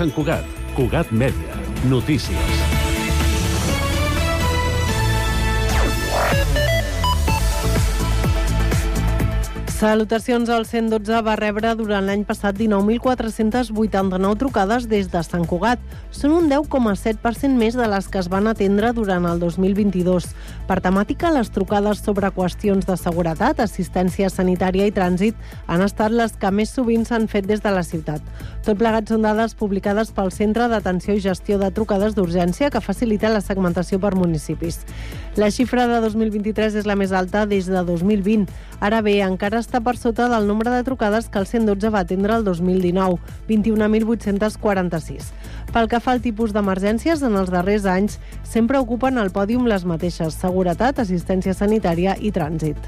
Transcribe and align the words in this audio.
Sant 0.00 0.10
Cugat, 0.10 0.48
Cugat 0.74 1.12
Mèdia, 1.14 1.54
notícies. 1.86 2.63
Salutacions 9.84 10.48
al 10.48 10.64
112 10.64 11.18
va 11.26 11.34
rebre 11.36 11.74
durant 11.76 12.06
l'any 12.08 12.22
passat 12.24 12.56
19.489 12.56 14.38
trucades 14.40 14.86
des 14.88 15.10
de 15.12 15.20
Sant 15.26 15.44
Cugat. 15.44 15.82
Són 16.08 16.32
un 16.32 16.46
10,7% 16.48 17.52
més 17.60 17.76
de 17.76 17.84
les 17.92 18.08
que 18.08 18.22
es 18.22 18.30
van 18.32 18.48
atendre 18.48 18.94
durant 18.96 19.26
el 19.28 19.42
2022. 19.42 20.30
Per 20.64 20.78
temàtica, 20.80 21.34
les 21.36 21.52
trucades 21.52 22.00
sobre 22.00 22.30
qüestions 22.32 22.88
de 22.88 22.96
seguretat, 22.96 23.60
assistència 23.60 24.30
sanitària 24.32 24.86
i 24.88 24.94
trànsit 24.96 25.36
han 25.68 25.84
estat 25.84 26.16
les 26.16 26.32
que 26.40 26.48
més 26.48 26.72
sovint 26.72 27.04
s'han 27.04 27.28
fet 27.28 27.44
des 27.44 27.60
de 27.60 27.74
la 27.76 27.84
ciutat. 27.84 28.24
Tot 28.64 28.80
plegat 28.80 29.12
són 29.12 29.28
dades 29.28 29.52
publicades 29.52 30.14
pel 30.16 30.32
Centre 30.32 30.70
d'Atenció 30.72 31.18
i 31.18 31.20
Gestió 31.20 31.60
de 31.60 31.68
Trucades 31.76 32.16
d'Urgència 32.16 32.72
que 32.72 32.80
facilita 32.80 33.28
la 33.28 33.44
segmentació 33.44 34.00
per 34.00 34.14
municipis. 34.16 34.80
La 35.36 35.50
xifra 35.50 35.84
de 35.90 36.00
2023 36.00 36.76
és 36.78 36.86
la 36.86 36.94
més 36.96 37.12
alta 37.12 37.44
des 37.44 37.66
de 37.66 37.80
2020. 37.84 38.46
Ara 38.80 39.00
bé, 39.02 39.18
encara 39.26 39.58
està 39.58 39.73
per 39.80 39.96
sota 39.96 40.28
del 40.28 40.46
nombre 40.46 40.70
de 40.70 40.84
trucades 40.86 41.28
que 41.28 41.40
el 41.40 41.46
112 41.46 41.90
va 41.90 42.04
atendre 42.04 42.36
el 42.36 42.44
2019, 42.44 43.18
21.846. 43.48 45.32
Pel 45.72 45.88
que 45.90 46.00
fa 46.00 46.14
al 46.14 46.22
tipus 46.22 46.54
d'emergències, 46.54 47.24
en 47.26 47.34
els 47.40 47.50
darrers 47.50 47.88
anys 47.90 48.20
sempre 48.42 48.78
ocupen 48.78 49.18
el 49.18 49.32
pòdium 49.34 49.66
les 49.66 49.86
mateixes, 49.88 50.38
seguretat, 50.38 51.02
assistència 51.02 51.56
sanitària 51.56 52.14
i 52.20 52.30
trànsit. 52.30 52.78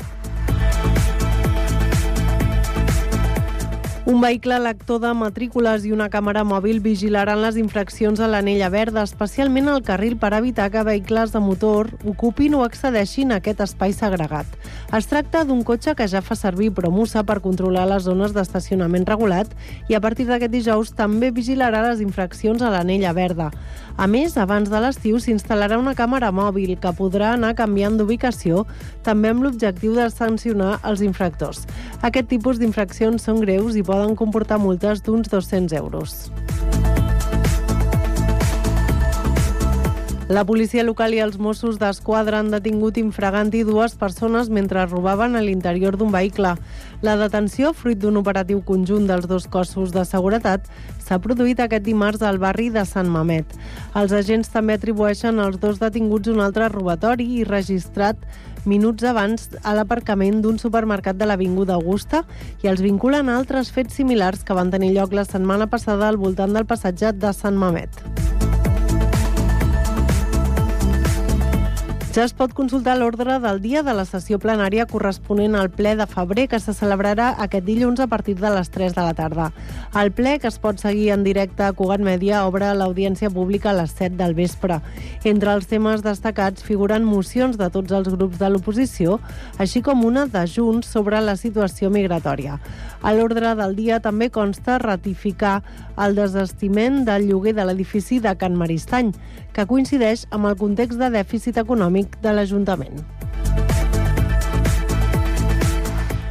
Un 4.06 4.20
vehicle 4.20 4.60
lector 4.62 5.00
de 5.02 5.10
matrícules 5.18 5.82
i 5.82 5.90
una 5.90 6.06
càmera 6.06 6.44
mòbil 6.46 6.76
vigilaran 6.78 7.40
les 7.42 7.56
infraccions 7.58 8.20
a 8.22 8.28
l'anella 8.30 8.68
verda, 8.70 9.02
especialment 9.02 9.66
al 9.66 9.80
carril 9.82 10.14
per 10.22 10.30
evitar 10.36 10.68
que 10.70 10.84
vehicles 10.86 11.32
de 11.34 11.40
motor 11.42 11.90
ocupin 12.06 12.54
o 12.54 12.62
accedeixin 12.62 13.34
a 13.34 13.40
aquest 13.40 13.64
espai 13.66 13.96
segregat. 13.96 14.46
Es 14.94 15.10
tracta 15.10 15.42
d'un 15.42 15.64
cotxe 15.66 15.96
que 15.98 16.06
ja 16.06 16.22
fa 16.22 16.36
servir 16.38 16.70
Promusa 16.76 17.24
per 17.26 17.40
controlar 17.42 17.88
les 17.90 18.06
zones 18.06 18.30
d'estacionament 18.30 19.08
regulat 19.10 19.50
i 19.90 19.98
a 19.98 20.00
partir 20.00 20.28
d'aquest 20.30 20.54
dijous 20.54 20.94
també 20.94 21.32
vigilarà 21.34 21.82
les 21.88 22.04
infraccions 22.04 22.62
a 22.62 22.70
l'anella 22.70 23.10
verda. 23.10 23.50
A 23.96 24.04
més, 24.04 24.34
abans 24.36 24.68
de 24.68 24.80
l'estiu 24.82 25.16
s'instal·larà 25.16 25.78
una 25.80 25.94
càmera 25.96 26.28
mòbil 26.28 26.74
que 26.80 26.92
podrà 26.98 27.30
anar 27.32 27.54
canviant 27.56 27.96
d'ubicació, 27.96 28.66
també 29.06 29.30
amb 29.32 29.46
l'objectiu 29.46 29.94
de 29.96 30.10
sancionar 30.12 30.74
els 30.84 31.00
infractors. 31.00 31.64
Aquest 32.04 32.28
tipus 32.28 32.60
d'infraccions 32.60 33.24
són 33.24 33.40
greus 33.40 33.72
i 33.80 33.84
poden 33.86 34.12
comportar 34.20 34.60
multes 34.60 35.00
d'uns 35.00 35.32
200 35.32 35.72
euros. 35.80 36.28
La 40.28 40.42
policia 40.42 40.82
local 40.82 41.12
i 41.14 41.20
els 41.22 41.36
Mossos 41.38 41.76
d'Esquadra 41.78 42.40
han 42.42 42.48
detingut 42.50 42.96
infraganti 42.98 43.60
dues 43.62 43.92
persones 43.94 44.48
mentre 44.50 44.82
robaven 44.88 45.38
a 45.38 45.42
l'interior 45.44 45.94
d'un 45.94 46.10
vehicle. 46.10 46.56
La 47.06 47.14
detenció, 47.20 47.70
fruit 47.70 48.00
d'un 48.02 48.18
operatiu 48.18 48.58
conjunt 48.66 49.06
dels 49.06 49.28
dos 49.30 49.46
cossos 49.46 49.94
de 49.94 50.02
seguretat, 50.02 50.66
s'ha 50.98 51.20
produït 51.22 51.62
aquest 51.62 51.86
dimarts 51.86 52.26
al 52.26 52.40
barri 52.42 52.72
de 52.74 52.82
Sant 52.82 53.06
Mamet. 53.06 53.54
Els 53.94 54.10
agents 54.10 54.50
també 54.50 54.74
atribueixen 54.74 55.38
als 55.38 55.60
dos 55.62 55.78
detinguts 55.78 56.34
un 56.34 56.42
altre 56.42 56.72
robatori 56.74 57.28
i 57.38 57.46
registrat 57.46 58.18
minuts 58.66 59.06
abans 59.06 59.52
a 59.62 59.76
l'aparcament 59.78 60.42
d'un 60.42 60.58
supermercat 60.58 61.14
de 61.14 61.30
l'Avinguda 61.30 61.78
Augusta 61.78 62.24
i 62.64 62.72
els 62.72 62.82
vinculen 62.82 63.30
a 63.30 63.38
altres 63.38 63.70
fets 63.70 63.94
similars 63.94 64.42
que 64.42 64.58
van 64.58 64.74
tenir 64.74 64.90
lloc 64.98 65.14
la 65.14 65.24
setmana 65.24 65.70
passada 65.70 66.10
al 66.10 66.18
voltant 66.18 66.50
del 66.50 66.66
passatge 66.66 67.14
de 67.14 67.30
Sant 67.30 67.54
Mamet. 67.54 68.35
Ja 72.16 72.22
es 72.24 72.32
pot 72.32 72.54
consultar 72.56 72.94
l'ordre 72.96 73.34
del 73.44 73.58
dia 73.60 73.82
de 73.84 73.92
la 73.92 74.06
sessió 74.08 74.38
plenària 74.40 74.86
corresponent 74.88 75.52
al 75.52 75.66
ple 75.68 75.90
de 75.98 76.06
febrer 76.08 76.46
que 76.48 76.56
se 76.64 76.72
celebrarà 76.72 77.26
aquest 77.44 77.66
dilluns 77.66 78.00
a 78.00 78.06
partir 78.08 78.38
de 78.38 78.48
les 78.54 78.70
3 78.72 78.94
de 78.96 79.04
la 79.04 79.12
tarda. 79.12 79.50
El 80.00 80.14
ple, 80.16 80.38
que 80.40 80.48
es 80.48 80.56
pot 80.56 80.80
seguir 80.80 81.10
en 81.12 81.26
directe 81.28 81.66
a 81.66 81.74
Cugat 81.76 82.00
Mèdia, 82.00 82.46
obre 82.48 82.72
l'audiència 82.72 83.28
pública 83.28 83.68
a 83.74 83.76
les 83.82 83.92
7 83.92 84.16
del 84.16 84.32
vespre. 84.32 84.80
Entre 85.28 85.52
els 85.52 85.68
temes 85.68 86.00
destacats 86.00 86.64
figuren 86.64 87.04
mocions 87.04 87.60
de 87.60 87.68
tots 87.68 87.92
els 87.92 88.08
grups 88.08 88.40
de 88.40 88.48
l'oposició, 88.48 89.20
així 89.60 89.84
com 89.84 90.08
una 90.08 90.24
de 90.24 90.46
Junts 90.48 90.88
sobre 90.88 91.20
la 91.20 91.36
situació 91.36 91.92
migratòria. 91.92 92.56
A 93.02 93.12
l'ordre 93.12 93.52
del 93.60 93.76
dia 93.76 94.00
també 94.00 94.30
consta 94.32 94.78
ratificar 94.80 95.60
el 96.00 96.16
desestiment 96.16 97.04
del 97.04 97.28
lloguer 97.28 97.52
de 97.56 97.68
l'edifici 97.68 98.22
de 98.24 98.32
Can 98.40 98.56
Maristany, 98.56 99.12
que 99.56 99.64
coincideix 99.64 100.26
amb 100.36 100.50
el 100.50 100.56
context 100.60 101.00
de 101.00 101.08
dèficit 101.14 101.56
econòmic 101.62 102.18
de 102.20 102.34
l'Ajuntament. 102.36 103.00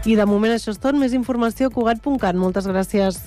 I 0.06 0.14
de 0.14 0.28
moment 0.30 0.54
això 0.54 0.70
és 0.70 0.78
tot. 0.78 0.94
Més 0.94 1.16
informació 1.18 1.72
a 1.72 1.74
Cugat.cat. 1.74 2.38
Moltes 2.38 2.70
gràcies. 2.70 3.18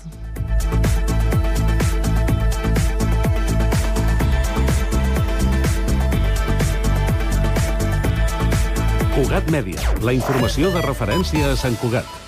Cugat 9.18 9.50
Mèdia, 9.50 9.82
la 10.06 10.14
informació 10.14 10.70
de 10.70 10.86
referència 10.86 11.50
a 11.50 11.58
Sant 11.58 11.74
Cugat. 11.82 12.27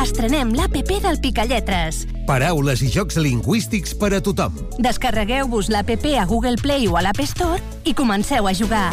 Estrenem 0.00 0.52
l'APP 0.56 0.96
del 1.04 1.18
Picalletres. 1.20 2.04
Paraules 2.26 2.80
i 2.82 2.88
jocs 2.90 3.18
lingüístics 3.20 3.92
per 3.98 4.12
a 4.16 4.20
tothom. 4.24 4.54
Descarregueu-vos 4.82 5.68
l'APP 5.68 6.14
a 6.20 6.24
Google 6.30 6.56
Play 6.62 6.86
o 6.88 6.96
a 6.96 7.02
l'App 7.04 7.20
Store 7.26 7.58
i 7.84 7.92
comenceu 7.94 8.48
a 8.48 8.54
jugar. 8.56 8.88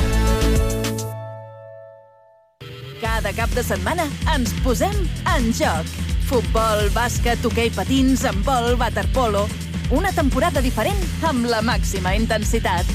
Cada 3.00 3.34
cap 3.36 3.52
de 3.56 3.64
setmana 3.64 4.08
ens 4.34 4.52
posem 4.66 4.96
en 5.36 5.50
joc. 5.56 5.88
Futbol, 6.28 6.88
bàsquet, 6.96 7.46
hoquei 7.46 7.72
patins, 7.72 8.26
handbol, 8.28 8.74
waterpolo... 8.82 9.48
Una 9.94 10.10
temporada 10.16 10.62
diferent 10.64 11.00
amb 11.28 11.46
la 11.52 11.60
màxima 11.62 12.16
intensitat. 12.18 12.88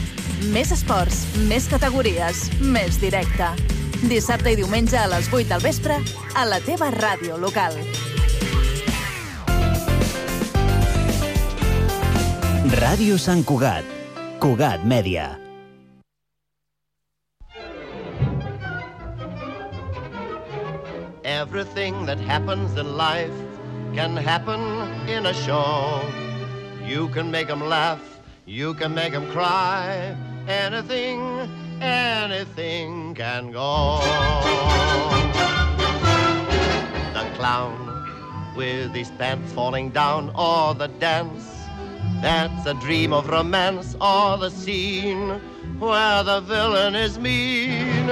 Més 0.50 0.72
esports, 0.74 1.22
més 1.46 1.68
categories, 1.70 2.48
més 2.58 2.98
directe. 2.98 3.52
Dissabte 4.06 4.52
i 4.54 4.56
diumenge 4.56 4.94
a 4.94 5.08
les 5.10 5.26
8 5.26 5.48
del 5.50 5.62
vespre 5.64 5.96
a 6.38 6.44
la 6.46 6.60
teva 6.62 6.86
ràdio 6.94 7.34
local. 7.42 7.74
Ràdio 12.78 13.18
Sant 13.18 13.42
Cugat, 13.42 13.82
Cugat 14.38 14.86
Mèdia. 14.86 15.26
Everything 21.24 22.06
that 22.06 22.20
happens 22.20 22.78
in 22.78 22.96
life 22.96 23.34
can 23.94 24.16
happen 24.16 24.62
in 25.08 25.26
a 25.26 25.34
show. 25.34 26.00
You 26.86 27.08
can 27.08 27.32
make 27.32 27.48
them 27.48 27.66
laugh, 27.66 28.00
you 28.46 28.74
can 28.74 28.94
make 28.94 29.10
them 29.12 29.26
cry. 29.32 30.14
Anything, 30.46 31.50
anything 31.80 33.14
can 33.14 33.50
go. 33.52 34.00
The 37.14 37.24
clown 37.36 38.54
with 38.56 38.94
his 38.94 39.10
pants 39.12 39.52
falling 39.52 39.90
down, 39.90 40.30
or 40.34 40.74
the 40.74 40.88
dance 40.98 41.58
that's 42.20 42.66
a 42.66 42.74
dream 42.74 43.12
of 43.12 43.28
romance, 43.28 43.94
or 44.00 44.36
the 44.38 44.50
scene 44.50 45.40
where 45.78 46.24
the 46.24 46.40
villain 46.40 46.94
is 46.94 47.18
mean. 47.18 48.10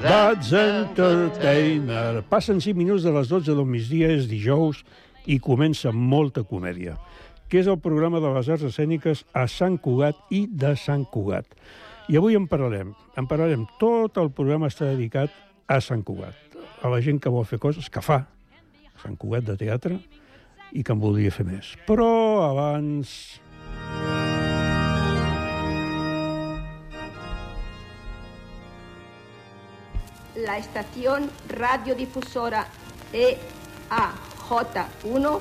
That's 0.00 0.52
Entertainer. 0.52 2.22
Passen 2.22 2.60
5 2.60 2.76
minuts 2.76 3.02
de 3.02 3.12
les 3.12 3.28
12 3.28 3.54
del 3.54 3.66
migdia, 3.66 4.10
és 4.10 4.28
dijous, 4.30 4.84
i 5.26 5.38
comença 5.38 5.92
molta 5.94 6.42
comèdia, 6.42 6.96
que 7.48 7.60
és 7.62 7.68
el 7.70 7.78
programa 7.78 8.20
de 8.22 8.30
les 8.34 8.48
arts 8.50 8.66
escèniques 8.66 9.24
a 9.34 9.46
Sant 9.46 9.78
Cugat 9.78 10.18
i 10.30 10.46
de 10.46 10.74
Sant 10.78 11.04
Cugat. 11.10 11.46
I 12.12 12.18
avui 12.20 12.34
en 12.36 12.44
parlarem. 12.44 12.90
En 13.16 13.24
parlarem. 13.24 13.62
Tot 13.80 14.18
el 14.20 14.28
programa 14.36 14.68
està 14.68 14.84
dedicat 14.90 15.32
a 15.64 15.78
Sant 15.80 16.02
Cugat, 16.04 16.36
a 16.84 16.90
la 16.92 16.98
gent 17.00 17.16
que 17.16 17.30
vol 17.32 17.46
fer 17.48 17.56
coses, 17.62 17.88
que 17.88 18.02
fa 18.04 18.18
Sant 19.00 19.16
Cugat 19.16 19.46
de 19.46 19.56
teatre, 19.56 19.96
i 20.76 20.84
que 20.84 20.92
en 20.92 21.00
voldria 21.00 21.32
fer 21.32 21.46
més. 21.48 21.72
Però 21.88 22.10
abans... 22.50 23.40
la 30.42 30.58
estación 30.58 31.30
radiodifusora 31.48 32.66
EAJ1 33.12 35.40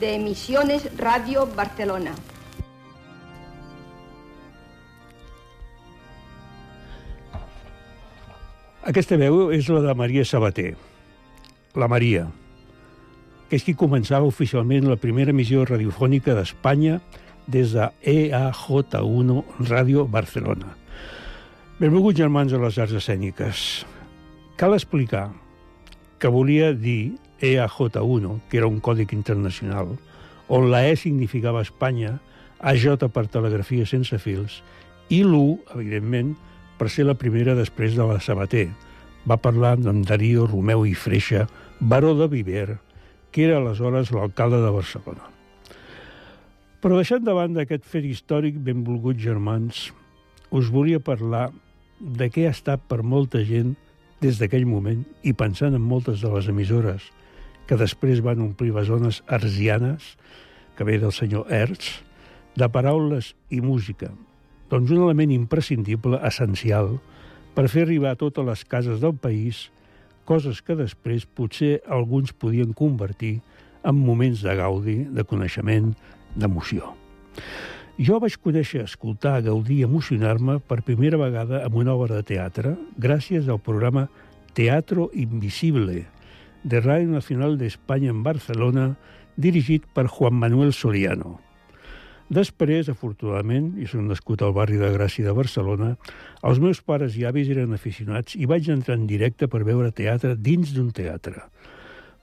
de 0.00 0.14
Emisiones 0.16 0.96
Radio 0.96 1.46
Barcelona. 1.46 2.12
Aquesta 8.82 9.14
veu 9.14 9.52
és 9.54 9.68
la 9.70 9.78
de 9.78 9.92
Maria 9.94 10.24
Sabater, 10.26 10.72
la 11.78 11.86
Maria, 11.86 12.24
que 13.46 13.54
és 13.54 13.62
qui 13.62 13.76
començava 13.78 14.26
oficialment 14.26 14.88
la 14.90 14.96
primera 14.98 15.30
emissió 15.30 15.62
radiofònica 15.62 16.34
d'Espanya 16.34 16.96
des 17.46 17.76
de 17.76 17.86
EAJ1 18.02 19.38
Ràdio 19.70 20.08
Barcelona. 20.10 20.74
Benvolguts 21.78 22.18
germans 22.24 22.50
a 22.50 22.58
les 22.58 22.82
arts 22.82 22.98
escèniques. 22.98 23.86
Cal 24.58 24.74
explicar 24.74 25.28
que 26.18 26.34
volia 26.34 26.74
dir 26.74 27.14
EAJ1, 27.38 28.40
que 28.50 28.58
era 28.58 28.66
un 28.66 28.82
còdic 28.82 29.14
internacional, 29.14 29.94
on 30.50 30.72
la 30.74 30.88
E 30.90 30.98
significava 30.98 31.62
Espanya, 31.62 32.16
AJ 32.58 33.06
per 33.14 33.28
telegrafia 33.30 33.86
sense 33.86 34.18
fils, 34.18 34.58
i 35.06 35.22
l'1, 35.22 35.60
evidentment, 35.78 36.34
per 36.82 36.90
ser 36.90 37.04
la 37.06 37.14
primera 37.14 37.52
després 37.54 37.92
de 37.94 38.02
la 38.02 38.18
Sabater. 38.18 38.66
Va 39.30 39.36
parlar 39.38 39.76
amb 39.86 40.02
Darío 40.02 40.48
Romeu 40.48 40.80
i 40.82 40.96
Freixa, 40.98 41.44
baró 41.78 42.16
de 42.18 42.26
Viver, 42.26 42.80
que 43.30 43.44
era 43.44 43.60
aleshores 43.60 44.10
l'alcalde 44.10 44.58
de 44.64 44.72
Barcelona. 44.74 45.28
Però 46.82 46.98
deixant 46.98 47.22
de 47.22 47.36
banda 47.38 47.62
aquest 47.62 47.86
fet 47.86 48.08
històric, 48.08 48.58
benvolguts 48.58 49.22
germans, 49.22 49.84
us 50.50 50.72
volia 50.74 50.98
parlar 50.98 51.52
de 52.02 52.28
què 52.34 52.48
ha 52.48 52.56
estat 52.56 52.82
per 52.90 53.04
molta 53.06 53.44
gent 53.46 53.76
des 54.18 54.42
d'aquell 54.42 54.66
moment 54.66 55.06
i 55.22 55.36
pensant 55.38 55.78
en 55.78 55.86
moltes 55.86 56.18
de 56.26 56.34
les 56.34 56.50
emissores 56.50 57.06
que 57.70 57.78
després 57.78 58.26
van 58.26 58.42
omplir 58.42 58.74
les 58.74 58.90
zones 58.90 59.22
arsianes, 59.30 60.16
que 60.74 60.82
ve 60.82 60.98
del 60.98 61.14
senyor 61.14 61.46
Hertz, 61.46 62.02
de 62.58 62.66
paraules 62.74 63.36
i 63.54 63.62
música, 63.62 64.10
doncs 64.72 64.90
un 64.90 65.02
element 65.04 65.34
imprescindible, 65.34 66.16
essencial, 66.24 66.94
per 67.52 67.68
fer 67.68 67.84
arribar 67.84 68.14
a 68.14 68.20
totes 68.20 68.46
les 68.48 68.64
cases 68.64 69.02
del 69.02 69.12
país 69.12 69.66
coses 70.24 70.62
que 70.64 70.78
després 70.78 71.26
potser 71.26 71.82
alguns 71.92 72.32
podien 72.32 72.72
convertir 72.72 73.40
en 73.84 73.98
moments 73.98 74.40
de 74.40 74.54
gaudi, 74.56 74.96
de 75.04 75.24
coneixement, 75.28 75.92
d'emoció. 76.38 76.94
Jo 78.00 78.16
vaig 78.22 78.38
conèixer, 78.40 78.86
escoltar, 78.86 79.42
gaudir 79.44 79.82
i 79.82 79.84
emocionar-me 79.84 80.56
per 80.64 80.80
primera 80.86 81.20
vegada 81.20 81.60
amb 81.66 81.76
una 81.82 81.92
obra 81.92 82.22
de 82.22 82.28
teatre 82.32 82.76
gràcies 82.96 83.50
al 83.52 83.60
programa 83.60 84.06
Teatro 84.56 85.10
Invisible 85.12 86.06
de 86.64 86.80
Radio 86.80 87.12
Nacional 87.12 87.58
d'Espanya 87.60 88.14
en 88.14 88.22
Barcelona 88.24 88.94
dirigit 89.36 89.84
per 89.92 90.06
Juan 90.08 90.38
Manuel 90.40 90.72
Soriano. 90.72 91.40
Després, 92.32 92.88
afortunadament, 92.88 93.74
i 93.76 93.84
soc 93.90 94.06
nascut 94.06 94.40
al 94.40 94.54
barri 94.56 94.78
de 94.80 94.88
Gràcia 94.94 95.26
de 95.26 95.34
Barcelona, 95.36 95.90
els 96.48 96.60
meus 96.62 96.80
pares 96.80 97.18
i 97.20 97.26
avis 97.28 97.50
eren 97.52 97.74
aficionats 97.76 98.38
i 98.38 98.48
vaig 98.48 98.70
entrar 98.72 98.96
en 98.96 99.04
directe 99.10 99.50
per 99.52 99.60
veure 99.68 99.90
teatre 99.92 100.32
dins 100.38 100.72
d'un 100.72 100.88
teatre. 100.96 101.42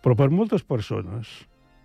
Però 0.01 0.15
per 0.17 0.31
moltes 0.33 0.65
persones 0.65 1.29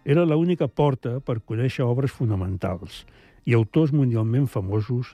era 0.08 0.24
l'única 0.24 0.70
porta 0.70 1.18
per 1.20 1.42
conèixer 1.44 1.84
obres 1.84 2.16
fonamentals 2.16 3.02
i 3.44 3.58
autors 3.58 3.92
mundialment 3.92 4.48
famosos 4.48 5.12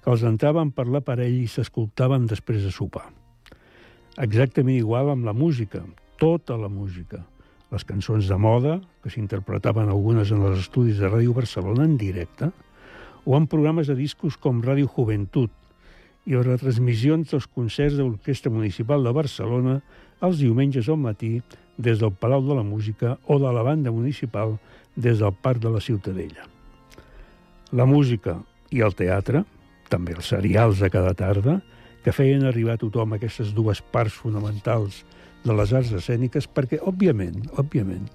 que 0.00 0.14
els 0.14 0.24
entraven 0.24 0.72
per 0.72 0.88
l'aparell 0.88 1.42
i 1.42 1.50
s'escoltaven 1.50 2.24
després 2.30 2.64
de 2.64 2.72
sopar. 2.72 3.10
Exactament 4.16 4.78
igual 4.78 5.12
amb 5.12 5.28
la 5.28 5.36
música, 5.36 5.84
tota 6.16 6.56
la 6.56 6.72
música– 6.72 7.26
les 7.72 7.84
cançons 7.84 8.28
de 8.28 8.38
moda, 8.38 8.78
que 9.02 9.10
s'interpretaven 9.10 9.90
algunes 9.90 10.30
en 10.30 10.44
els 10.46 10.62
estudis 10.62 11.00
de 11.00 11.10
Ràdio 11.10 11.34
Barcelona 11.34 11.84
en 11.84 11.96
directe, 11.98 12.50
o 13.26 13.36
en 13.36 13.48
programes 13.50 13.90
de 13.90 13.96
discos 13.98 14.36
com 14.38 14.62
Ràdio 14.62 14.88
Joventut 14.94 15.50
i 16.26 16.34
les 16.34 16.46
retransmissions 16.46 17.32
dels 17.32 17.46
concerts 17.50 17.98
de 17.98 18.04
l'Orquestra 18.04 18.52
Municipal 18.54 19.02
de 19.02 19.12
Barcelona 19.14 19.80
els 20.26 20.38
diumenges 20.42 20.88
al 20.88 21.00
matí 21.02 21.40
des 21.76 21.98
del 22.00 22.14
Palau 22.14 22.44
de 22.46 22.54
la 22.54 22.64
Música 22.66 23.16
o 23.26 23.38
de 23.42 23.52
la 23.52 23.62
banda 23.66 23.90
municipal 23.90 24.56
des 24.94 25.18
del 25.18 25.34
Parc 25.34 25.60
de 25.60 25.70
la 25.70 25.80
Ciutadella. 25.80 26.46
La 27.72 27.84
música 27.84 28.38
i 28.70 28.80
el 28.80 28.94
teatre, 28.94 29.42
també 29.90 30.14
els 30.14 30.30
serials 30.30 30.80
de 30.80 30.90
cada 30.90 31.12
tarda, 31.14 31.60
que 32.02 32.14
feien 32.14 32.46
arribar 32.46 32.76
a 32.76 32.80
tothom 32.80 33.16
aquestes 33.16 33.52
dues 33.54 33.82
parts 33.82 34.14
fonamentals 34.14 35.02
de 35.46 35.54
les 35.56 35.72
arts 35.72 35.94
escèniques 35.94 36.48
perquè, 36.50 36.80
òbviament, 36.82 37.46
òbviament, 37.62 38.06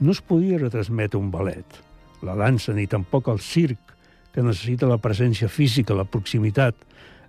no 0.00 0.12
es 0.12 0.20
podia 0.20 0.60
retransmetre 0.60 1.18
un 1.18 1.30
ballet, 1.32 1.78
la 2.22 2.36
dansa 2.36 2.74
ni 2.76 2.86
tampoc 2.86 3.30
el 3.32 3.40
circ, 3.40 3.94
que 4.32 4.44
necessita 4.44 4.88
la 4.88 5.00
presència 5.00 5.48
física, 5.48 5.96
la 5.96 6.04
proximitat, 6.04 6.76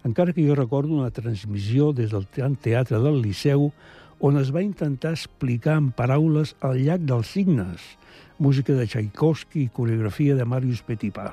encara 0.04 0.34
que 0.36 0.44
jo 0.44 0.56
recordo 0.56 0.98
una 0.98 1.14
transmissió 1.16 1.94
des 1.96 2.12
del 2.12 2.28
teatre 2.60 3.00
del 3.00 3.22
Liceu 3.24 3.72
on 4.20 4.38
es 4.42 4.52
va 4.54 4.64
intentar 4.66 5.14
explicar 5.16 5.78
en 5.78 5.92
paraules 5.96 6.56
el 6.68 6.82
llac 6.84 7.04
dels 7.08 7.32
signes, 7.32 7.84
música 8.40 8.74
de 8.74 8.88
Tchaikovsky 8.88 9.64
i 9.66 9.74
coreografia 9.74 10.36
de 10.36 10.46
Marius 10.46 10.82
Petipa. 10.86 11.32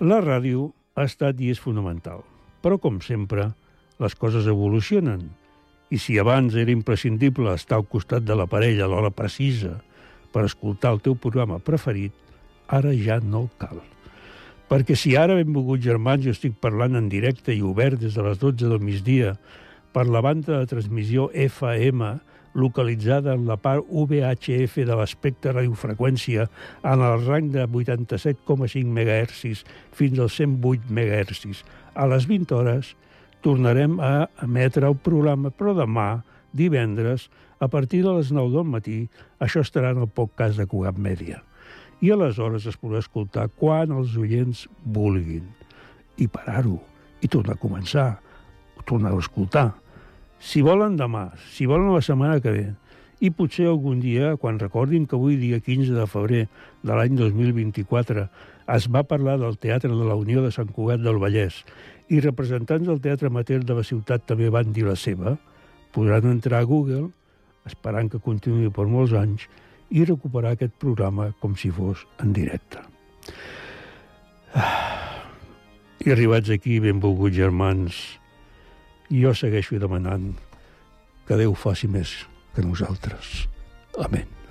La 0.00 0.20
ràdio 0.20 0.70
ha 0.94 1.06
estat 1.08 1.40
i 1.40 1.50
és 1.50 1.60
fonamental, 1.60 2.22
però, 2.62 2.78
com 2.78 3.00
sempre, 3.02 3.52
les 3.98 4.14
coses 4.18 4.46
evolucionen 4.50 5.30
i 5.94 5.98
si 6.02 6.18
abans 6.18 6.56
era 6.58 6.72
imprescindible 6.74 7.54
estar 7.54 7.78
al 7.78 7.86
costat 7.86 8.24
de 8.26 8.34
l'aparell 8.34 8.80
a 8.82 8.90
l'hora 8.90 9.12
precisa 9.14 9.76
per 10.34 10.42
escoltar 10.48 10.90
el 10.96 11.02
teu 11.04 11.14
programa 11.14 11.60
preferit, 11.62 12.14
ara 12.66 12.90
ja 12.98 13.20
no 13.22 13.46
cal. 13.60 13.78
Perquè 14.66 14.96
si 14.98 15.14
ara, 15.14 15.36
benvolguts 15.38 15.84
germans, 15.84 16.24
jo 16.24 16.32
estic 16.34 16.56
parlant 16.58 16.98
en 16.98 17.10
directe 17.12 17.54
i 17.54 17.62
obert 17.62 18.00
des 18.02 18.16
de 18.16 18.24
les 18.26 18.40
12 18.40 18.72
del 18.72 18.82
migdia 18.82 19.36
per 19.94 20.08
la 20.10 20.24
banda 20.24 20.58
de 20.58 20.70
transmissió 20.70 21.28
FM 21.30 22.16
localitzada 22.54 23.34
en 23.34 23.46
la 23.46 23.58
part 23.58 23.86
VHF 23.86 24.82
de 24.88 24.98
l'espectre 24.98 25.52
radiofreqüència 25.54 26.48
en 26.82 27.02
el 27.02 27.22
rang 27.26 27.50
de 27.54 27.66
87,5 27.66 28.82
MHz 28.82 29.62
fins 29.94 30.18
als 30.18 30.38
108 30.42 30.90
MHz 30.90 31.62
a 31.94 32.06
les 32.10 32.26
20 32.30 32.54
hores, 32.58 32.94
tornarem 33.44 33.98
a 34.00 34.26
emetre 34.42 34.88
el 34.88 34.96
programa, 34.96 35.52
però 35.52 35.74
demà, 35.76 36.24
divendres, 36.56 37.28
a 37.60 37.68
partir 37.68 38.02
de 38.04 38.14
les 38.16 38.30
9 38.32 38.52
del 38.54 38.68
matí, 38.68 38.98
això 39.42 39.60
estarà 39.64 39.92
en 39.92 40.02
el 40.04 40.08
podcast 40.08 40.56
de 40.60 40.66
Cugat 40.70 40.96
Mèdia. 40.96 41.42
I 42.00 42.12
aleshores 42.14 42.66
es 42.68 42.78
podrà 42.80 43.02
escoltar 43.04 43.46
quan 43.60 43.92
els 43.94 44.16
oients 44.20 44.64
vulguin. 44.96 45.44
I 46.16 46.28
parar-ho, 46.28 46.78
i 47.20 47.28
tornar 47.28 47.56
a 47.58 47.60
començar, 47.60 48.08
tornar 48.88 49.12
a 49.12 49.20
escoltar. 49.20 49.68
Si 50.40 50.64
volen 50.64 50.96
demà, 51.00 51.30
si 51.52 51.68
volen 51.68 51.92
la 51.94 52.02
setmana 52.04 52.40
que 52.40 52.52
ve, 52.52 52.66
i 53.24 53.30
potser 53.32 53.68
algun 53.70 54.00
dia, 54.02 54.34
quan 54.40 54.58
recordin 54.60 55.06
que 55.08 55.16
avui, 55.16 55.38
dia 55.40 55.60
15 55.62 55.94
de 55.96 56.08
febrer 56.10 56.42
de 56.82 56.92
l'any 56.92 57.16
2024, 57.16 58.26
es 58.72 58.86
va 58.88 59.04
parlar 59.04 59.36
del 59.40 59.58
Teatre 59.60 59.90
de 59.92 60.06
la 60.08 60.16
Unió 60.16 60.42
de 60.44 60.52
Sant 60.54 60.70
Cugat 60.72 61.02
del 61.04 61.20
Vallès 61.20 61.60
i 62.12 62.20
representants 62.20 62.86
del 62.88 63.00
Teatre 63.04 63.28
Amateur 63.28 63.64
de 63.64 63.76
la 63.76 63.84
ciutat 63.84 64.24
també 64.28 64.48
van 64.52 64.72
dir 64.72 64.86
la 64.86 64.96
seva, 64.96 65.36
podran 65.92 66.28
entrar 66.30 66.60
a 66.62 66.68
Google, 66.68 67.08
esperant 67.68 68.10
que 68.12 68.20
continuï 68.20 68.70
per 68.72 68.86
molts 68.88 69.14
anys, 69.16 69.46
i 69.94 70.04
recuperar 70.04 70.54
aquest 70.54 70.74
programa 70.80 71.30
com 71.40 71.56
si 71.56 71.70
fos 71.72 72.04
en 72.20 72.32
directe. 72.36 72.82
I 76.04 76.12
arribats 76.12 76.52
aquí, 76.52 76.80
benvolguts 76.84 77.36
germans, 77.36 78.00
jo 79.08 79.32
segueixo 79.36 79.80
demanant 79.80 80.32
que 81.28 81.40
Déu 81.40 81.56
faci 81.56 81.88
més 81.88 82.12
que 82.54 82.64
nosaltres. 82.64 83.46
Amén. 84.04 84.43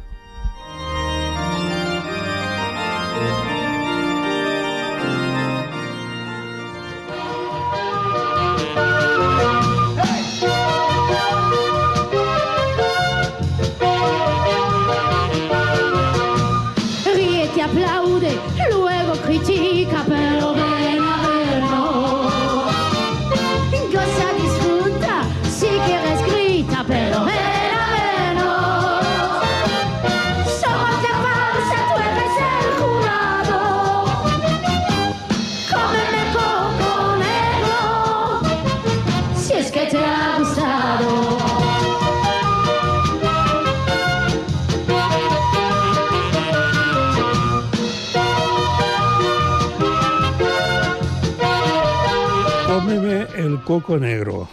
Coco 53.66 53.98
Negro, 53.98 54.48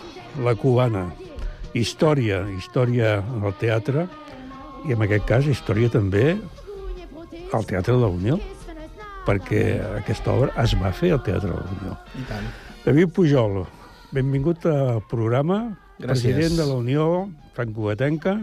La 0.45 0.55
Cubana, 0.55 1.09
Història, 1.75 2.45
història 2.57 3.19
al 3.21 3.55
teatre, 3.59 4.07
i 4.87 4.95
en 4.95 5.03
aquest 5.05 5.27
cas 5.29 5.47
història 5.51 5.91
també 5.93 6.37
al 7.53 7.67
Teatre 7.67 7.95
de 7.97 8.01
la 8.01 8.11
Unió, 8.11 8.39
perquè 9.27 9.63
aquesta 9.99 10.33
obra 10.33 10.55
es 10.63 10.75
va 10.81 10.93
fer 10.95 11.13
al 11.15 11.23
Teatre 11.27 11.51
de 11.51 11.59
la 11.59 11.77
Unió. 11.77 11.99
I 12.19 12.27
tant. 12.31 12.49
David 12.87 13.13
Pujol, 13.15 13.61
benvingut 14.15 14.67
al 14.71 15.03
programa, 15.11 15.77
Gràcies. 15.99 16.07
president 16.07 16.57
de 16.57 16.67
la 16.67 16.79
Unió 16.81 17.29
Cugatenca. 17.75 18.39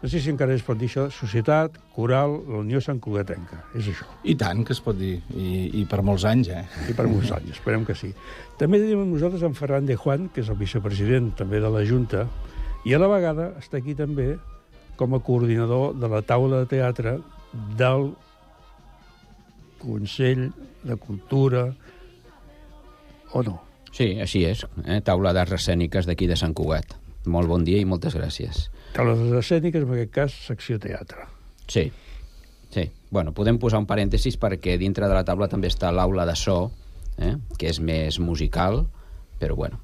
No 0.00 0.08
sé 0.08 0.20
si 0.24 0.30
encara 0.32 0.54
es 0.56 0.62
pot 0.64 0.78
dir 0.80 0.88
això, 0.88 1.02
Societat 1.12 1.74
Coral 1.92 2.38
La 2.48 2.62
Unió 2.62 2.80
Cugatenca. 2.80 3.58
És 3.76 3.90
això. 3.92 4.06
I 4.24 4.34
tant 4.34 4.64
que 4.64 4.72
es 4.72 4.80
pot 4.80 4.96
dir, 4.96 5.18
i, 5.36 5.82
i 5.82 5.84
per 5.84 6.00
molts 6.00 6.24
anys, 6.24 6.48
eh? 6.48 6.64
I 6.88 6.94
per 6.96 7.04
molts 7.06 7.30
anys, 7.36 7.50
esperem 7.58 7.84
que 7.84 7.94
sí. 7.94 8.14
També 8.56 8.80
tenim 8.80 9.02
amb 9.02 9.12
nosaltres 9.12 9.44
en 9.44 9.54
Ferran 9.54 9.84
de 9.84 9.96
Juan, 9.96 10.30
que 10.32 10.40
és 10.40 10.48
el 10.48 10.56
vicepresident 10.56 11.34
també 11.36 11.60
de 11.60 11.68
la 11.68 11.84
Junta, 11.84 12.24
i 12.88 12.96
a 12.96 13.00
la 13.02 13.10
vegada 13.12 13.50
està 13.60 13.76
aquí 13.76 13.92
també 13.94 14.38
com 14.96 15.14
a 15.14 15.20
coordinador 15.20 15.92
de 16.00 16.08
la 16.08 16.22
taula 16.24 16.62
de 16.62 16.70
teatre 16.72 17.18
del 17.76 18.14
Consell 19.80 20.48
de 20.84 20.96
Cultura, 20.96 21.66
o 23.32 23.44
no? 23.44 23.60
Sí, 23.92 24.14
així 24.22 24.46
és. 24.48 24.64
Eh? 24.86 25.00
Taula 25.04 25.34
d'arts 25.36 25.58
escèniques 25.60 26.08
d'aquí 26.08 26.28
de 26.30 26.40
Sant 26.40 26.56
Cugat. 26.56 26.96
Molt 27.30 27.50
bon 27.50 27.64
dia 27.66 27.80
i 27.80 27.86
moltes 27.86 28.16
gràcies. 28.18 28.68
Taula 28.96 29.14
de 29.18 29.38
escèniques, 29.38 29.84
en 29.86 29.92
aquest 29.94 30.14
cas, 30.14 30.38
secció 30.48 30.78
teatre. 30.82 31.28
Sí, 31.70 31.90
sí. 32.74 32.88
Bueno, 33.10 33.34
podem 33.36 33.60
posar 33.62 33.78
un 33.82 33.86
parèntesis 33.86 34.38
perquè 34.40 34.76
dintre 34.80 35.06
de 35.06 35.14
la 35.14 35.26
taula 35.26 35.48
també 35.50 35.70
està 35.70 35.92
l'aula 35.94 36.26
de 36.26 36.34
so, 36.38 36.58
eh? 37.18 37.36
que 37.58 37.70
és 37.70 37.78
més 37.78 38.18
musical, 38.18 38.82
però 39.38 39.54
bueno, 39.58 39.78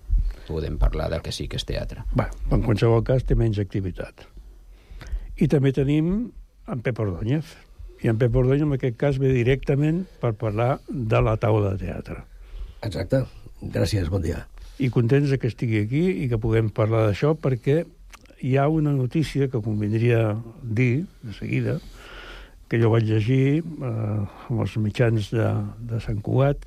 podem 0.49 0.79
parlar 0.79 1.11
de 1.13 1.21
que 1.23 1.35
sí 1.35 1.47
que 1.51 1.61
és 1.61 1.67
teatre. 1.69 2.03
Bé, 2.17 2.27
en 2.51 2.65
qualsevol 2.67 3.05
cas 3.07 3.27
té 3.27 3.39
menys 3.39 3.61
activitat. 3.63 4.27
I 5.37 5.47
també 5.53 5.73
tenim 5.77 6.11
en 6.67 6.83
Pep 6.83 6.99
Ordóñez. 7.03 7.55
I 8.03 8.11
en 8.11 8.19
Pep 8.19 8.35
Ordóñez, 8.37 8.67
en 8.67 8.75
aquest 8.77 8.99
cas, 8.99 9.19
ve 9.23 9.31
directament 9.33 10.05
per 10.21 10.35
parlar 10.39 10.81
de 10.89 11.23
la 11.23 11.37
taula 11.41 11.75
de 11.75 11.87
teatre. 11.87 12.23
Exacte. 12.87 13.25
Gràcies, 13.63 14.11
bon 14.13 14.25
dia. 14.25 14.47
I 14.79 14.91
contents 14.93 15.33
que 15.41 15.49
estigui 15.49 15.81
aquí 15.85 16.03
i 16.25 16.27
que 16.29 16.41
puguem 16.41 16.69
parlar 16.75 17.07
d'això 17.07 17.33
perquè 17.41 17.85
hi 18.45 18.57
ha 18.61 18.67
una 18.69 18.93
notícia 18.93 19.49
que 19.49 19.63
convindria 19.65 20.37
dir 20.63 21.07
de 21.23 21.33
seguida, 21.39 21.79
que 22.69 22.81
jo 22.83 22.91
vaig 22.93 23.07
llegir 23.09 23.63
eh, 23.63 24.21
amb 24.51 24.61
els 24.61 24.77
mitjans 24.83 25.31
de, 25.33 25.49
de 25.81 26.01
Sant 26.05 26.21
Cugat 26.21 26.67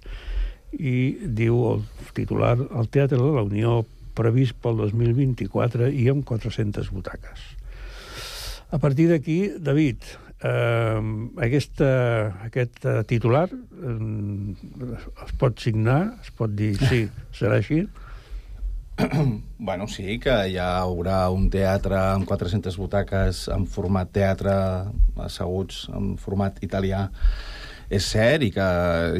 i 0.73 1.17
diu 1.21 1.61
el 1.73 1.85
titular 2.17 2.55
el 2.57 2.89
Teatre 2.89 3.19
de 3.19 3.31
la 3.35 3.45
Unió 3.45 3.83
previst 4.17 4.57
pel 4.63 4.81
2024 4.81 5.91
i 5.93 6.09
amb 6.11 6.25
400 6.27 6.89
butaques. 6.93 7.45
A 8.69 8.77
partir 8.77 9.07
d'aquí, 9.09 9.39
David, 9.57 10.03
eh, 10.43 10.99
aquesta, 11.45 11.89
aquest 12.47 12.85
eh, 12.85 12.99
titular 13.09 13.47
eh, 13.51 14.93
es 15.25 15.33
pot 15.39 15.59
signar, 15.59 16.01
es 16.23 16.31
pot 16.35 16.53
dir 16.55 16.75
sí, 16.81 17.05
serà 17.35 17.59
així? 17.59 17.83
bueno, 19.69 19.87
sí, 19.87 20.17
que 20.19 20.35
hi 20.51 20.57
haurà 20.59 21.21
un 21.31 21.47
teatre 21.51 21.99
amb 22.15 22.27
400 22.27 22.79
butaques 22.79 23.45
en 23.53 23.65
format 23.69 24.11
teatre 24.15 24.55
asseguts 25.23 25.87
en 25.95 26.13
format 26.19 26.59
italià 26.65 27.07
és 27.89 28.05
cert 28.05 28.43
i 28.45 28.51
que 28.53 28.65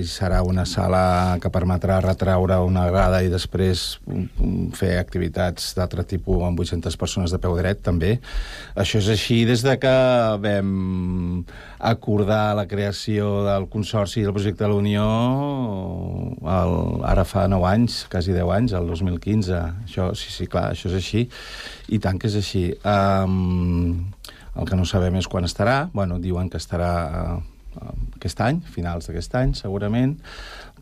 serà 0.06 0.44
una 0.46 0.66
sala 0.70 1.38
que 1.42 1.50
permetrà 1.50 1.98
retraure 2.06 2.60
una 2.62 2.86
grada 2.92 3.24
i 3.26 3.32
després 3.32 3.98
mm, 4.06 4.70
fer 4.78 4.92
activitats 5.00 5.72
d'altre 5.78 6.06
tipus 6.06 6.44
amb 6.46 6.62
800 6.62 6.98
persones 7.02 7.34
de 7.34 7.42
peu 7.42 7.58
dret, 7.58 7.82
també. 7.82 8.20
Això 8.78 9.02
és 9.02 9.10
així 9.16 9.42
des 9.50 9.66
de 9.66 9.76
que 9.82 9.96
vam 10.46 11.44
acordar 11.80 12.54
la 12.60 12.68
creació 12.70 13.40
del 13.48 13.66
Consorci 13.74 14.22
del 14.22 14.36
projecte 14.38 14.64
de 14.64 14.70
la 14.70 14.78
Unió 14.78 15.08
el, 16.46 16.76
ara 17.10 17.26
fa 17.26 17.48
9 17.50 17.70
anys, 17.74 18.04
quasi 18.12 18.38
10 18.38 18.54
anys, 18.54 18.78
el 18.78 18.90
2015. 18.94 19.64
Això, 19.88 20.12
sí, 20.14 20.30
sí, 20.36 20.50
clar, 20.52 20.70
això 20.76 20.92
és 20.92 21.00
així. 21.02 21.26
I 21.90 22.00
tant 22.04 22.22
que 22.22 22.30
és 22.30 22.38
així. 22.38 22.68
Um, 22.86 24.06
el 24.60 24.68
que 24.70 24.78
no 24.78 24.86
sabem 24.86 25.18
és 25.18 25.28
quan 25.32 25.48
estarà. 25.48 25.88
Bueno, 25.94 26.20
diuen 26.22 26.50
que 26.52 26.60
estarà 26.62 27.40
aquest 28.16 28.42
any, 28.46 28.64
finals 28.76 29.10
d'aquest 29.10 29.36
any, 29.40 29.54
segurament, 29.58 30.18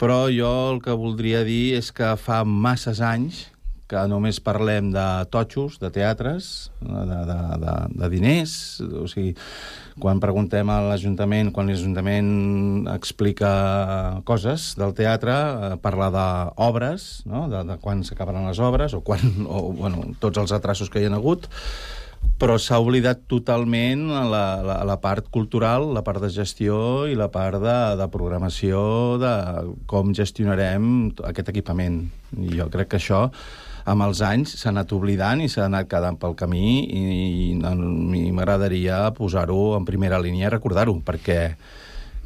però 0.01 0.25
jo 0.33 0.49
el 0.71 0.81
que 0.85 0.95
voldria 0.97 1.43
dir 1.47 1.77
és 1.77 1.91
que 1.95 2.15
fa 2.21 2.43
masses 2.47 3.01
anys 3.03 3.47
que 3.87 4.01
només 4.11 4.41
parlem 4.43 4.89
de 4.91 5.05
totxos, 5.31 5.77
de 5.79 5.89
teatres, 5.95 6.69
de, 6.81 7.03
de, 7.07 7.37
de, 7.61 7.75
de 8.01 8.09
diners, 8.11 8.53
o 8.83 9.05
sigui, 9.07 9.31
quan 10.03 10.19
preguntem 10.19 10.67
a 10.69 10.81
l'Ajuntament, 10.89 11.53
quan 11.55 11.71
l'Ajuntament 11.71 12.31
explica 12.91 13.51
coses 14.27 14.73
del 14.79 14.91
teatre, 14.97 15.35
eh, 15.37 15.71
parla 15.81 16.09
d'obres, 16.13 17.07
no? 17.31 17.45
de, 17.51 17.63
de 17.69 17.79
quan 17.83 18.03
s'acabaran 18.03 18.49
les 18.49 18.59
obres, 18.59 18.93
o, 18.93 19.01
quan, 19.07 19.23
o 19.47 19.69
bueno, 19.71 20.03
tots 20.19 20.43
els 20.43 20.51
atrasos 20.55 20.91
que 20.91 21.01
hi 21.01 21.07
ha 21.07 21.15
hagut, 21.15 21.47
però 22.37 22.57
s'ha 22.61 22.77
oblidat 22.77 23.23
totalment 23.29 24.05
la, 24.13 24.43
la, 24.61 24.75
la 24.85 24.97
part 25.01 25.25
cultural, 25.33 25.89
la 25.95 26.03
part 26.05 26.21
de 26.21 26.29
gestió 26.33 27.07
i 27.09 27.17
la 27.17 27.31
part 27.33 27.57
de, 27.63 27.77
de 27.97 28.07
programació 28.13 28.81
de 29.21 29.31
com 29.89 30.13
gestionarem 30.13 31.09
aquest 31.25 31.49
equipament. 31.49 32.03
I 32.37 32.59
jo 32.59 32.69
crec 32.73 32.93
que 32.93 33.01
això 33.01 33.25
amb 33.87 34.03
els 34.03 34.21
anys 34.21 34.53
s'ha 34.59 34.69
anat 34.69 34.93
oblidant 34.93 35.41
i 35.41 35.49
s'ha 35.49 35.65
anat 35.65 35.89
quedant 35.89 36.19
pel 36.19 36.35
camí 36.37 36.83
i, 36.85 37.03
i 37.49 37.55
mi 37.57 38.27
m'agradaria 38.35 39.07
posar-ho 39.17 39.77
en 39.77 39.87
primera 39.87 40.19
línia 40.21 40.49
i 40.49 40.53
recordar-ho, 40.53 40.97
perquè 41.07 41.41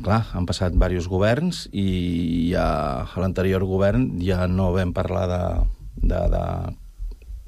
clar, 0.01 0.23
han 0.33 0.47
passat 0.49 0.73
diversos 0.73 1.07
governs 1.07 1.67
i 1.71 2.51
ja 2.51 2.67
a 3.05 3.21
l'anterior 3.21 3.63
govern 3.69 4.09
ja 4.19 4.47
no 4.49 4.71
vam 4.75 4.91
parlar 4.97 5.27
de, 5.29 5.43
de, 6.01 6.21
de 6.33 6.45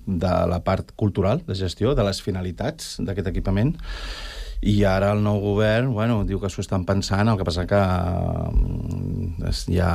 de 0.05 0.33
la 0.49 0.61
part 0.63 0.91
cultural, 0.95 1.43
de 1.47 1.55
gestió, 1.55 1.95
de 1.95 2.05
les 2.07 2.21
finalitats 2.21 2.97
d'aquest 3.03 3.29
equipament, 3.33 3.75
i 4.63 4.77
ara 4.87 5.09
el 5.11 5.19
nou 5.23 5.41
govern, 5.43 5.91
bueno, 5.91 6.21
diu 6.23 6.39
que 6.39 6.47
s'ho 6.47 6.63
estan 6.63 6.85
pensant, 6.87 7.27
el 7.27 7.39
que 7.39 7.47
passa 7.47 7.65
que 7.67 7.79
mm, 7.83 9.49
ja 9.75 9.89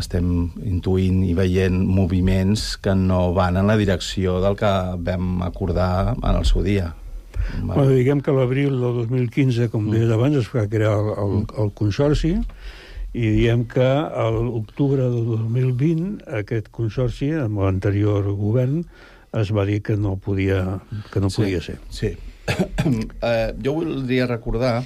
estem 0.00 0.30
intuint 0.64 1.20
i 1.26 1.34
veient 1.36 1.76
moviments 1.84 2.78
que 2.80 2.94
no 2.96 3.34
van 3.36 3.60
en 3.60 3.68
la 3.68 3.76
direcció 3.76 4.38
del 4.40 4.56
que 4.56 4.72
vam 5.04 5.42
acordar 5.44 6.14
en 6.16 6.30
el 6.38 6.48
seu 6.48 6.64
dia. 6.64 6.94
Bueno, 7.60 7.90
diguem 7.90 8.22
que 8.24 8.32
l'abril 8.32 8.78
del 8.80 9.02
2015, 9.02 9.68
com 9.68 9.90
deies 9.90 10.08
mm. 10.08 10.16
abans, 10.16 10.40
es 10.40 10.48
va 10.48 10.64
crear 10.72 10.96
el, 10.96 11.12
el, 11.20 11.34
el 11.60 11.74
Consorci, 11.76 12.38
i 13.14 13.30
diem 13.36 13.66
que 13.70 13.84
a 13.84 14.30
l'octubre 14.32 15.04
del 15.04 15.28
2020 15.36 16.24
aquest 16.40 16.72
Consorci, 16.74 17.34
amb 17.44 17.60
l'anterior 17.60 18.32
govern, 18.40 18.86
es 19.34 19.50
va 19.54 19.64
dir 19.66 19.80
que 19.82 19.96
no 19.96 20.16
podia, 20.16 20.80
que 21.12 21.20
no 21.20 21.30
sí, 21.30 21.42
podia 21.42 21.60
ser. 21.60 21.78
Sí. 21.90 22.14
uh, 22.48 23.50
jo 23.64 23.74
voldria 23.74 24.28
recordar, 24.30 24.82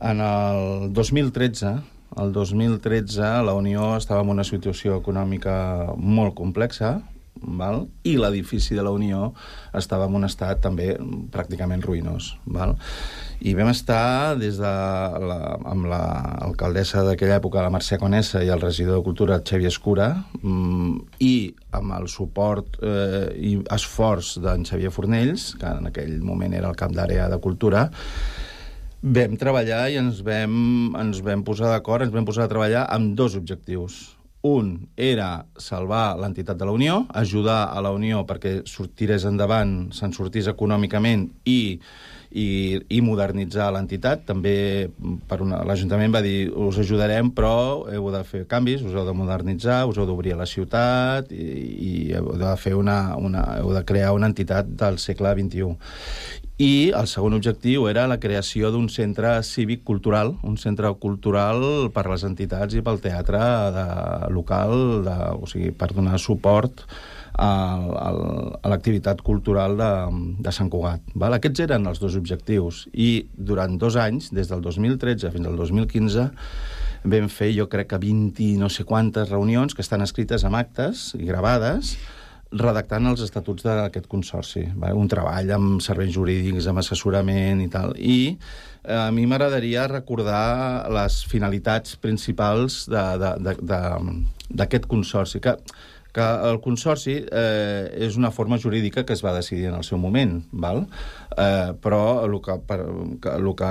en 0.00 0.20
el 0.20 0.92
2013, 0.92 1.74
el 2.22 2.32
2013 2.32 3.20
la 3.46 3.54
Unió 3.54 3.96
estava 3.96 4.22
en 4.22 4.32
una 4.34 4.44
situació 4.44 4.98
econòmica 5.00 5.54
molt 5.96 6.34
complexa, 6.38 7.00
val? 7.42 7.86
i 8.06 8.16
l'edifici 8.18 8.74
de 8.74 8.82
la 8.82 8.92
Unió 8.94 9.32
estava 9.78 10.06
en 10.08 10.16
un 10.18 10.26
estat 10.26 10.60
també 10.62 10.92
pràcticament 11.32 11.82
ruïnós. 11.84 12.32
Val? 12.46 12.74
I 13.42 13.54
vam 13.58 13.70
estar 13.72 14.36
des 14.38 14.58
de 14.60 14.72
la, 15.28 15.38
amb 15.66 15.88
l'alcaldessa 15.90 17.02
la 17.02 17.12
d'aquella 17.12 17.40
època, 17.40 17.62
la 17.64 17.72
Mercè 17.74 17.98
Conessa, 17.98 18.42
i 18.44 18.52
el 18.54 18.62
regidor 18.62 19.00
de 19.00 19.06
Cultura, 19.06 19.40
Xavier 19.42 19.72
Escura, 19.72 20.12
mmm, 20.42 21.18
i 21.24 21.34
amb 21.74 21.96
el 21.98 22.08
suport 22.12 22.78
eh, 22.82 23.32
i 23.38 23.56
esforç 23.74 24.36
d'en 24.44 24.66
Xavier 24.68 24.92
Fornells, 24.94 25.52
que 25.58 25.74
en 25.80 25.90
aquell 25.90 26.18
moment 26.22 26.54
era 26.54 26.70
el 26.70 26.78
cap 26.78 26.94
d'àrea 26.94 27.28
de 27.32 27.40
Cultura, 27.42 27.88
vam 29.02 29.34
treballar 29.38 29.88
i 29.90 29.98
ens 29.98 30.22
vam, 30.22 30.94
ens 31.00 31.22
vam 31.26 31.42
posar 31.42 31.72
d'acord, 31.72 32.06
ens 32.06 32.14
vam 32.14 32.26
posar 32.28 32.46
a 32.46 32.52
treballar 32.52 32.86
amb 32.94 33.16
dos 33.18 33.34
objectius 33.38 34.02
un 34.42 34.88
era 34.98 35.46
salvar 35.56 36.16
l'entitat 36.18 36.58
de 36.58 36.66
la 36.66 36.74
Unió, 36.74 37.04
ajudar 37.14 37.70
a 37.70 37.82
la 37.82 37.92
Unió 37.94 38.24
perquè 38.26 38.60
sortirés 38.66 39.24
endavant, 39.28 39.92
se'n 39.94 40.14
sortís 40.14 40.48
econòmicament 40.50 41.28
i, 41.46 41.78
i, 42.34 42.46
i 42.90 43.00
modernitzar 43.06 43.70
l'entitat. 43.72 44.24
També 44.26 44.90
per 45.30 45.38
l'Ajuntament 45.46 46.14
va 46.14 46.24
dir 46.26 46.50
us 46.50 46.80
ajudarem, 46.82 47.30
però 47.30 47.86
heu 47.86 48.10
de 48.14 48.24
fer 48.26 48.42
canvis, 48.50 48.82
us 48.82 48.98
heu 48.98 49.06
de 49.06 49.14
modernitzar, 49.14 49.84
us 49.86 50.00
heu 50.00 50.08
d'obrir 50.10 50.34
la 50.38 50.48
ciutat 50.50 51.30
i, 51.30 51.46
i 51.46 51.92
heu 52.18 52.34
de 52.42 52.56
fer 52.58 52.74
una, 52.78 53.14
una, 53.16 53.46
heu 53.60 53.70
de 53.76 53.84
crear 53.86 54.10
una 54.16 54.30
entitat 54.32 54.74
del 54.82 54.98
segle 54.98 55.36
XXI 55.38 56.41
i 56.62 56.92
el 56.94 57.08
segon 57.10 57.34
objectiu 57.34 57.88
era 57.90 58.04
la 58.06 58.20
creació 58.22 58.70
d'un 58.70 58.86
centre 58.92 59.34
cívic-cultural, 59.46 60.36
un 60.46 60.58
centre 60.60 60.92
cultural 61.02 61.88
per 61.94 62.04
les 62.10 62.22
entitats 62.28 62.76
i 62.78 62.82
pel 62.86 63.00
teatre 63.02 63.40
de, 63.74 63.86
local, 64.36 64.76
de, 65.06 65.16
o 65.42 65.48
sigui, 65.50 65.72
per 65.74 65.90
donar 65.96 66.20
suport 66.22 66.84
a, 67.32 67.48
a, 67.48 68.06
a 68.60 68.70
l'activitat 68.70 69.24
cultural 69.26 69.74
de, 69.80 69.90
de 70.44 70.54
Sant 70.54 70.70
Cugat. 70.70 71.02
Val? 71.18 71.34
Aquests 71.38 71.64
eren 71.66 71.88
els 71.90 72.02
dos 72.02 72.14
objectius 72.20 72.84
i 72.92 73.10
durant 73.34 73.74
dos 73.80 73.98
anys, 73.98 74.30
des 74.36 74.52
del 74.52 74.62
2013 74.62 75.34
fins 75.34 75.50
al 75.50 75.58
2015, 75.58 76.30
vam 77.02 77.30
fer 77.32 77.50
jo 77.56 77.66
crec 77.72 77.90
que 77.90 78.02
20 78.02 78.58
no 78.62 78.70
sé 78.70 78.86
quantes 78.86 79.32
reunions 79.32 79.74
que 79.74 79.82
estan 79.82 80.04
escrites 80.06 80.46
amb 80.46 80.60
actes 80.60 81.10
i 81.18 81.26
gravades 81.26 81.96
redactant 82.52 83.06
els 83.08 83.22
estatuts 83.24 83.64
d'aquest 83.64 84.06
consorci. 84.10 84.66
Va? 84.78 84.92
Un 84.96 85.08
treball 85.10 85.50
amb 85.56 85.80
serveis 85.84 86.12
jurídics, 86.14 86.68
amb 86.68 86.82
assessorament 86.82 87.62
i 87.64 87.68
tal. 87.72 87.94
I 87.96 88.36
eh, 88.36 88.98
a 88.98 89.10
mi 89.14 89.26
m'agradaria 89.26 89.88
recordar 89.90 90.88
les 90.92 91.22
finalitats 91.28 91.96
principals 92.02 92.84
d'aquest 92.92 94.86
consorci, 94.90 95.40
que 95.40 95.56
que 96.12 96.24
el 96.50 96.60
consorci 96.60 97.16
eh, 97.24 97.88
és 98.06 98.18
una 98.20 98.30
forma 98.30 98.58
jurídica 98.60 99.06
que 99.08 99.16
es 99.16 99.24
va 99.24 99.32
decidir 99.34 99.70
en 99.70 99.78
el 99.78 99.84
seu 99.84 99.98
moment, 99.98 100.42
val? 100.52 100.84
Eh, 101.32 101.72
però 101.80 102.26
el 102.26 102.34
que, 102.44 102.58
per, 102.68 102.78
que, 103.22 103.32
el 103.32 103.46
que 103.56 103.70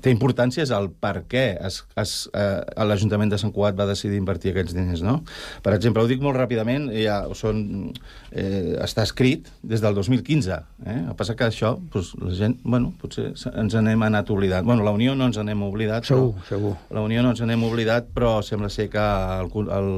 té 0.00 0.12
importància 0.14 0.64
és 0.64 0.72
el 0.72 0.88
per 0.88 1.26
què 1.28 1.44
es, 1.60 1.82
es, 2.00 2.14
eh, 2.32 2.62
l'Ajuntament 2.88 3.28
de 3.28 3.38
Sant 3.40 3.52
Cugat 3.52 3.76
va 3.76 3.84
decidir 3.90 4.16
invertir 4.16 4.54
aquests 4.54 4.72
diners, 4.76 5.02
no? 5.04 5.18
Per 5.64 5.74
exemple, 5.76 6.00
ho 6.00 6.08
dic 6.08 6.24
molt 6.24 6.38
ràpidament, 6.40 6.88
ja 6.96 7.20
són, 7.36 7.92
eh, 8.32 8.78
està 8.80 9.04
escrit 9.04 9.50
des 9.60 9.84
del 9.84 9.96
2015, 9.98 10.56
eh? 10.86 10.96
El 11.02 11.12
que 11.12 11.18
passa 11.20 11.36
que 11.36 11.50
això, 11.50 11.74
doncs, 11.92 12.14
la 12.24 12.32
gent, 12.38 12.56
bueno, 12.64 12.94
potser 13.00 13.34
ens 13.52 13.76
n'hem 13.76 14.06
anat 14.08 14.32
oblidat. 14.32 14.64
Bueno, 14.64 14.86
la 14.86 14.94
Unió 14.96 15.12
no 15.18 15.28
ens 15.28 15.36
n'hem 15.36 15.62
oblidat. 15.68 16.08
Segur, 16.08 16.32
però, 16.32 16.48
segur. 16.48 16.74
La 16.94 17.04
Unió 17.04 17.22
no 17.22 17.34
ens 17.34 17.44
n'hem 17.44 17.68
oblidat, 17.68 18.08
però 18.16 18.38
sembla 18.46 18.72
ser 18.72 18.88
que 18.92 19.04
el, 19.04 19.52
el, 19.76 19.92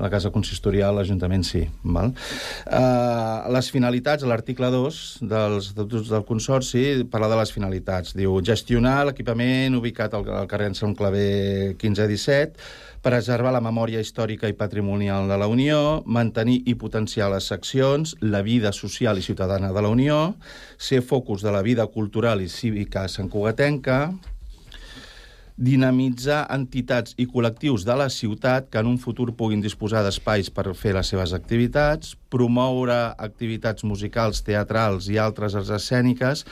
la 0.00 0.10
Casa 0.12 0.32
Consistorial, 0.32 0.96
l'Ajuntament 0.96 1.17
sí. 1.42 1.64
Val? 1.82 2.12
Uh, 2.66 3.48
les 3.52 3.70
finalitats, 3.70 4.24
l'article 4.24 4.70
2 4.70 5.00
dels 5.22 5.70
estatuts 5.70 6.08
del 6.10 6.24
Consorci, 6.24 7.04
parla 7.10 7.28
de 7.28 7.38
les 7.40 7.52
finalitats. 7.52 8.14
Diu, 8.14 8.40
gestionar 8.42 9.06
l'equipament 9.06 9.74
ubicat 9.74 10.14
al, 10.14 10.28
al 10.28 10.46
carrer 10.46 10.74
Sant 10.74 10.94
Claver 10.94 11.74
15-17, 11.80 12.56
preservar 13.02 13.52
la 13.54 13.62
memòria 13.62 14.00
històrica 14.02 14.48
i 14.50 14.56
patrimonial 14.58 15.28
de 15.30 15.36
la 15.38 15.46
Unió, 15.48 16.02
mantenir 16.06 16.62
i 16.66 16.74
potenciar 16.74 17.30
les 17.32 17.46
seccions, 17.46 18.16
la 18.20 18.42
vida 18.42 18.72
social 18.72 19.18
i 19.18 19.22
ciutadana 19.22 19.72
de 19.72 19.82
la 19.82 19.92
Unió, 19.92 20.34
ser 20.78 21.02
focus 21.02 21.42
de 21.42 21.52
la 21.54 21.62
vida 21.62 21.86
cultural 21.86 22.42
i 22.42 22.48
cívica 22.48 23.06
santcugatenca, 23.08 24.10
dinamitzar 25.58 26.44
entitats 26.54 27.16
i 27.18 27.26
col·lectius 27.26 27.82
de 27.86 27.96
la 27.98 28.06
ciutat 28.14 28.68
que 28.70 28.78
en 28.78 28.86
un 28.86 28.98
futur 29.02 29.32
puguin 29.34 29.60
disposar 29.60 30.04
d'espais 30.06 30.52
per 30.54 30.70
fer 30.78 30.94
les 30.94 31.10
seves 31.10 31.34
activitats, 31.34 32.14
promoure 32.30 32.98
activitats 33.18 33.82
musicals, 33.82 34.44
teatrals 34.46 35.10
i 35.10 35.18
altres 35.18 35.58
arts 35.58 35.72
escèniques, 35.74 36.44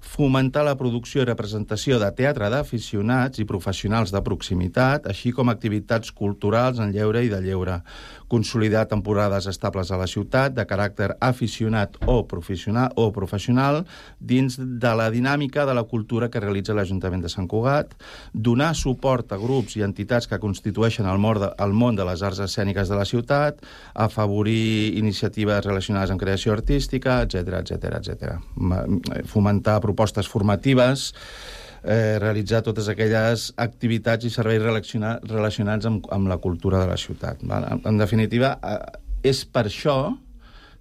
fomentar 0.00 0.64
la 0.64 0.76
producció 0.80 1.22
i 1.22 1.28
representació 1.28 1.98
de 2.00 2.08
teatre 2.16 2.48
d'aficionats 2.52 3.40
i 3.40 3.46
professionals 3.48 4.12
de 4.14 4.24
proximitat, 4.24 5.08
així 5.12 5.32
com 5.36 5.52
activitats 5.52 6.12
culturals 6.12 6.80
en 6.80 6.92
lleure 6.96 7.24
i 7.24 7.32
de 7.32 7.40
lleure, 7.44 7.80
consolidar 8.34 8.88
temporades 8.90 9.46
estables 9.46 9.92
a 9.94 9.98
la 10.00 10.08
ciutat 10.10 10.56
de 10.56 10.64
caràcter 10.66 11.12
aficionat 11.22 11.94
o 12.10 12.24
professional, 12.26 12.90
o 12.98 13.12
professional 13.14 13.84
dins 14.18 14.56
de 14.58 14.92
la 14.98 15.06
dinàmica 15.14 15.62
de 15.68 15.74
la 15.78 15.84
cultura 15.86 16.30
que 16.30 16.42
realitza 16.42 16.74
l'Ajuntament 16.74 17.22
de 17.22 17.30
Sant 17.30 17.46
Cugat, 17.46 17.94
donar 18.32 18.72
suport 18.74 19.30
a 19.30 19.38
grups 19.38 19.76
i 19.78 19.84
entitats 19.86 20.26
que 20.26 20.40
constitueixen 20.42 21.06
el 21.06 21.22
de, 21.38 21.52
el 21.62 21.76
món 21.78 21.94
de 21.94 22.08
les 22.08 22.26
arts 22.26 22.42
escèniques 22.42 22.90
de 22.90 22.98
la 22.98 23.06
ciutat, 23.06 23.62
afavorir 23.94 24.98
iniciatives 24.98 25.62
relacionades 25.64 26.10
amb 26.10 26.20
creació 26.20 26.56
artística, 26.56 27.20
etc 27.22 27.62
etc 27.62 28.00
etc. 28.00 28.34
Fomentar 29.30 29.78
propostes 29.84 30.26
formatives, 30.26 31.12
eh, 31.84 32.18
realitzar 32.18 32.62
totes 32.64 32.88
aquelles 32.88 33.50
activitats 33.60 34.24
i 34.24 34.32
serveis 34.32 34.62
relaciona 34.62 35.18
relacionats 35.22 35.86
amb, 35.86 36.08
amb 36.12 36.30
la 36.32 36.40
cultura 36.42 36.80
de 36.82 36.90
la 36.90 36.98
ciutat. 37.00 37.44
Val? 37.44 37.68
En, 37.70 37.82
en 37.92 38.00
definitiva, 38.00 38.56
eh, 38.64 38.78
és 39.30 39.44
per 39.44 39.66
això 39.68 39.98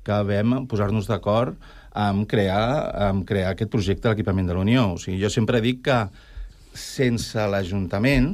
que 0.04 0.20
vam 0.28 0.64
posar-nos 0.68 1.08
d'acord 1.08 1.60
amb 1.94 2.26
crear, 2.28 2.64
amb 3.10 3.28
crear 3.28 3.54
aquest 3.54 3.72
projecte 3.72 4.08
de 4.08 4.16
l'equipament 4.16 4.50
de 4.50 4.56
la 4.56 4.64
Unió. 4.64 4.88
O 4.96 4.98
sigui, 5.00 5.22
jo 5.22 5.30
sempre 5.32 5.62
dic 5.64 5.84
que 5.86 6.00
sense 6.74 7.40
l'Ajuntament 7.48 8.34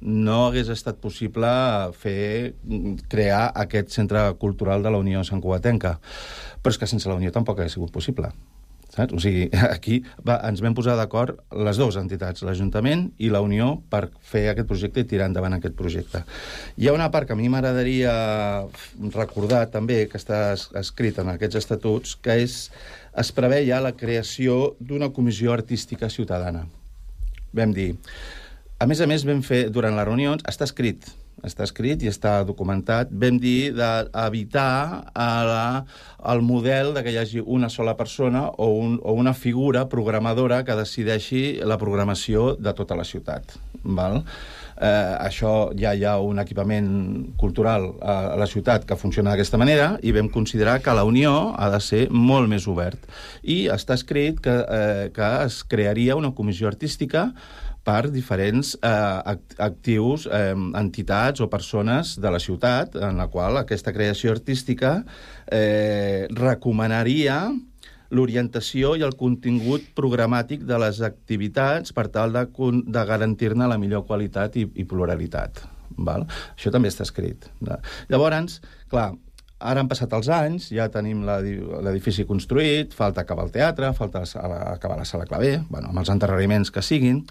no 0.00 0.44
hagués 0.46 0.68
estat 0.70 1.00
possible 1.02 1.48
fer, 1.98 2.54
crear 3.10 3.48
aquest 3.64 3.90
centre 3.90 4.28
cultural 4.38 4.84
de 4.84 4.92
la 4.94 5.00
Unió 5.02 5.24
Sant 5.26 5.42
Cugatenca. 5.42 5.96
Però 6.62 6.74
és 6.74 6.78
que 6.78 6.86
sense 6.90 7.08
la 7.10 7.16
Unió 7.18 7.32
tampoc 7.34 7.58
hauria 7.58 7.72
sigut 7.72 7.90
possible. 7.94 8.30
Saps? 8.98 9.14
O 9.14 9.20
sigui, 9.22 9.46
aquí 9.76 10.00
va, 10.26 10.40
ens 10.48 10.62
vam 10.64 10.74
posar 10.74 10.96
d'acord 10.98 11.38
les 11.54 11.78
dues 11.78 11.98
entitats, 12.00 12.42
l'Ajuntament 12.46 13.08
i 13.22 13.30
la 13.30 13.42
Unió, 13.44 13.76
per 13.90 14.08
fer 14.32 14.48
aquest 14.50 14.68
projecte 14.70 15.04
i 15.04 15.08
tirar 15.08 15.28
endavant 15.30 15.54
aquest 15.54 15.76
projecte. 15.78 16.24
Hi 16.76 16.88
ha 16.88 16.96
una 16.96 17.10
part 17.14 17.28
que 17.28 17.36
a 17.36 17.38
mi 17.38 17.50
m'agradaria 17.52 18.14
recordar 19.14 19.68
també, 19.74 20.04
que 20.10 20.18
està 20.18 20.56
escrita 20.80 21.22
en 21.22 21.30
aquests 21.36 21.62
estatuts, 21.62 22.16
que 22.22 22.40
és 22.42 22.58
es 23.18 23.30
preveia 23.34 23.80
la 23.82 23.94
creació 23.98 24.74
d'una 24.80 25.12
comissió 25.14 25.54
artística 25.54 26.10
ciutadana. 26.10 26.66
Vam 27.54 27.72
dir, 27.74 27.94
a 28.78 28.86
més 28.86 29.00
a 29.00 29.08
més, 29.10 29.24
vam 29.26 29.40
fer, 29.46 29.68
durant 29.74 29.96
les 29.96 30.06
reunions, 30.06 30.44
està 30.46 30.66
escrit, 30.68 31.06
està 31.46 31.66
escrit 31.66 32.02
i 32.02 32.10
està 32.10 32.40
documentat, 32.48 33.10
vam 33.10 33.38
dir 33.40 33.72
d'evitar 33.76 34.72
la, 35.14 35.64
el 36.32 36.42
model 36.42 36.94
de 36.96 37.04
que 37.04 37.14
hi 37.14 37.18
hagi 37.20 37.42
una 37.44 37.70
sola 37.70 37.96
persona 37.96 38.48
o, 38.50 38.70
un, 38.78 38.98
o 39.02 39.14
una 39.14 39.34
figura 39.34 39.88
programadora 39.88 40.64
que 40.64 40.78
decideixi 40.78 41.60
la 41.62 41.78
programació 41.78 42.54
de 42.58 42.74
tota 42.74 42.98
la 42.98 43.06
ciutat. 43.06 43.58
Val? 43.84 44.22
Eh, 44.78 45.14
això 45.18 45.72
ja 45.74 45.90
hi 45.94 46.04
ha 46.06 46.18
un 46.22 46.38
equipament 46.38 46.90
cultural 47.38 47.88
a, 47.98 48.34
a 48.34 48.36
la 48.38 48.46
ciutat 48.46 48.84
que 48.86 48.98
funciona 48.98 49.32
d'aquesta 49.32 49.58
manera 49.58 49.88
i 50.06 50.12
vam 50.14 50.28
considerar 50.30 50.76
que 50.84 50.94
la 50.94 51.02
Unió 51.06 51.32
ha 51.58 51.70
de 51.72 51.80
ser 51.82 52.04
molt 52.10 52.50
més 52.50 52.68
obert. 52.70 53.08
I 53.42 53.66
està 53.74 53.98
escrit 53.98 54.38
que, 54.44 54.54
eh, 54.54 55.08
que 55.14 55.30
es 55.48 55.64
crearia 55.66 56.18
una 56.18 56.30
comissió 56.30 56.70
artística 56.70 57.32
per 57.88 58.10
diferents 58.12 58.74
eh, 58.84 59.36
actius, 59.64 60.26
eh, 60.28 60.52
entitats 60.76 61.40
o 61.40 61.48
persones 61.48 62.18
de 62.20 62.32
la 62.34 62.40
ciutat, 62.42 62.98
en 63.00 63.16
la 63.16 63.30
qual 63.32 63.56
aquesta 63.56 63.94
creació 63.96 64.34
artística 64.34 64.98
eh, 65.46 66.26
recomanaria 66.36 67.46
l'orientació 68.12 68.94
i 68.96 69.04
el 69.04 69.14
contingut 69.20 69.86
programàtic 69.96 70.66
de 70.68 70.78
les 70.80 71.00
activitats 71.04 71.94
per 71.96 72.08
tal 72.12 72.32
de, 72.36 72.44
de 72.48 73.04
garantir-ne 73.08 73.68
la 73.68 73.78
millor 73.80 74.04
qualitat 74.08 74.56
i, 74.60 74.66
i 74.76 74.84
pluralitat. 74.88 75.62
Val? 75.96 76.26
Això 76.56 76.72
també 76.72 76.92
està 76.92 77.06
escrit. 77.08 77.48
Llavors, 78.12 78.60
clar, 78.92 79.10
ara 79.58 79.80
han 79.80 79.88
passat 79.88 80.12
els 80.16 80.28
anys, 80.32 80.68
ja 80.76 80.90
tenim 80.92 81.24
l'edifici 81.24 82.28
construït, 82.28 82.92
falta 82.96 83.24
acabar 83.24 83.48
el 83.48 83.54
teatre, 83.54 83.94
falta 83.96 84.24
acabar 84.74 85.00
la 85.00 85.08
sala 85.08 85.26
claver, 85.28 85.58
bueno, 85.68 85.88
amb 85.90 86.04
els 86.04 86.12
enterraments 86.12 86.72
que 86.72 86.84
siguin, 86.84 87.24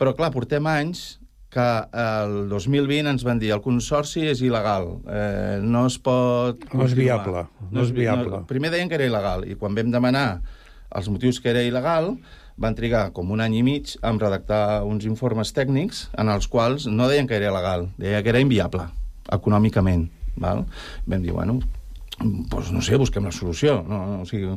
però, 0.00 0.14
clar, 0.16 0.32
portem 0.32 0.66
anys 0.70 1.20
que 1.50 1.66
el 1.98 2.48
2020 2.48 3.10
ens 3.10 3.24
van 3.26 3.40
dir 3.42 3.50
el 3.52 3.62
consorci 3.64 4.22
és 4.30 4.40
il·legal, 4.46 4.86
eh, 5.10 5.58
no 5.62 5.84
es 5.90 5.98
pot... 5.98 6.62
No 6.72 6.86
és 6.86 6.94
viable, 6.94 7.42
no 7.74 7.82
és 7.82 7.90
viable. 7.94 8.30
No, 8.38 8.44
primer 8.48 8.70
deien 8.70 8.90
que 8.90 8.96
era 8.96 9.08
il·legal, 9.08 9.44
i 9.50 9.58
quan 9.58 9.74
vam 9.74 9.90
demanar 9.90 10.28
els 10.94 11.10
motius 11.10 11.42
que 11.42 11.50
era 11.50 11.64
il·legal, 11.66 12.14
van 12.60 12.76
trigar 12.78 13.08
com 13.16 13.32
un 13.34 13.42
any 13.42 13.58
i 13.58 13.64
mig 13.66 13.96
a 14.04 14.12
redactar 14.14 14.62
uns 14.86 15.06
informes 15.08 15.50
tècnics 15.56 16.06
en 16.20 16.30
els 16.30 16.46
quals 16.50 16.86
no 16.86 17.08
deien 17.10 17.26
que 17.26 17.38
era 17.40 17.50
il·legal, 17.50 17.88
deia 17.98 18.22
que 18.22 18.30
era 18.32 18.42
inviable, 18.44 18.86
econòmicament. 19.32 20.08
Val? 20.40 20.64
Vam 21.10 21.24
dir, 21.24 21.32
bueno, 21.34 21.58
doncs 22.20 22.70
no 22.70 22.82
sé, 22.84 22.98
busquem 23.00 23.26
la 23.26 23.34
solució. 23.34 23.80
No, 23.88 24.04
no, 24.06 24.20
o 24.22 24.28
sigui, 24.28 24.52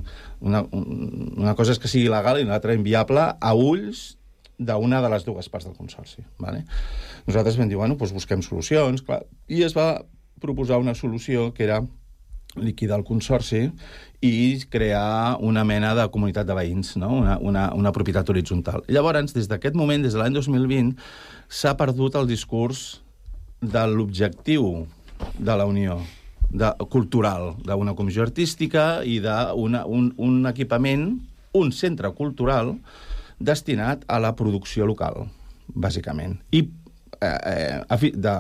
una, 0.46 0.62
una 0.70 1.56
cosa 1.58 1.74
és 1.74 1.82
que 1.82 1.90
sigui 1.90 2.10
il·legal 2.10 2.42
i 2.42 2.46
l'altra 2.48 2.76
inviable 2.78 3.32
a 3.34 3.56
ulls 3.58 4.12
d'una 4.68 5.02
de 5.04 5.10
les 5.14 5.26
dues 5.26 5.50
parts 5.50 5.68
del 5.68 5.76
consorci. 5.78 6.24
Vale? 6.40 6.64
Nosaltres 7.28 7.58
vam 7.60 7.70
dir, 7.72 7.80
bueno, 7.80 7.98
doncs 8.00 8.16
busquem 8.16 8.44
solucions, 8.46 9.04
clar, 9.06 9.24
i 9.48 9.64
es 9.64 9.76
va 9.78 10.04
proposar 10.44 10.80
una 10.82 10.96
solució 10.96 11.52
que 11.54 11.64
era 11.64 11.84
liquidar 12.56 13.00
el 13.00 13.06
consorci 13.06 13.72
i 14.22 14.34
crear 14.70 15.38
una 15.42 15.64
mena 15.66 15.94
de 15.98 16.06
comunitat 16.14 16.48
de 16.48 16.58
veïns, 16.58 16.96
no? 17.02 17.10
una, 17.22 17.38
una, 17.42 17.68
una 17.74 17.94
propietat 17.96 18.30
horitzontal. 18.30 18.84
Llavors, 18.88 19.34
des 19.34 19.50
d'aquest 19.50 19.76
moment, 19.76 20.04
des 20.04 20.14
de 20.14 20.22
l'any 20.22 20.36
2020, 20.36 20.94
s'ha 21.50 21.74
perdut 21.80 22.16
el 22.20 22.30
discurs 22.30 23.02
de 23.62 23.86
l'objectiu 23.90 24.86
de 25.40 25.56
la 25.58 25.66
Unió 25.66 26.02
de, 26.54 26.70
cultural, 26.94 27.54
d'una 27.66 27.96
comissió 27.98 28.24
artística 28.24 29.02
i 29.04 29.20
d'un 29.24 29.80
un, 29.86 30.12
un 30.18 30.46
equipament, 30.50 31.08
un 31.54 31.72
centre 31.72 32.12
cultural, 32.14 32.76
destinat 33.44 34.08
a 34.08 34.20
la 34.24 34.34
producció 34.40 34.88
local, 34.90 35.28
bàsicament. 35.68 36.40
I 36.56 36.64
eh, 37.20 37.82
eh, 37.92 38.12
de 38.16 38.36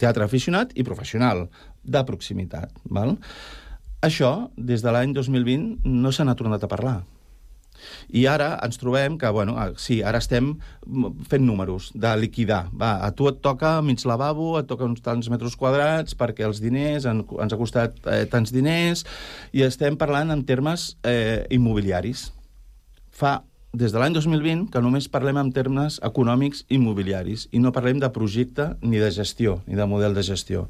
teatre 0.00 0.26
aficionat 0.28 0.76
i 0.76 0.84
professional, 0.86 1.46
de 1.82 2.04
proximitat. 2.08 2.70
Val? 2.84 3.16
Això, 4.02 4.50
des 4.56 4.82
de 4.82 4.92
l'any 4.92 5.14
2020, 5.14 5.82
no 5.86 6.12
se 6.12 6.24
n'ha 6.26 6.38
tornat 6.38 6.64
a 6.64 6.70
parlar. 6.70 7.00
I 8.14 8.26
ara 8.30 8.52
ens 8.62 8.78
trobem 8.78 9.16
que, 9.18 9.30
bueno, 9.34 9.56
ah, 9.58 9.70
sí, 9.80 10.00
ara 10.06 10.20
estem 10.22 10.52
fent 11.30 11.44
números 11.46 11.90
de 11.94 12.12
liquidar. 12.20 12.66
Va, 12.78 12.92
a 13.02 13.10
tu 13.16 13.26
et 13.30 13.40
toca 13.42 13.74
mig 13.82 14.04
lavabo, 14.06 14.52
et 14.60 14.68
toca 14.70 14.86
uns 14.86 15.02
tants 15.02 15.30
metres 15.32 15.56
quadrats, 15.58 16.14
perquè 16.18 16.46
els 16.46 16.60
diners 16.62 17.06
en, 17.10 17.24
ens 17.42 17.54
ha 17.54 17.60
costat 17.60 17.98
eh, 18.06 18.24
tants 18.30 18.54
diners, 18.54 19.06
i 19.52 19.64
estem 19.66 19.98
parlant 19.98 20.34
en 20.34 20.44
termes 20.46 20.92
eh, 21.06 21.42
immobiliaris. 21.50 22.28
Fa 23.12 23.40
des 23.72 23.92
de 23.92 23.98
l'any 23.98 24.12
2020 24.12 24.66
que 24.72 24.80
només 24.84 25.08
parlem 25.08 25.38
en 25.40 25.50
termes 25.52 25.98
econòmics 26.04 26.66
immobiliaris 26.68 27.46
i 27.56 27.60
no 27.60 27.72
parlem 27.72 28.00
de 28.02 28.10
projecte 28.12 28.74
ni 28.82 29.00
de 29.00 29.10
gestió, 29.10 29.62
ni 29.66 29.78
de 29.78 29.86
model 29.88 30.14
de 30.14 30.24
gestió. 30.26 30.66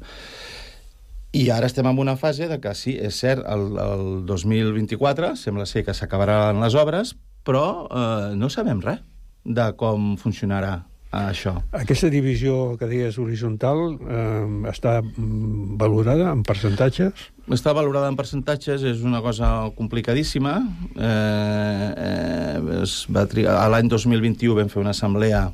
I 1.33 1.49
ara 1.49 1.67
estem 1.67 1.87
en 1.89 1.99
una 1.99 2.15
fase 2.15 2.47
de 2.47 2.59
que 2.61 2.71
sí, 2.77 2.93
és 2.95 3.17
cert, 3.19 3.43
el, 3.49 3.75
el 3.81 4.25
2024 4.29 5.33
sembla 5.35 5.65
ser 5.65 5.83
que 5.83 5.95
s'acabaran 5.97 6.61
les 6.61 6.77
obres, 6.79 7.15
però 7.43 7.89
eh, 7.89 8.33
no 8.39 8.49
sabem 8.53 8.79
res 8.85 9.03
de 9.43 9.65
com 9.75 10.13
funcionarà 10.15 10.85
això. 11.13 11.53
Aquesta 11.77 12.09
divisió 12.09 12.73
que 12.79 12.89
deies 12.89 13.19
horitzontal 13.21 13.83
eh, 14.01 14.71
està 14.71 14.97
mm, 15.03 15.77
valorada 15.81 16.31
en 16.33 16.43
percentatges? 16.47 17.29
Està 17.53 17.73
valorada 17.75 18.09
en 18.09 18.17
percentatges, 18.17 18.85
és 18.87 19.03
una 19.05 19.21
cosa 19.21 19.69
complicadíssima. 19.77 20.57
Eh, 20.95 21.89
eh, 22.07 22.77
es 22.81 23.03
va 23.13 23.27
trigar, 23.29 23.57
L'any 23.69 23.91
2021 23.91 24.57
vam 24.57 24.71
fer 24.71 24.81
una 24.81 24.95
assemblea 24.95 25.49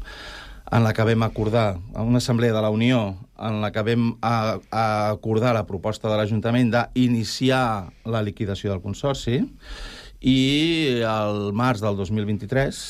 en 0.72 0.84
la 0.86 0.94
que 0.94 1.04
vam 1.04 1.24
acordar, 1.26 1.80
una 1.98 2.20
assemblea 2.22 2.54
de 2.54 2.62
la 2.62 2.70
Unió, 2.70 3.18
en 3.42 3.62
la 3.62 3.72
que 3.74 3.82
vam 3.82 4.12
a, 4.22 4.60
a 4.70 4.86
acordar 5.10 5.56
la 5.58 5.66
proposta 5.66 6.12
de 6.12 6.18
l'Ajuntament 6.20 6.70
d'iniciar 6.72 7.90
la 8.06 8.22
liquidació 8.22 8.70
del 8.72 8.84
Consorci, 8.84 9.42
i 10.20 11.02
al 11.08 11.50
març 11.56 11.82
del 11.82 11.98
2023, 11.98 12.84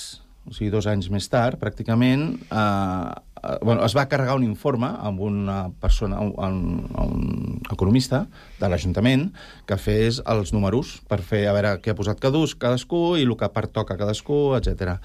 o 0.49 0.53
sigui, 0.55 0.71
dos 0.73 0.87
anys 0.89 1.09
més 1.13 1.27
tard, 1.29 1.59
pràcticament, 1.61 2.23
eh, 2.49 3.09
eh, 3.43 3.55
bueno, 3.61 3.83
es 3.85 3.95
va 3.97 4.07
carregar 4.09 4.35
un 4.39 4.43
informe 4.47 4.89
amb 4.89 5.21
una 5.21 5.59
persona, 5.81 6.19
un, 6.19 6.87
un 6.97 7.61
economista 7.71 8.25
de 8.59 8.69
l'Ajuntament 8.69 9.29
que 9.69 9.77
fes 9.77 10.21
els 10.25 10.53
números 10.55 10.97
per 11.09 11.21
fer 11.21 11.45
a 11.47 11.55
veure 11.55 11.75
què 11.83 11.93
ha 11.93 11.97
posat 11.97 12.21
cadus, 12.23 12.57
cadascú 12.59 13.15
i 13.19 13.27
el 13.27 13.35
que 13.39 13.51
pertoca 13.53 13.97
cadascú, 13.99 14.55
etc. 14.57 14.97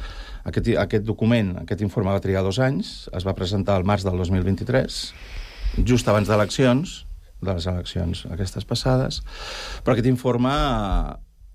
Aquest, 0.48 0.72
aquest 0.87 1.09
document, 1.09 1.54
aquest 1.64 1.85
informe 1.85 2.14
va 2.14 2.24
trigar 2.24 2.44
dos 2.46 2.59
anys, 2.62 2.94
es 3.12 3.28
va 3.28 3.37
presentar 3.37 3.76
al 3.76 3.85
març 3.85 4.07
del 4.07 4.16
2023, 4.20 5.02
just 5.85 6.09
abans 6.09 6.30
d'eleccions, 6.30 7.02
de 7.44 7.52
les 7.52 7.66
eleccions 7.68 8.24
aquestes 8.33 8.64
passades, 8.64 9.20
però 9.85 9.94
aquest 9.94 10.09
informe 10.09 10.54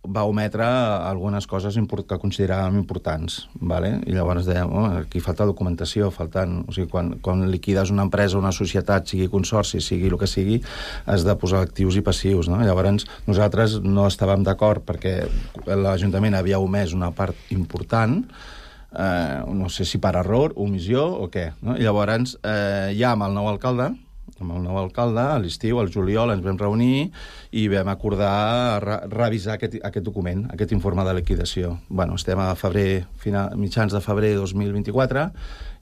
va 0.08 0.24
ometre 0.24 0.64
algunes 0.64 1.46
coses 1.48 1.76
que 1.76 2.18
consideràvem 2.22 2.78
importants, 2.80 3.50
vale? 3.60 3.98
i 4.08 4.14
llavors 4.16 4.48
dèiem, 4.48 4.72
oh, 4.72 4.86
aquí 5.04 5.20
falta 5.20 5.46
documentació, 5.46 6.10
faltant... 6.12 6.64
O 6.70 6.76
sigui, 6.76 6.88
quan, 6.92 7.12
quan 7.22 7.44
liquides 7.52 7.92
una 7.92 8.06
empresa, 8.08 8.40
una 8.40 8.54
societat, 8.56 9.10
sigui 9.12 9.28
consorci, 9.28 9.82
sigui 9.84 10.08
el 10.08 10.18
que 10.18 10.28
sigui, 10.28 10.62
has 11.06 11.26
de 11.28 11.36
posar 11.36 11.66
actius 11.66 12.00
i 12.00 12.06
passius. 12.06 12.48
No? 12.48 12.62
Llavors, 12.64 13.06
nosaltres 13.28 13.80
no 13.84 14.08
estàvem 14.08 14.46
d'acord 14.48 14.86
perquè 14.88 15.20
l'Ajuntament 15.68 16.40
havia 16.40 16.62
omès 16.64 16.96
una 16.96 17.12
part 17.12 17.52
important, 17.52 18.22
eh, 18.96 19.40
no 19.52 19.68
sé 19.70 19.86
si 19.86 20.00
per 20.00 20.16
error, 20.24 20.56
omissió 20.56 21.06
o 21.20 21.28
què. 21.34 21.50
No? 21.62 21.76
I 21.76 21.84
llavors, 21.84 22.38
eh, 22.40 22.96
ja 22.96 23.18
amb 23.18 23.28
el 23.28 23.36
nou 23.36 23.52
alcalde, 23.52 23.92
amb 24.42 24.56
el 24.56 24.64
nou 24.66 24.78
alcalde, 24.82 25.22
a 25.22 25.40
l'estiu, 25.42 25.80
al 25.80 25.92
juliol, 25.94 26.34
ens 26.34 26.44
vam 26.46 26.60
reunir 26.60 27.10
i 27.52 27.68
vam 27.72 27.92
acordar 27.92 28.80
re 28.84 29.00
revisar 29.12 29.58
aquest, 29.58 29.80
aquest 29.84 30.06
document, 30.06 30.46
aquest 30.54 30.74
informe 30.76 31.06
de 31.08 31.16
liquidació. 31.18 31.76
Bueno, 31.90 32.16
estem 32.20 32.40
a 32.40 32.54
febrer, 32.60 33.06
final, 33.20 33.58
mitjans 33.60 33.96
de 33.96 34.02
febrer 34.04 34.36
2024 34.38 35.28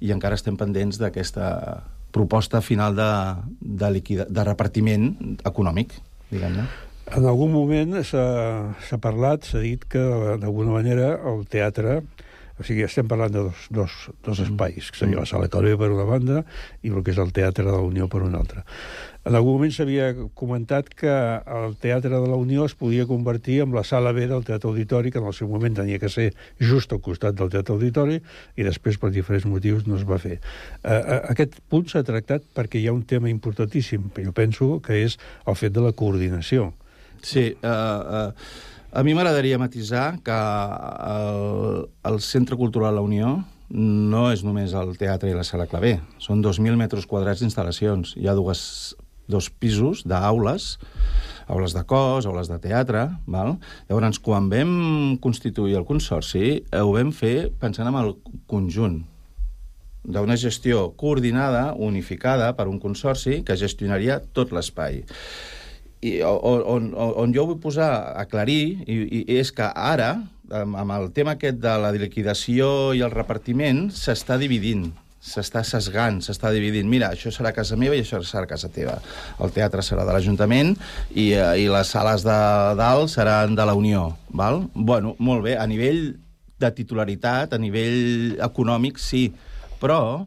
i 0.06 0.12
encara 0.16 0.38
estem 0.40 0.58
pendents 0.58 1.00
d'aquesta 1.02 1.48
proposta 2.16 2.62
final 2.62 2.96
de, 2.98 3.12
de, 3.62 3.90
liquida, 3.92 4.28
de 4.30 4.44
repartiment 4.48 5.10
econòmic, 5.46 5.98
diguem-ne. 6.32 6.68
En 7.16 7.24
algun 7.24 7.54
moment 7.54 7.94
s'ha 8.04 8.98
parlat, 9.00 9.46
s'ha 9.48 9.62
dit 9.64 9.84
que 9.88 10.02
d'alguna 10.42 10.74
manera 10.76 11.14
el 11.30 11.46
teatre 11.48 12.02
o 12.58 12.66
sigui, 12.66 12.82
estem 12.88 13.08
parlant 13.10 13.34
de 13.34 13.44
dos, 13.46 13.68
dos, 13.70 13.96
dos 14.26 14.40
mm. 14.40 14.48
espais, 14.50 14.90
que 14.92 14.98
seria 14.98 15.20
la 15.22 15.28
Sala 15.30 15.50
Calvé 15.54 15.76
per 15.78 15.92
una 15.94 16.08
banda 16.10 16.42
i 16.82 16.90
el 16.90 17.04
que 17.06 17.14
és 17.14 17.20
el 17.22 17.34
Teatre 17.36 17.66
de 17.68 17.74
la 17.74 17.84
Unió 17.86 18.08
per 18.10 18.24
una 18.26 18.42
altra. 18.42 18.64
En 19.28 19.36
algun 19.36 19.58
moment 19.58 19.74
s'havia 19.76 20.08
comentat 20.40 20.88
que 20.96 21.12
el 21.12 21.76
Teatre 21.84 22.14
de 22.16 22.30
la 22.32 22.38
Unió 22.40 22.64
es 22.66 22.74
podia 22.80 23.06
convertir 23.06 23.60
en 23.66 23.76
la 23.76 23.84
Sala 23.84 24.14
B 24.16 24.26
del 24.30 24.46
Teatre 24.48 24.70
Auditori, 24.72 25.12
que 25.12 25.20
en 25.20 25.28
el 25.28 25.36
seu 25.36 25.50
moment 25.52 25.76
tenia 25.76 26.00
que 26.00 26.10
ser 26.10 26.30
just 26.64 26.96
al 26.96 27.02
costat 27.04 27.36
del 27.36 27.52
Teatre 27.54 27.76
Auditori, 27.76 28.22
i 28.56 28.66
després, 28.66 28.98
per 28.98 29.12
diferents 29.12 29.46
motius, 29.52 29.84
no 29.86 30.00
es 30.00 30.08
va 30.08 30.18
fer. 30.24 30.40
Uh, 30.80 31.28
aquest 31.34 31.60
punt 31.70 31.92
s'ha 31.92 32.06
tractat 32.08 32.48
perquè 32.56 32.80
hi 32.80 32.88
ha 32.88 32.96
un 32.96 33.04
tema 33.04 33.30
importantíssim, 33.30 34.10
jo 34.16 34.34
penso 34.34 34.78
que 34.82 35.04
és 35.04 35.20
el 35.46 35.60
fet 35.60 35.76
de 35.76 35.84
la 35.84 35.92
coordinació. 35.92 36.72
Sí, 37.22 37.52
uh, 37.62 38.32
uh 38.32 38.76
a 38.98 39.04
mi 39.06 39.14
m'agradaria 39.14 39.60
matisar 39.62 40.18
que 40.26 40.34
el, 40.34 41.84
el 42.10 42.16
Centre 42.20 42.58
Cultural 42.58 42.96
La 42.98 43.04
Unió 43.06 43.44
no 43.70 44.24
és 44.34 44.42
només 44.42 44.72
el 44.74 44.96
teatre 44.98 45.30
i 45.30 45.36
la 45.38 45.44
sala 45.46 45.68
clavé. 45.70 46.00
Són 46.18 46.40
2.000 46.42 46.74
metres 46.80 47.06
quadrats 47.06 47.44
d'instal·lacions. 47.44 48.16
Hi 48.18 48.26
ha 48.26 48.34
dues, 48.34 48.62
dos 49.30 49.52
pisos 49.54 50.02
d'aules, 50.10 50.66
aules 51.46 51.76
de 51.78 51.84
cos, 51.86 52.26
aules 52.26 52.50
de 52.50 52.58
teatre... 52.64 53.04
Val? 53.30 53.60
Llavors, 53.86 54.18
quan 54.18 54.48
vam 54.50 54.72
constituir 55.22 55.78
el 55.78 55.86
Consorci, 55.86 56.64
ho 56.74 56.90
vam 56.96 57.12
fer 57.14 57.52
pensant 57.62 57.92
en 57.92 58.00
el 58.02 58.16
conjunt 58.50 59.04
d'una 60.08 60.40
gestió 60.42 60.88
coordinada, 60.98 61.76
unificada 61.78 62.50
per 62.58 62.66
un 62.72 62.82
consorci 62.82 63.44
que 63.46 63.60
gestionaria 63.60 64.18
tot 64.34 64.56
l'espai 64.56 65.04
i 66.06 66.20
on, 66.22 66.62
on, 66.62 66.92
on 66.94 67.34
jo 67.34 67.48
vull 67.50 67.60
posar, 67.62 67.90
aclarir, 68.22 68.84
i, 68.86 68.98
i 69.22 69.40
és 69.40 69.52
que 69.56 69.66
ara, 69.66 70.14
amb, 70.52 70.78
amb 70.78 70.96
el 71.00 71.10
tema 71.16 71.38
aquest 71.38 71.60
de 71.64 71.74
la 71.82 71.92
liquidació 71.96 72.94
i 72.98 73.04
el 73.06 73.14
repartiment, 73.14 73.88
s'està 73.94 74.40
dividint 74.42 74.90
s'està 75.28 75.64
sesgant, 75.66 76.22
s'està 76.24 76.54
dividint. 76.56 76.88
Mira, 76.88 77.10
això 77.12 77.32
serà 77.34 77.52
casa 77.56 77.76
meva 77.80 77.98
i 77.98 78.04
això 78.04 78.22
serà 78.24 78.48
casa 78.48 78.70
teva. 78.72 78.96
El 79.44 79.52
teatre 79.56 79.84
serà 79.84 80.06
de 80.08 80.14
l'Ajuntament 80.16 80.76
i, 81.10 81.34
eh, 81.34 81.66
i 81.66 81.68
les 81.72 81.92
sales 81.92 82.24
de 82.24 82.38
dalt 82.80 83.12
seran 83.12 83.58
de 83.58 83.66
la 83.68 83.76
Unió. 83.76 84.06
Val? 84.30 84.64
Bueno, 84.74 85.16
molt 85.20 85.44
bé, 85.44 85.58
a 85.58 85.68
nivell 85.68 86.16
de 86.58 86.72
titularitat, 86.74 87.54
a 87.54 87.60
nivell 87.62 88.38
econòmic, 88.42 89.02
sí, 89.02 89.28
però 89.82 90.26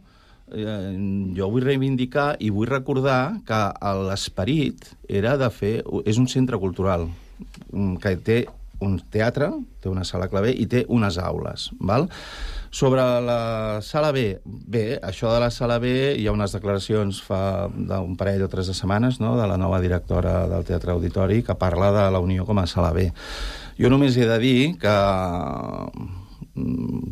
eh, 0.52 1.32
jo 1.36 1.50
vull 1.52 1.66
reivindicar 1.66 2.34
i 2.40 2.50
vull 2.54 2.70
recordar 2.70 3.40
que 3.46 3.60
l'esperit 4.06 4.92
era 5.08 5.36
de 5.40 5.50
fer... 5.50 5.76
És 6.04 6.18
un 6.18 6.28
centre 6.28 6.58
cultural 6.58 7.08
mm, 7.08 7.96
que 8.02 8.16
té 8.16 8.40
un 8.80 8.96
teatre, 9.12 9.50
té 9.80 9.90
una 9.90 10.06
sala 10.08 10.28
clave 10.32 10.52
i 10.56 10.64
té 10.70 10.84
unes 10.88 11.18
aules, 11.20 11.68
val? 11.80 12.08
Sobre 12.70 13.02
la 13.26 13.80
sala 13.82 14.12
B, 14.14 14.38
bé, 14.44 14.84
això 15.02 15.32
de 15.34 15.40
la 15.42 15.50
sala 15.50 15.80
B 15.82 15.90
hi 16.14 16.28
ha 16.28 16.34
unes 16.34 16.54
declaracions 16.54 17.18
fa 17.26 17.66
d'un 17.66 18.14
parell 18.16 18.44
o 18.46 18.48
tres 18.52 18.70
de 18.70 18.76
setmanes 18.78 19.18
no? 19.18 19.34
de 19.40 19.48
la 19.50 19.58
nova 19.58 19.80
directora 19.82 20.44
del 20.48 20.64
Teatre 20.68 20.94
Auditori 20.94 21.42
que 21.42 21.58
parla 21.58 21.90
de 21.96 22.06
la 22.14 22.22
Unió 22.22 22.46
com 22.46 22.62
a 22.62 22.68
sala 22.70 22.92
B. 22.94 23.10
Jo 23.80 23.90
només 23.90 24.16
he 24.16 24.28
de 24.28 24.38
dir 24.38 24.60
que 24.78 24.94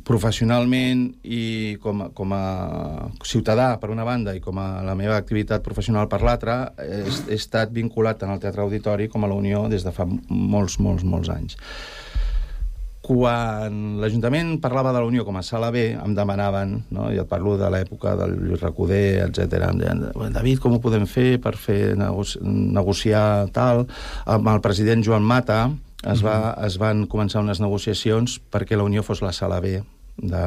professionalment 0.05 1.05
i 1.23 1.77
com 1.83 2.03
a, 2.03 2.09
com 2.15 2.33
a 2.35 2.43
ciutadà, 3.25 3.71
per 3.79 3.93
una 3.95 4.07
banda, 4.07 4.35
i 4.35 4.43
com 4.43 4.59
a 4.59 4.83
la 4.87 4.97
meva 4.99 5.17
activitat 5.17 5.63
professional 5.65 6.09
per 6.11 6.23
l'altra, 6.27 6.59
he, 6.83 7.05
he 7.29 7.39
estat 7.39 7.73
vinculat 7.75 8.19
tant 8.19 8.35
al 8.35 8.43
Teatre 8.43 8.65
Auditori 8.65 9.09
com 9.09 9.25
a 9.25 9.31
la 9.31 9.39
Unió 9.39 9.67
des 9.71 9.87
de 9.87 9.95
fa 9.95 10.09
molts, 10.09 10.79
molts, 10.83 11.07
molts 11.07 11.31
anys. 11.33 11.59
Quan 13.09 13.97
l'Ajuntament 14.03 14.59
parlava 14.61 14.91
de 14.93 15.01
la 15.01 15.09
Unió 15.09 15.23
com 15.25 15.39
a 15.39 15.45
sala 15.47 15.71
B, 15.73 15.87
em 15.97 16.13
demanaven, 16.19 16.75
no? 16.93 17.07
i 17.15 17.23
et 17.23 17.31
parlo 17.31 17.55
de 17.57 17.71
l'època 17.73 18.13
del 18.19 18.35
Lluís 18.37 18.61
Recoder, 18.61 19.31
etc. 19.31 19.63
em 19.71 19.81
deien, 19.81 20.03
David, 20.35 20.59
com 20.61 20.77
ho 20.77 20.83
podem 20.85 21.07
fer 21.09 21.39
per 21.41 21.55
fer 21.57 21.95
negoci 21.97 22.43
negociar 22.43 23.49
tal? 23.55 23.87
Amb 24.27 24.51
el 24.53 24.61
president 24.65 25.07
Joan 25.07 25.25
Mata, 25.25 25.69
es, 26.05 26.23
va, 26.23 26.55
es 26.67 26.79
van 26.79 27.07
començar 27.11 27.43
unes 27.43 27.61
negociacions 27.63 28.39
perquè 28.53 28.79
la 28.79 28.87
Unió 28.87 29.03
fos 29.03 29.23
la 29.25 29.33
sala 29.33 29.59
B 29.65 29.81
de, 30.19 30.45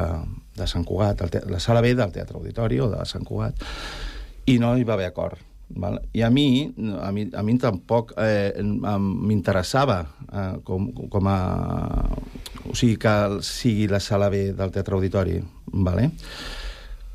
de 0.56 0.66
Sant 0.68 0.84
Cugat, 0.88 1.24
el 1.26 1.52
la 1.52 1.60
sala 1.60 1.80
B 1.84 1.94
del 1.94 2.12
Teatre 2.12 2.38
Auditori 2.38 2.80
o 2.80 2.90
de 2.92 3.04
Sant 3.08 3.24
Cugat, 3.28 3.58
i 4.46 4.58
no 4.58 4.76
hi 4.76 4.84
va 4.84 4.96
haver 4.96 5.08
acord. 5.10 5.40
Val? 5.72 6.00
I 6.12 6.22
a 6.22 6.30
mi, 6.30 6.72
a 7.00 7.12
mi, 7.12 7.28
a 7.32 7.42
mi 7.42 7.56
tampoc 7.58 8.12
eh, 8.20 8.60
m'interessava 8.62 10.02
eh, 10.28 10.58
com, 10.64 10.90
com 10.92 11.28
a... 11.30 11.38
O 12.68 12.76
sigui, 12.76 12.98
que 13.00 13.40
sigui 13.42 13.88
la 13.90 14.00
sala 14.00 14.28
B 14.30 14.50
del 14.56 14.74
Teatre 14.74 14.98
Auditori. 14.98 15.38
Vale? 15.72 16.10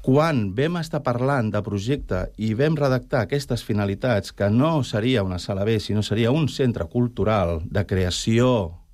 Quan 0.07 0.53
vam 0.55 0.77
estar 0.79 1.01
parlant 1.03 1.49
de 1.51 1.59
projecte 1.59 2.29
i 2.39 2.53
vam 2.55 2.77
redactar 2.79 3.25
aquestes 3.25 3.65
finalitats, 3.67 4.31
que 4.31 4.47
no 4.47 4.79
seria 4.87 5.19
una 5.27 5.35
sala 5.35 5.65
B, 5.67 5.81
sinó 5.83 5.99
seria 5.99 6.31
un 6.31 6.47
centre 6.47 6.85
cultural 6.87 7.59
de 7.67 7.83
creació 7.83 8.47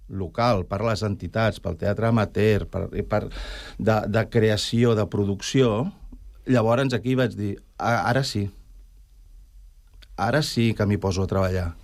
local 0.09 0.65
per 0.65 0.81
les 0.81 1.05
entitats, 1.05 1.61
pel 1.61 1.77
teatre 1.77 2.09
amateur, 2.09 2.65
per, 2.65 2.87
per, 3.05 3.21
de, 3.77 3.99
de 4.09 4.25
creació, 4.33 4.97
de 4.97 5.05
producció, 5.05 5.85
llavors 6.49 6.97
aquí 6.97 7.13
vaig 7.13 7.37
dir, 7.37 7.53
ara 7.77 8.25
sí, 8.25 8.47
ara 10.17 10.41
sí 10.41 10.71
que 10.73 10.89
m'hi 10.89 10.97
poso 10.97 11.27
a 11.27 11.29
treballar. 11.29 11.75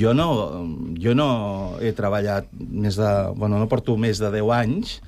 Jo 0.00 0.16
no, 0.16 0.30
jo 0.96 1.12
no 1.12 1.32
he 1.84 1.92
treballat 1.92 2.48
més 2.56 2.96
de... 2.96 3.10
Bueno, 3.36 3.60
no 3.60 3.68
porto 3.68 4.00
més 4.00 4.24
de 4.24 4.32
10 4.40 4.56
anys 4.56 5.02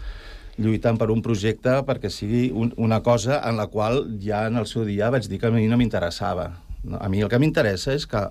lluitant 0.58 0.98
per 1.00 1.10
un 1.12 1.22
projecte 1.24 1.78
perquè 1.86 2.10
sigui 2.12 2.50
un, 2.52 2.72
una 2.76 3.00
cosa 3.04 3.40
en 3.48 3.56
la 3.60 3.68
qual 3.72 4.04
ja 4.20 4.46
en 4.48 4.60
el 4.60 4.68
seu 4.68 4.84
dia 4.88 5.10
vaig 5.10 5.28
dir 5.28 5.40
que 5.40 5.48
a 5.48 5.54
mi 5.54 5.66
no 5.70 5.80
m'interessava. 5.80 6.50
A 6.98 7.08
mi 7.08 7.22
el 7.22 7.30
que 7.30 7.40
m'interessa 7.40 7.94
és 7.94 8.08
que 8.10 8.26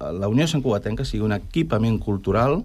la 0.00 0.28
Unió 0.32 0.46
Sant 0.48 0.62
Cugatenca 0.64 1.04
sigui 1.04 1.24
un 1.26 1.34
equipament 1.36 1.98
cultural 2.00 2.62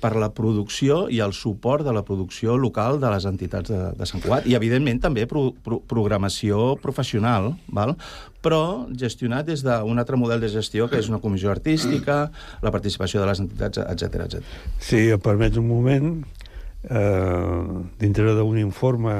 per 0.00 0.12
la 0.20 0.28
producció 0.36 1.06
i 1.08 1.22
el 1.24 1.32
suport 1.32 1.86
de 1.86 1.92
la 1.96 2.02
producció 2.04 2.58
local 2.60 3.00
de 3.00 3.10
les 3.14 3.24
entitats 3.28 3.72
de, 3.72 3.80
de 3.96 4.08
Sant 4.08 4.20
Cugat 4.20 4.44
i, 4.48 4.54
evidentment, 4.58 5.00
també 5.00 5.24
pro, 5.30 5.48
pro, 5.64 5.80
programació 5.88 6.74
professional, 6.82 7.54
val? 7.72 7.94
però 8.44 8.86
gestionat 8.94 9.48
des 9.48 9.64
d'un 9.64 9.98
altre 9.98 10.20
model 10.20 10.42
de 10.44 10.52
gestió, 10.52 10.86
que 10.86 11.00
és 11.00 11.08
una 11.10 11.18
comissió 11.22 11.50
artística, 11.50 12.26
la 12.62 12.74
participació 12.74 13.22
de 13.22 13.30
les 13.32 13.40
entitats, 13.42 13.80
etc 13.82 14.26
etc. 14.26 14.58
Sí, 14.78 15.08
em 15.16 15.22
permets 15.22 15.58
un 15.58 15.66
moment, 15.66 16.12
eh, 16.90 17.64
dintre 17.98 18.34
d'un 18.34 18.58
informe 18.58 19.16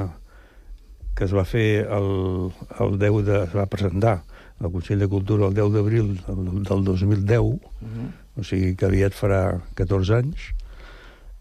que 1.17 1.25
es 1.25 1.33
va 1.33 1.45
fer 1.49 1.87
el, 1.89 2.51
el 2.79 2.99
10 3.01 3.23
de... 3.25 3.37
es 3.47 3.55
va 3.55 3.65
presentar 3.65 4.21
al 4.59 4.71
Consell 4.71 5.01
de 5.01 5.07
Cultura 5.09 5.47
el 5.47 5.55
10 5.57 5.73
d'abril 5.73 6.13
del 6.25 6.83
2010, 6.83 7.39
uh 7.39 7.59
-huh. 7.59 8.09
o 8.39 8.43
sigui 8.43 8.75
que 8.75 8.85
aviat 8.85 9.13
farà 9.13 9.61
14 9.75 10.13
anys, 10.15 10.53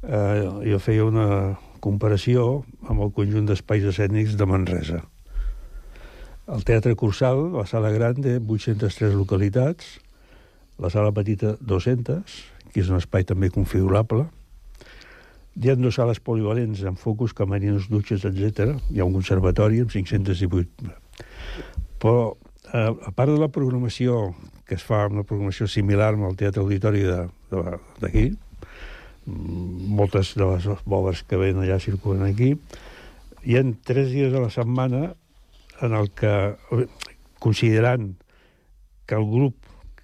eh, 0.03 0.71
jo 0.71 0.79
feia 0.79 1.05
una 1.05 1.59
comparació 1.81 2.65
amb 2.89 3.01
el 3.01 3.13
conjunt 3.13 3.47
d'espais 3.47 3.85
escènics 3.85 4.37
de 4.37 4.47
Manresa. 4.47 5.05
El 6.47 6.65
Teatre 6.65 6.95
Cursal, 6.95 7.53
la 7.53 7.67
sala 7.67 7.91
gran, 7.91 8.15
té 8.23 8.39
803 8.39 9.15
localitats, 9.15 10.01
la 10.79 10.91
sala 10.91 11.13
petita 11.13 11.57
200, 11.61 12.23
que 12.73 12.81
és 12.81 12.89
un 12.89 12.97
espai 12.97 13.25
també 13.25 13.51
configurable. 13.51 14.29
Hi 15.57 15.71
ha 15.73 15.77
dues 15.79 15.97
sales 15.97 16.19
polivalents 16.21 16.83
amb 16.85 17.01
focus, 17.01 17.33
camerins, 17.37 17.87
dutxes, 17.89 18.27
etc. 18.29 18.75
Hi 18.93 19.01
ha 19.01 19.07
un 19.09 19.15
conservatori 19.17 19.81
amb 19.81 19.93
518. 19.93 20.91
Però 22.03 22.19
eh, 22.73 22.91
a 22.93 23.13
part 23.17 23.33
de 23.33 23.39
la 23.41 23.49
programació 23.49 24.35
que 24.67 24.75
es 24.77 24.85
fa 24.85 25.05
una 25.07 25.25
programació 25.25 25.69
similar 25.71 26.11
amb 26.13 26.27
el 26.29 26.37
Teatre 26.37 26.61
Auditori 26.65 27.05
d'aquí, 27.07 28.27
mm, 29.25 29.95
moltes 29.97 30.35
de 30.35 30.49
les 30.51 30.67
obres 30.69 31.23
que 31.23 31.39
ven 31.41 31.63
allà 31.63 31.79
circulen 31.81 32.27
aquí, 32.27 32.57
hi 33.47 33.57
ha 33.57 33.63
tres 33.87 34.11
dies 34.11 34.35
a 34.35 34.43
la 34.43 34.51
setmana 34.51 35.15
en 35.87 35.95
el 35.95 36.11
que, 36.11 36.33
considerant 37.39 38.15
que 39.07 39.15
el 39.15 39.27
grup 39.31 39.55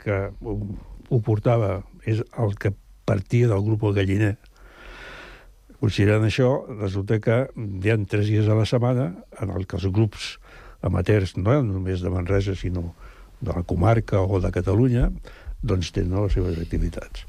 que 0.02 0.30
ho 0.42 1.20
portava 1.26 1.82
és 2.06 2.22
el 2.38 2.54
que 2.54 2.70
partia 3.04 3.48
del 3.50 3.64
grup 3.66 3.82
El 3.88 3.96
Galliner, 3.98 4.36
considerant 5.82 6.22
això, 6.28 6.50
resulta 6.78 7.18
que 7.22 7.42
hi 7.50 7.90
ha 7.90 7.98
tres 8.06 8.28
dies 8.30 8.46
a 8.46 8.54
la 8.54 8.66
setmana 8.68 9.08
en 9.42 9.50
el 9.50 9.66
que 9.66 9.80
els 9.80 9.88
grups 9.90 10.36
amateurs, 10.86 11.34
no 11.36 11.58
només 11.66 12.02
de 12.02 12.10
Manresa, 12.10 12.54
sinó 12.58 12.92
de 13.42 13.50
la 13.50 13.64
comarca 13.66 14.22
o 14.22 14.38
de 14.42 14.52
Catalunya, 14.54 15.08
doncs 15.62 15.90
tenen 15.94 16.22
les 16.22 16.36
seves 16.38 16.58
activitats. 16.62 17.26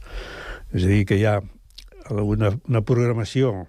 És 0.73 0.85
a 0.85 0.89
dir, 0.89 1.03
que 1.09 1.17
hi 1.17 1.25
ha 1.29 1.39
una, 2.13 2.51
una 2.69 2.81
programació, 2.85 3.65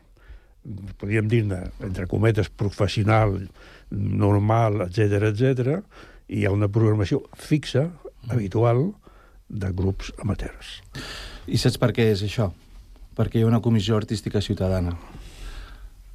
podríem 1.00 1.28
dir-ne, 1.32 1.60
entre 1.84 2.08
cometes, 2.10 2.48
professional, 2.48 3.38
normal, 3.92 4.86
etc 4.88 5.30
etc, 5.30 5.78
i 6.28 6.42
hi 6.42 6.44
ha 6.48 6.52
una 6.52 6.68
programació 6.72 7.22
fixa, 7.36 7.88
habitual, 8.28 8.90
de 9.48 9.72
grups 9.76 10.12
amateurs. 10.24 10.78
I 11.44 11.60
saps 11.60 11.76
per 11.80 11.92
què 11.96 12.08
és 12.12 12.24
això? 12.24 12.50
Perquè 13.14 13.38
hi 13.38 13.44
ha 13.44 13.50
una 13.50 13.62
comissió 13.62 13.96
artística 13.96 14.42
ciutadana. 14.42 14.96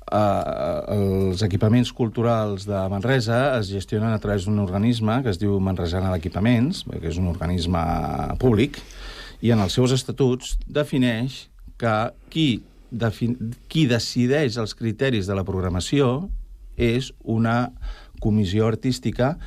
Eh, 0.09 0.95
els 0.95 1.43
equipaments 1.45 1.91
culturals 1.93 2.65
de 2.65 2.79
Manresa 2.89 3.59
es 3.59 3.69
gestionen 3.69 4.13
a 4.13 4.19
través 4.19 4.47
d'un 4.47 4.59
organisme 4.63 5.19
que 5.23 5.29
es 5.29 5.39
diu 5.41 5.59
Manresana 5.61 6.11
d'Equipaments, 6.15 6.83
que 6.89 7.11
és 7.11 7.19
un 7.21 7.29
organisme 7.29 7.83
públic, 8.41 8.81
i 9.45 9.53
en 9.53 9.61
els 9.63 9.77
seus 9.77 9.93
estatuts 9.95 10.57
defineix 10.67 11.45
que 11.79 11.95
qui, 12.33 12.47
defi 12.91 13.31
qui 13.71 13.85
decideix 13.87 14.57
els 14.59 14.75
criteris 14.75 15.29
de 15.29 15.37
la 15.37 15.45
programació 15.47 16.27
és 16.75 17.13
una 17.23 17.71
comissió 18.19 18.67
artística 18.67 19.37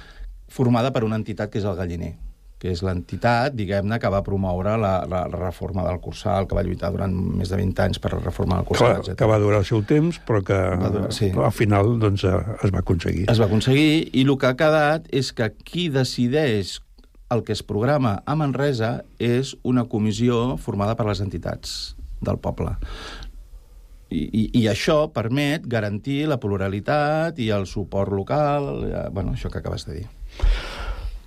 formada 0.49 0.93
per 0.93 1.05
una 1.05 1.19
entitat 1.21 1.53
que 1.53 1.61
és 1.61 1.69
el 1.69 1.77
Galliner 1.77 2.15
que 2.63 2.71
és 2.71 2.81
l'entitat, 2.87 3.57
diguem-ne, 3.59 3.97
que 3.99 4.11
va 4.13 4.21
promoure 4.23 4.77
la, 4.79 4.93
la, 5.11 5.25
la 5.27 5.39
reforma 5.41 5.83
del 5.83 5.99
Cursal, 6.05 6.47
que 6.47 6.55
va 6.55 6.63
lluitar 6.63 6.93
durant 6.95 7.11
més 7.11 7.51
de 7.51 7.59
20 7.59 7.83
anys 7.83 7.99
per 8.03 8.13
la 8.15 8.21
reforma 8.21 8.61
del 8.61 8.69
Cursal, 8.69 9.01
etc. 9.01 9.17
Que 9.19 9.27
va 9.27 9.41
durar 9.43 9.59
el 9.65 9.67
seu 9.67 9.83
temps, 9.89 10.21
però 10.23 10.45
que 10.47 10.59
durar, 10.85 11.09
sí. 11.17 11.33
al 11.35 11.55
final 11.57 11.97
doncs, 12.03 12.23
eh, 12.29 12.37
es 12.63 12.71
va 12.71 12.85
aconseguir. 12.85 13.27
Es 13.33 13.43
va 13.43 13.49
aconseguir, 13.51 14.05
i 14.15 14.23
el 14.23 14.37
que 14.39 14.53
ha 14.53 14.55
quedat 14.61 15.11
és 15.11 15.33
que 15.35 15.51
qui 15.67 15.89
decideix 15.91 16.77
el 17.35 17.43
que 17.43 17.57
es 17.57 17.65
programa 17.67 18.21
a 18.29 18.37
Manresa 18.39 18.93
és 19.19 19.57
una 19.67 19.89
comissió 19.91 20.55
formada 20.63 20.95
per 20.95 21.09
les 21.09 21.23
entitats 21.25 21.97
del 22.23 22.39
poble. 22.45 22.77
I, 24.13 24.23
i, 24.23 24.45
i 24.61 24.69
això 24.71 25.09
permet 25.11 25.67
garantir 25.67 26.21
la 26.31 26.39
pluralitat 26.39 27.43
i 27.43 27.51
el 27.57 27.67
suport 27.67 28.15
local, 28.15 28.71
eh, 28.87 29.09
bueno, 29.11 29.35
això 29.35 29.51
que 29.51 29.59
acabes 29.65 29.89
de 29.89 29.99
dir. 29.99 30.07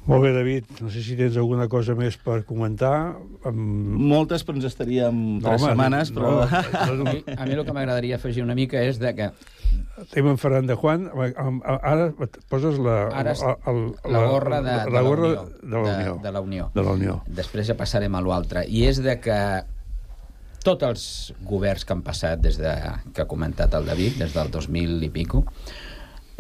Molt 0.05 0.21
bé, 0.21 0.31
David. 0.35 0.69
No 0.85 0.91
sé 0.93 1.01
si 1.01 1.15
tens 1.17 1.37
alguna 1.41 1.65
cosa 1.71 1.95
més 1.97 2.17
per 2.21 2.43
comentar. 2.45 3.15
Amb... 3.47 3.59
Moltes, 4.05 4.43
però 4.45 4.59
ens 4.59 4.67
estaríem 4.69 5.17
no, 5.39 5.41
tres 5.41 5.63
home, 5.63 5.71
setmanes. 5.71 6.11
Però... 6.13 6.33
No, 6.45 6.97
no, 6.99 7.09
a, 7.09 7.13
mi, 7.15 7.23
a 7.33 7.47
mi 7.47 7.55
el 7.57 7.63
que 7.65 7.73
m'agradaria 7.73 8.19
afegir 8.19 8.43
una 8.45 8.53
mica 8.57 8.83
és 8.85 9.01
de 9.01 9.15
que... 9.17 9.31
Tenim 10.11 10.29
en 10.35 10.37
Ferran 10.37 10.69
de 10.69 10.77
Juan. 10.77 11.07
Ara 11.09 12.11
poses 12.51 12.77
la... 12.77 12.99
Ara 13.17 13.33
la, 13.39 13.55
el, 13.71 13.81
la, 14.03 14.13
la 14.13 14.23
gorra 14.29 14.61
de, 14.61 14.75
la, 14.77 14.93
la 14.93 15.05
gorra 15.07 15.31
de, 15.33 15.73
la 15.73 15.81
Unió. 15.81 16.13
De, 16.19 16.27
de 16.27 16.35
la 16.37 16.45
Unió. 16.45 16.69
De 16.75 16.85
la 16.85 16.95
Unió. 16.99 17.17
Després 17.41 17.73
ja 17.73 17.79
passarem 17.79 18.13
a 18.13 18.21
l'altre. 18.21 18.67
I 18.69 18.85
és 18.91 19.01
de 19.01 19.17
que 19.23 19.39
tots 20.65 20.85
els 20.85 21.09
governs 21.49 21.85
que 21.85 21.97
han 21.97 22.05
passat 22.05 22.45
des 22.45 22.61
de, 22.61 22.77
que 23.13 23.25
ha 23.25 23.29
comentat 23.29 23.73
el 23.77 23.89
David, 23.89 24.21
des 24.21 24.37
del 24.37 24.53
2000 24.53 25.01
i 25.05 25.13
pico, 25.13 25.45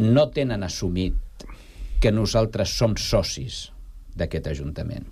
no 0.01 0.29
tenen 0.33 0.65
assumit 0.65 1.24
que 2.01 2.11
nosaltres 2.13 2.73
som 2.77 2.95
socis 2.99 3.69
d'aquest 4.15 4.47
Ajuntament. 4.51 5.05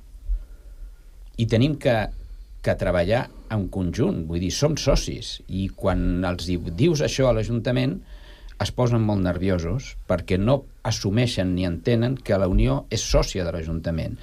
I 1.38 1.48
tenim 1.50 1.78
que, 1.82 1.96
que 2.63 2.76
treballar 2.80 3.26
en 3.54 3.67
conjunt, 3.74 4.24
vull 4.30 4.41
dir, 4.43 4.52
som 4.54 4.78
socis, 4.80 5.39
i 5.48 5.67
quan 5.76 6.24
els 6.28 6.48
dius 6.48 7.04
això 7.06 7.30
a 7.30 7.36
l'Ajuntament 7.36 7.98
es 8.63 8.72
posen 8.72 9.02
molt 9.04 9.24
nerviosos 9.26 9.93
perquè 10.08 10.38
no 10.39 10.62
assumeixen 10.88 11.56
ni 11.56 11.65
entenen 11.67 12.15
que 12.15 12.38
la 12.39 12.48
Unió 12.52 12.84
és 12.93 13.04
sòcia 13.04 13.43
de 13.43 13.54
l'Ajuntament. 13.56 14.15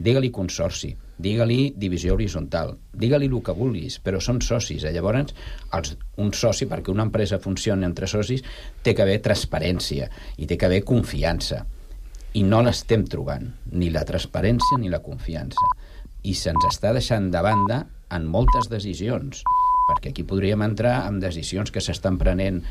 Digue-li 0.00 0.30
consorci, 0.32 0.94
digue-li 1.20 1.74
divisió 1.76 2.14
horitzontal, 2.14 2.76
digue-li 2.96 3.28
el 3.28 3.42
que 3.44 3.56
vulguis, 3.56 3.98
però 4.04 4.20
són 4.20 4.40
socis. 4.44 4.84
Eh? 4.84 4.92
Llavors, 4.94 5.34
els, 5.76 5.96
un 6.22 6.32
soci, 6.32 6.68
perquè 6.70 6.92
una 6.92 7.04
empresa 7.08 7.40
funcioni 7.42 7.84
entre 7.88 8.08
socis, 8.08 8.44
té 8.82 8.94
que 8.94 9.04
haver 9.04 9.20
transparència 9.24 10.08
i 10.38 10.48
té 10.48 10.56
que 10.56 10.70
haver 10.70 10.84
confiança 10.88 11.64
i 12.38 12.44
no 12.46 12.60
l'estem 12.62 13.06
trobant, 13.10 13.48
ni 13.72 13.90
la 13.90 14.04
transparència 14.06 14.78
ni 14.78 14.90
la 14.92 15.02
confiança. 15.02 15.72
I 16.22 16.34
se'ns 16.36 16.66
està 16.68 16.92
deixant 16.94 17.30
de 17.32 17.42
banda 17.42 17.82
en 18.14 18.28
moltes 18.30 18.68
decisions, 18.70 19.42
perquè 19.88 20.12
aquí 20.12 20.22
podríem 20.28 20.62
entrar 20.62 21.00
en 21.08 21.18
decisions 21.22 21.72
que 21.74 21.82
s'estan 21.82 22.18
prenent 22.20 22.62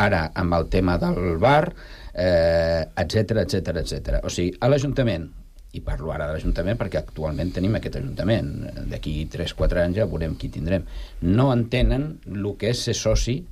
ara 0.00 0.24
amb 0.38 0.56
el 0.56 0.68
tema 0.72 0.96
del 1.02 1.36
bar, 1.42 1.74
etc 2.14 3.42
etc 3.44 3.76
etc. 3.82 4.20
O 4.24 4.32
sigui, 4.32 4.54
a 4.60 4.70
l'Ajuntament, 4.72 5.28
i 5.72 5.80
parlo 5.84 6.12
ara 6.12 6.28
de 6.28 6.36
l'Ajuntament 6.36 6.80
perquè 6.80 7.00
actualment 7.00 7.52
tenim 7.52 7.76
aquest 7.76 8.00
Ajuntament, 8.00 8.50
d'aquí 8.88 9.14
3-4 9.32 9.84
anys 9.84 10.00
ja 10.00 10.08
veurem 10.08 10.36
qui 10.40 10.52
tindrem, 10.52 10.84
no 11.28 11.50
entenen 11.52 12.14
el 12.28 12.52
que 12.60 12.72
és 12.72 12.84
ser 12.88 12.96
soci 12.96 13.42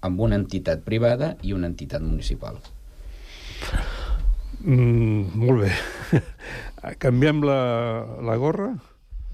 amb 0.00 0.20
una 0.20 0.38
entitat 0.40 0.84
privada 0.84 1.34
i 1.44 1.52
una 1.56 1.68
entitat 1.68 2.04
municipal. 2.04 2.60
Mm, 4.64 5.34
molt 5.40 5.64
bé. 5.64 6.20
Canviem 7.02 7.42
la, 7.46 7.58
la 8.24 8.36
gorra? 8.40 8.70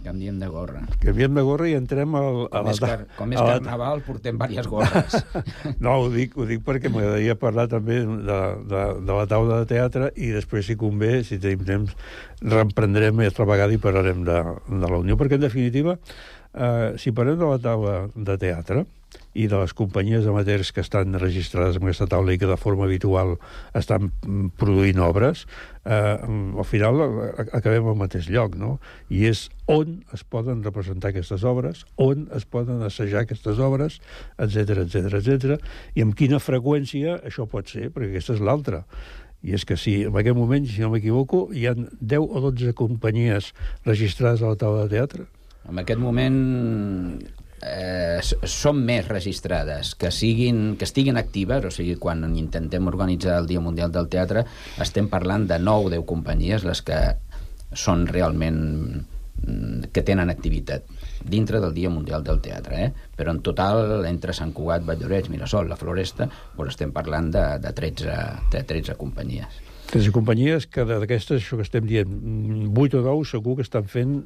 Canviem 0.06 0.36
de 0.38 0.46
gorra. 0.46 0.84
Canviem 1.02 1.34
de 1.34 1.42
gorra 1.42 1.66
i 1.66 1.72
entrem 1.74 2.12
al, 2.14 2.44
a 2.46 2.60
Com 2.60 2.68
la... 2.68 2.74
és, 2.76 2.78
car 2.78 2.98
com 3.16 3.32
és 3.34 3.40
a 3.40 3.46
la- 3.46 3.56
carnaval, 3.56 4.02
portem 4.06 4.36
diverses 4.38 4.68
gorres. 4.70 5.16
No, 5.82 5.96
ho 6.04 6.10
dic, 6.12 6.36
ho 6.38 6.46
dic 6.46 6.62
perquè 6.66 6.92
m'agradaria 6.94 7.34
parlar 7.40 7.64
també 7.72 7.96
de, 8.06 8.38
de, 8.70 8.84
de 9.02 9.16
la 9.18 9.24
taula 9.30 9.58
de 9.64 9.70
teatre 9.72 10.12
i 10.14 10.30
després, 10.36 10.68
si 10.70 10.76
convé, 10.78 11.24
si 11.26 11.40
tenim 11.42 11.64
temps, 11.66 11.96
reemprendrem 12.44 13.18
altra 13.26 13.48
vegada 13.50 13.74
i 13.74 13.82
parlarem 13.82 14.22
de, 14.28 14.38
de 14.70 14.84
la 14.92 15.00
Unió, 15.02 15.18
perquè 15.18 15.40
en 15.40 15.46
definitiva, 15.48 15.96
eh, 16.54 16.92
si 17.02 17.10
parlem 17.16 17.42
de 17.42 17.50
la 17.50 17.58
taula 17.66 17.96
de 18.14 18.38
teatre 18.46 18.84
i 19.36 19.46
de 19.52 19.60
les 19.60 19.74
companyies 19.76 20.26
amateurs 20.26 20.72
que 20.72 20.82
estan 20.84 21.16
registrades 21.20 21.76
en 21.76 21.84
aquesta 21.84 22.08
taula 22.10 22.32
i 22.34 22.40
que 22.40 22.48
de 22.48 22.56
forma 22.60 22.86
habitual 22.88 23.36
estan 23.76 24.08
mm, 24.08 24.54
produint 24.60 25.02
obres, 25.04 25.44
eh, 25.84 26.16
al 26.16 26.66
final 26.68 27.02
eh, 27.04 27.44
acabem 27.58 27.90
al 27.90 27.98
mateix 28.00 28.30
lloc, 28.32 28.56
no? 28.56 28.76
I 29.12 29.26
és 29.30 29.46
on 29.70 30.00
es 30.16 30.24
poden 30.24 30.64
representar 30.64 31.12
aquestes 31.12 31.44
obres, 31.44 31.84
on 32.00 32.26
es 32.36 32.48
poden 32.48 32.82
assajar 32.86 33.24
aquestes 33.24 33.60
obres, 33.62 34.00
etc 34.38 34.82
etc 34.86 35.20
etc 35.20 35.60
i 35.94 36.04
amb 36.06 36.16
quina 36.16 36.40
freqüència 36.42 37.20
això 37.26 37.46
pot 37.50 37.68
ser, 37.70 37.90
perquè 37.92 38.14
aquesta 38.14 38.36
és 38.38 38.44
l'altra. 38.44 38.84
I 39.46 39.54
és 39.54 39.66
que 39.68 39.76
si 39.78 40.00
en 40.08 40.16
aquest 40.16 40.36
moment, 40.38 40.64
si 40.66 40.82
no 40.82 40.90
m'equivoco, 40.94 41.46
hi 41.54 41.68
ha 41.68 41.74
10 41.76 42.18
o 42.24 42.40
12 42.48 42.72
companyies 42.78 43.52
registrades 43.86 44.42
a 44.42 44.54
la 44.54 44.58
taula 44.58 44.86
de 44.86 44.96
teatre. 44.96 45.26
En 45.66 45.78
aquest 45.82 46.00
moment 46.00 46.38
eh, 47.62 48.20
són 48.22 48.80
més 48.84 49.08
registrades 49.08 49.94
que 49.98 50.10
siguin 50.12 50.76
que 50.76 50.86
estiguin 50.88 51.16
actives, 51.20 51.64
o 51.64 51.72
sigui, 51.72 51.96
quan 52.00 52.24
intentem 52.36 52.86
organitzar 52.90 53.38
el 53.40 53.48
Dia 53.50 53.62
Mundial 53.64 53.92
del 53.92 54.08
Teatre, 54.12 54.44
estem 54.82 55.08
parlant 55.12 55.46
de 55.48 55.58
9 55.62 55.90
o 55.90 55.92
10 55.96 56.06
companyies 56.08 56.66
les 56.68 56.82
que 56.86 57.00
són 57.76 58.06
realment 58.06 58.60
mm, 59.42 59.92
que 59.92 60.04
tenen 60.06 60.30
activitat 60.30 60.86
dintre 61.26 61.60
del 61.60 61.74
Dia 61.74 61.90
Mundial 61.90 62.24
del 62.24 62.40
Teatre, 62.40 62.82
eh? 62.86 62.90
però 63.16 63.32
en 63.34 63.42
total, 63.42 64.04
entre 64.06 64.34
Sant 64.36 64.52
Cugat, 64.54 64.84
Valldoreix, 64.86 65.30
Mirasol, 65.32 65.68
La 65.68 65.78
Floresta, 65.80 66.28
doncs 66.56 66.76
estem 66.76 66.92
parlant 66.94 67.32
de, 67.34 67.46
de, 67.62 67.72
13, 67.74 68.18
de 68.52 68.62
13 68.62 68.98
companyies. 69.00 69.62
13 69.90 70.10
companyies 70.14 70.66
que 70.66 70.84
d'aquestes, 70.86 71.42
això 71.42 71.58
que 71.58 71.66
estem 71.66 71.86
dient, 71.86 72.10
8 72.74 73.00
o 73.00 73.04
9 73.06 73.26
segur 73.30 73.56
que 73.58 73.66
estan 73.66 73.86
fent 73.90 74.18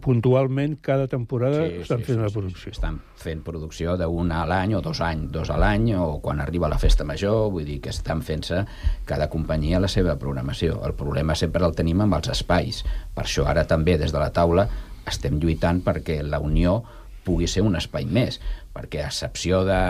puntualment 0.00 0.78
cada 0.82 1.06
temporada 1.08 1.62
sí, 1.66 1.80
estan 1.84 2.04
fent 2.06 2.20
una 2.20 2.30
producció. 2.32 2.72
Estan 2.72 2.98
fent 3.20 3.42
producció 3.46 3.96
d'una 4.00 4.42
a 4.42 4.48
l'any 4.48 4.74
o 4.78 4.82
dos 4.84 5.00
anys, 5.04 5.30
dos 5.32 5.50
a 5.52 5.58
l'any, 5.60 5.92
o 5.96 6.18
quan 6.24 6.40
arriba 6.40 6.70
la 6.72 6.80
festa 6.80 7.06
major, 7.06 7.50
vull 7.52 7.66
dir 7.68 7.80
que 7.84 7.92
estan 7.92 8.24
fent-se 8.26 8.62
cada 9.08 9.28
companyia 9.32 9.82
la 9.82 9.90
seva 9.92 10.16
programació. 10.20 10.80
El 10.86 10.96
problema 10.98 11.36
sempre 11.38 11.66
el 11.66 11.76
tenim 11.76 12.00
amb 12.04 12.18
els 12.18 12.32
espais. 12.32 12.82
Per 13.14 13.26
això 13.26 13.46
ara 13.50 13.66
també 13.68 13.98
des 14.00 14.14
de 14.14 14.22
la 14.22 14.32
taula 14.34 14.68
estem 15.10 15.38
lluitant 15.40 15.82
perquè 15.84 16.20
la 16.22 16.40
Unió 16.40 16.80
pugui 17.24 17.48
ser 17.50 17.62
un 17.66 17.76
espai 17.78 18.06
més, 18.08 18.40
perquè 18.74 19.04
a 19.04 19.10
excepció 19.10 19.62
de, 19.68 19.80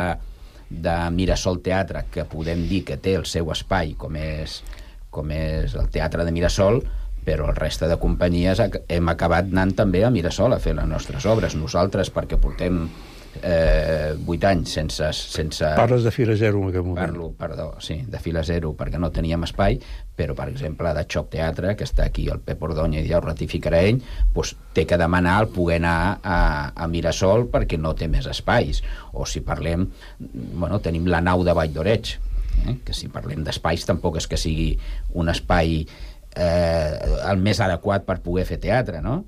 de 0.71 0.97
Mirasol 1.15 1.61
Teatre, 1.65 2.07
que 2.13 2.27
podem 2.29 2.67
dir 2.69 2.83
que 2.89 2.99
té 2.99 3.17
el 3.19 3.27
seu 3.29 3.51
espai, 3.55 3.95
com 3.99 4.17
és, 4.19 4.61
com 5.11 5.31
és 5.35 5.77
el 5.79 5.91
Teatre 5.95 6.27
de 6.27 6.35
Mirasol, 6.35 6.83
però 7.25 7.51
el 7.51 7.57
reste 7.57 7.89
de 7.91 7.99
companyies 8.01 8.63
hem 8.89 9.13
acabat 9.13 9.51
anant 9.53 9.77
també 9.79 10.05
a 10.05 10.11
Mirasol 10.11 10.57
a 10.57 10.61
fer 10.63 10.77
les 10.79 10.89
nostres 10.89 11.27
obres. 11.29 11.57
Nosaltres, 11.59 12.13
perquè 12.15 12.41
portem 12.41 12.85
eh, 13.43 14.17
8 14.27 14.47
anys 14.47 14.73
sense... 14.75 15.13
sense... 15.13 15.65
Parles 15.77 16.05
de 16.05 16.11
Fira 16.11 16.37
Zero 16.37 16.63
en 16.63 16.69
aquest 16.71 16.85
moment. 16.85 17.01
Parlo, 17.07 17.31
perdó, 17.39 17.69
sí, 17.81 18.01
de 18.07 18.19
fila 18.19 18.43
zero, 18.45 18.73
perquè 18.77 18.99
no 18.99 19.11
teníem 19.15 19.45
espai, 19.47 19.79
però, 20.17 20.35
per 20.37 20.49
exemple, 20.51 20.93
de 20.97 21.05
Xoc 21.09 21.31
Teatre, 21.33 21.75
que 21.77 21.87
està 21.89 22.07
aquí 22.09 22.27
el 22.33 22.43
Pep 22.45 22.63
Ordóñez, 22.67 23.07
ja 23.09 23.21
ho 23.21 23.25
ratificarà 23.25 23.83
ell, 23.87 24.01
doncs 24.35 24.57
té 24.77 24.87
que 24.87 24.99
demanar 25.01 25.39
el 25.45 25.51
poder 25.55 25.81
anar 25.81 26.19
a, 26.23 26.41
a 26.75 26.89
Mirasol 26.91 27.49
perquè 27.53 27.79
no 27.81 27.95
té 27.97 28.11
més 28.11 28.27
espais. 28.31 28.83
O 29.13 29.27
si 29.27 29.45
parlem, 29.47 29.87
bueno, 30.19 30.81
tenim 30.83 31.09
la 31.11 31.23
nau 31.25 31.45
de 31.47 31.57
Vall 31.57 31.73
d'Oreig, 31.75 32.17
eh? 32.67 32.77
que 32.85 32.97
si 32.97 33.09
parlem 33.13 33.45
d'espais 33.47 33.87
tampoc 33.89 34.21
és 34.21 34.29
que 34.29 34.39
sigui 34.41 34.73
un 35.19 35.31
espai 35.33 35.85
eh, 36.37 36.99
el 37.31 37.43
més 37.43 37.61
adequat 37.61 38.07
per 38.07 38.21
poder 38.25 38.47
fer 38.49 38.61
teatre, 38.63 39.03
no? 39.03 39.25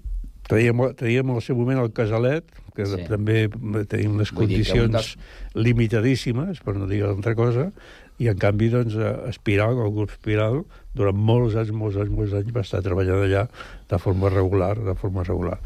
Teníem, 0.48 0.80
teníem 0.98 1.30
al 1.32 1.40
seu 1.42 1.56
moment 1.56 1.80
el 1.80 1.92
Casalet, 1.94 2.44
que 2.76 2.86
Sí. 2.86 3.04
també 3.08 3.48
tenim 3.88 4.16
unes 4.16 4.32
Vull 4.32 4.46
condicions 4.46 5.16
limitadíssimes, 5.54 6.60
per 6.64 6.74
no 6.76 6.86
dir 6.86 7.02
altra 7.04 7.34
cosa, 7.34 7.70
i 8.18 8.28
en 8.28 8.38
canvi, 8.38 8.68
doncs, 8.72 8.94
eh, 8.94 9.12
Espiral, 9.30 9.78
el 9.78 9.92
grup 9.94 10.10
Espiral, 10.10 10.62
durant 10.94 11.16
molts 11.16 11.56
anys, 11.56 11.72
molts 11.72 11.96
anys, 11.96 12.10
molts 12.10 12.34
anys, 12.34 12.52
va 12.54 12.60
estar 12.60 12.82
treballant 12.84 13.24
allà 13.24 13.48
de 13.88 13.98
forma 13.98 14.30
regular, 14.30 14.76
de 14.78 14.94
forma 14.94 15.24
regular. 15.24 15.58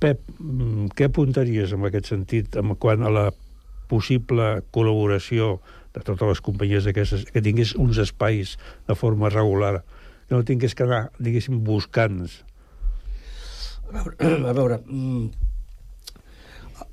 Pep, 0.00 0.20
mm, 0.38 0.90
què 0.96 1.08
apuntaries 1.08 1.72
en 1.72 1.84
aquest 1.84 2.06
sentit, 2.06 2.56
en 2.56 2.74
quant 2.76 3.02
a 3.02 3.10
la 3.10 3.32
possible 3.88 4.62
col·laboració 4.72 5.60
de 5.94 6.00
totes 6.02 6.28
les 6.28 6.40
companyies 6.40 6.86
aquestes, 6.86 7.24
que 7.30 7.42
tingués 7.42 7.74
uns 7.76 7.98
espais 7.98 8.58
de 8.88 8.94
forma 8.94 9.30
regular, 9.30 9.84
no 10.30 10.42
tingués 10.44 10.74
que 10.74 10.86
anar, 10.86 11.08
diguéssim, 11.18 11.60
buscant-nos 11.66 12.40
A 13.90 14.00
veure, 14.00 14.16
a 14.50 14.56
veure 14.56 14.80
mm, 14.84 15.28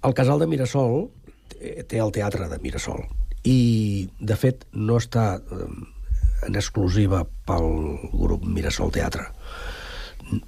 el 0.04 0.13
casal 0.17 0.39
de 0.41 0.50
Mirasol 0.52 1.10
té 1.62 1.84
té 1.88 2.00
el 2.02 2.13
teatre 2.15 2.48
de 2.50 2.58
Mirasol 2.62 3.04
i, 3.48 4.10
de 4.20 4.38
fet, 4.38 4.67
no 4.74 5.00
està 5.02 5.26
eh, 5.39 5.70
en 6.48 6.58
exclusiva 6.58 7.24
pel 7.48 7.98
grup 8.13 8.46
Mirasol 8.46 8.91
Teatre. 8.94 9.26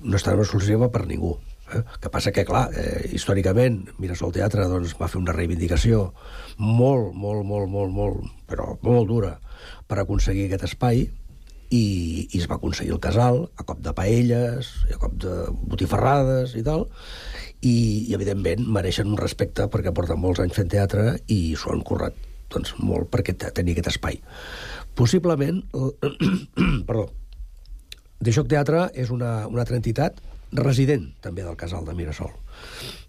No 0.03 0.17
està 0.19 0.35
en 0.35 0.43
exclusiva 0.43 0.91
per 0.93 1.07
ningú. 1.09 1.35
Eh? 1.73 1.79
que 2.03 2.09
passa 2.11 2.33
que, 2.35 2.43
clar, 2.45 2.67
eh, 2.77 3.07
històricament 3.15 3.79
Mirasol 3.97 4.33
Teatre 4.35 4.67
doncs, 4.69 4.91
va 4.99 5.07
fer 5.09 5.21
una 5.21 5.33
reivindicació 5.33 6.09
molt, 6.59 7.15
molt, 7.15 7.41
molt, 7.47 7.69
molt, 7.71 7.93
molt, 7.95 8.27
però 8.49 8.75
molt 8.83 9.07
dura 9.09 9.31
per 9.87 10.01
aconseguir 10.01 10.49
aquest 10.49 10.67
espai 10.67 11.05
i, 11.73 11.83
i 12.29 12.39
es 12.41 12.45
va 12.49 12.59
aconseguir 12.59 12.93
el 12.93 13.01
casal 13.03 13.47
a 13.57 13.65
cop 13.65 13.81
de 13.83 13.93
paelles, 13.97 14.69
a 14.93 14.99
cop 15.01 15.15
de 15.23 15.33
botifarrades 15.73 16.53
i 16.59 16.63
tal, 16.65 16.85
i, 17.63 17.73
i 18.09 18.13
evidentment 18.17 18.67
mereixen 18.75 19.09
un 19.09 19.17
respecte 19.19 19.65
perquè 19.71 19.93
porten 19.95 20.21
molts 20.21 20.43
anys 20.43 20.57
fent 20.59 20.69
teatre 20.73 21.17
i 21.33 21.55
s'ho 21.57 21.73
han 21.73 21.81
currat 21.87 22.17
doncs, 22.53 22.75
molt 22.77 23.09
perquè 23.09 23.33
te- 23.39 23.49
tenir 23.55 23.73
aquest 23.73 23.89
espai. 23.95 24.19
Possiblement, 24.93 25.63
perdó, 26.87 27.07
The 28.23 28.31
Shock 28.31 28.51
Teatre 28.51 28.85
és 28.93 29.09
una, 29.11 29.47
una 29.49 29.63
altra 29.65 29.79
entitat 29.79 30.21
resident 30.53 31.09
també 31.23 31.41
del 31.43 31.57
casal 31.57 31.87
de 31.87 31.95
Mirasol. 31.97 32.29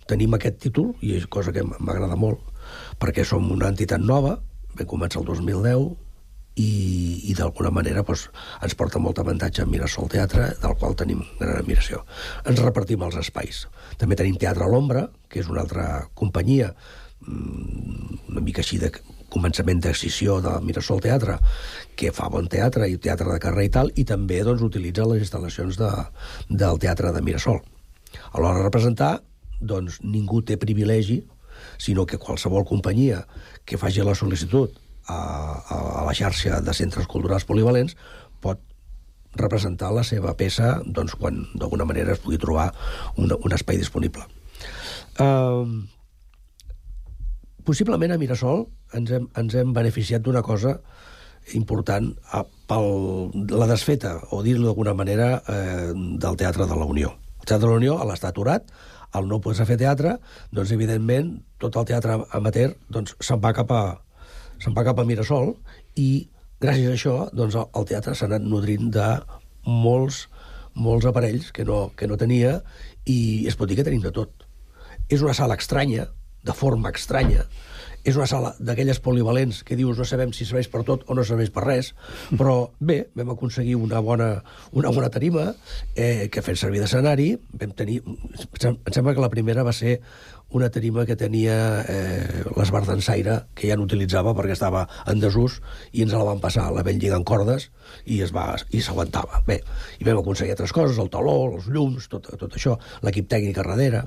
Tenim 0.09 0.33
aquest 0.37 0.57
títol, 0.65 0.95
i 1.05 1.13
és 1.19 1.29
cosa 1.29 1.53
que 1.53 1.63
m'agrada 1.65 2.17
molt, 2.17 2.41
perquè 3.01 3.25
som 3.29 3.45
una 3.53 3.69
entitat 3.73 4.01
nova, 4.01 4.39
vam 4.75 4.89
començar 4.91 5.21
el 5.21 5.29
2010, 5.29 5.85
i, 6.55 7.31
i 7.31 7.35
d'alguna 7.35 7.73
manera 7.75 8.05
doncs, 8.07 8.29
ens 8.63 8.77
porta 8.79 9.01
molt 9.03 9.19
avantatge 9.19 9.65
a 9.65 9.69
Mirasol 9.69 10.11
Teatre, 10.11 10.53
del 10.63 10.77
qual 10.79 10.95
tenim 10.99 11.25
gran 11.41 11.59
admiració. 11.59 12.05
Ens 12.47 12.63
repartim 12.63 13.03
els 13.07 13.19
espais. 13.19 13.65
També 13.99 14.19
tenim 14.19 14.39
Teatre 14.39 14.67
a 14.67 14.71
l'Ombra, 14.71 15.09
que 15.29 15.43
és 15.43 15.51
una 15.51 15.65
altra 15.65 16.07
companyia, 16.15 16.73
mm, 17.27 18.31
una 18.31 18.41
mica 18.41 18.63
així 18.63 18.79
de 18.79 18.93
començament 19.35 19.81
d'excisió 19.83 20.39
de 20.41 20.55
Mirasol 20.63 21.03
Teatre, 21.03 21.41
que 21.97 22.13
fa 22.15 22.29
bon 22.31 22.47
teatre 22.47 22.87
i 22.87 22.99
teatre 23.03 23.33
de 23.33 23.41
carrer 23.43 23.67
i 23.67 23.75
tal, 23.77 23.91
i 23.99 24.05
també 24.05 24.43
doncs, 24.47 24.63
utilitza 24.63 25.07
les 25.11 25.27
instal·lacions 25.27 25.79
de, 25.81 25.91
del 26.51 26.79
teatre 26.79 27.11
de 27.13 27.23
Mirasol. 27.23 27.59
A 28.31 28.39
l'hora 28.39 28.61
de 28.61 28.69
representar, 28.69 29.23
doncs, 29.59 29.99
ningú 30.07 30.43
té 30.43 30.57
privilegi, 30.57 31.25
sinó 31.79 32.07
que 32.07 32.19
qualsevol 32.19 32.63
companyia 32.69 33.25
que 33.67 33.79
faci 33.81 34.05
la 34.05 34.15
sol·licitud 34.15 34.84
a, 35.09 35.17
a, 35.17 35.79
a 36.01 36.05
la 36.07 36.15
xarxa 36.17 36.61
de 36.65 36.75
centres 36.77 37.09
culturals 37.11 37.47
polivalents 37.49 37.97
pot 38.45 38.61
representar 39.35 39.91
la 39.95 40.05
seva 40.07 40.35
peça 40.39 40.79
doncs, 40.87 41.17
quan 41.19 41.43
d'alguna 41.59 41.87
manera 41.89 42.15
es 42.15 42.23
pugui 42.23 42.39
trobar 42.39 42.71
un, 43.19 43.33
un 43.35 43.57
espai 43.57 43.81
disponible. 43.81 44.27
Uh, 45.19 45.67
possiblement 47.67 48.15
a 48.15 48.19
Mirasol 48.21 48.67
ens 48.95 49.11
hem, 49.11 49.27
ens 49.39 49.57
hem 49.59 49.75
beneficiat 49.75 50.23
d'una 50.23 50.43
cosa 50.47 50.79
important 51.53 52.13
a, 52.33 52.45
pel, 52.71 53.31
la 53.53 53.69
desfeta, 53.69 54.17
o 54.33 54.41
dir-lo 54.47 54.71
d'alguna 54.71 54.95
manera, 54.97 55.43
eh, 55.45 55.91
del 55.93 56.39
Teatre 56.41 56.65
de 56.65 56.79
la 56.79 56.87
Unió. 56.89 57.11
El 57.43 57.49
Teatre 57.51 57.67
de 57.67 57.73
la 57.75 57.81
Unió, 57.83 57.97
a 58.01 58.07
l'estar 58.09 58.31
aturat, 58.33 58.71
al 59.15 59.29
no 59.29 59.43
poder 59.45 59.67
fer 59.69 59.77
teatre, 59.79 60.17
doncs, 60.51 60.73
evidentment, 60.75 61.35
tot 61.63 61.77
el 61.79 61.87
teatre 61.91 62.17
amateur 62.35 62.73
doncs, 62.91 63.15
se'n 63.23 63.43
va, 63.45 63.53
cap 63.55 63.71
a, 63.71 63.83
se'n 64.65 64.77
va 64.77 64.87
cap 64.87 65.01
a 65.01 65.05
Mirasol 65.05 65.53
i, 66.01 66.27
gràcies 66.63 66.89
a 66.89 66.97
això, 66.97 67.17
doncs, 67.37 67.59
el, 67.61 67.87
teatre 67.91 68.17
s'ha 68.17 68.29
anat 68.31 68.47
nodrint 68.49 68.89
de 68.95 69.09
molts, 69.69 70.25
molts 70.75 71.07
aparells 71.11 71.53
que 71.55 71.67
no, 71.69 71.91
que 71.97 72.09
no 72.09 72.19
tenia 72.21 72.59
i 73.05 73.19
es 73.49 73.59
pot 73.61 73.69
dir 73.69 73.77
que 73.79 73.87
tenim 73.87 74.03
de 74.05 74.15
tot. 74.15 74.47
És 75.13 75.21
una 75.21 75.37
sala 75.37 75.59
estranya, 75.61 76.09
de 76.45 76.57
forma 76.57 76.93
estranya, 76.97 77.45
és 78.05 78.19
una 78.19 78.27
sala 78.29 78.51
d'aquelles 78.61 79.01
polivalents 79.01 79.63
que 79.65 79.77
dius 79.81 79.97
no 79.97 80.05
sabem 80.05 80.33
si 80.37 80.45
serveix 80.45 80.69
per 80.73 80.83
tot 80.85 81.07
o 81.09 81.17
no 81.17 81.25
serveix 81.25 81.49
per 81.53 81.65
res, 81.65 81.93
però 82.37 82.57
bé, 82.77 82.99
vam 83.17 83.33
aconseguir 83.33 83.79
una 83.81 84.01
bona, 84.05 84.29
una 84.77 84.93
bona 84.93 85.09
tarima 85.13 85.47
eh, 85.97 86.29
que 86.33 86.45
fent 86.45 86.61
servir 86.61 86.85
d'escenari, 86.85 87.31
vam 87.61 87.73
tenir... 87.77 88.03
Em 88.05 88.93
sembla 88.93 89.17
que 89.17 89.25
la 89.25 89.33
primera 89.33 89.65
va 89.65 89.73
ser 89.73 89.99
una 90.55 90.71
tarima 90.71 91.05
que 91.09 91.17
tenia 91.19 91.57
eh, 91.89 92.45
l'esbar 92.55 92.85
d'ensaire, 92.87 93.41
que 93.59 93.69
ja 93.71 93.77
no 93.79 93.87
utilitzava 93.89 94.35
perquè 94.37 94.55
estava 94.55 94.85
en 95.11 95.21
desús, 95.23 95.61
i 95.93 96.05
ens 96.05 96.15
la 96.15 96.25
van 96.29 96.43
passar, 96.43 96.69
la 96.75 96.85
vam 96.87 97.01
lligar 97.01 97.19
en 97.19 97.27
cordes 97.27 97.71
i 98.05 98.21
es 98.23 98.33
va 98.35 98.53
i 98.71 98.83
s'aguantava. 98.85 99.43
Bé, 99.49 99.61
i 99.99 100.07
vam 100.07 100.23
aconseguir 100.23 100.55
altres 100.55 100.75
coses, 100.77 101.01
el 101.03 101.11
taló, 101.11 101.37
els 101.51 101.69
llums, 101.73 102.09
tot, 102.13 102.31
tot 102.39 102.55
això, 102.55 102.79
l'equip 103.03 103.29
tècnic 103.31 103.59
a 103.59 103.67
darrere. 103.67 104.07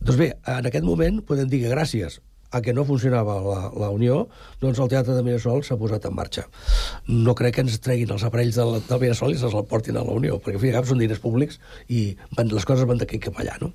Doncs 0.00 0.20
bé, 0.20 0.32
en 0.58 0.68
aquest 0.68 0.84
moment 0.84 1.22
podem 1.26 1.48
dir 1.52 1.64
que 1.64 1.72
gràcies 1.72 2.20
a 2.50 2.60
que 2.62 2.72
no 2.72 2.84
funcionava 2.84 3.40
la, 3.42 3.60
la 3.76 3.88
Unió, 3.90 4.26
doncs 4.62 4.78
el 4.80 4.90
Teatre 4.92 5.16
de 5.16 5.24
Mirasol 5.26 5.64
s'ha 5.66 5.78
posat 5.80 6.06
en 6.08 6.14
marxa. 6.16 6.46
No 7.08 7.34
crec 7.38 7.56
que 7.56 7.66
ens 7.66 7.80
treguin 7.82 8.12
els 8.14 8.24
aparells 8.26 8.58
del, 8.58 8.78
del 8.86 9.02
Mirasol 9.02 9.34
i 9.34 9.40
se'ls 9.40 9.56
portin 9.70 9.98
a 9.98 10.04
la 10.06 10.14
Unió, 10.16 10.38
perquè, 10.42 10.60
al 10.60 10.84
fi 10.84 10.92
són 10.92 11.02
diners 11.02 11.22
públics 11.22 11.60
i 11.88 12.08
van, 12.36 12.52
les 12.52 12.68
coses 12.68 12.88
van 12.88 13.02
d'aquí 13.02 13.20
cap 13.22 13.40
allà, 13.42 13.58
no? 13.62 13.72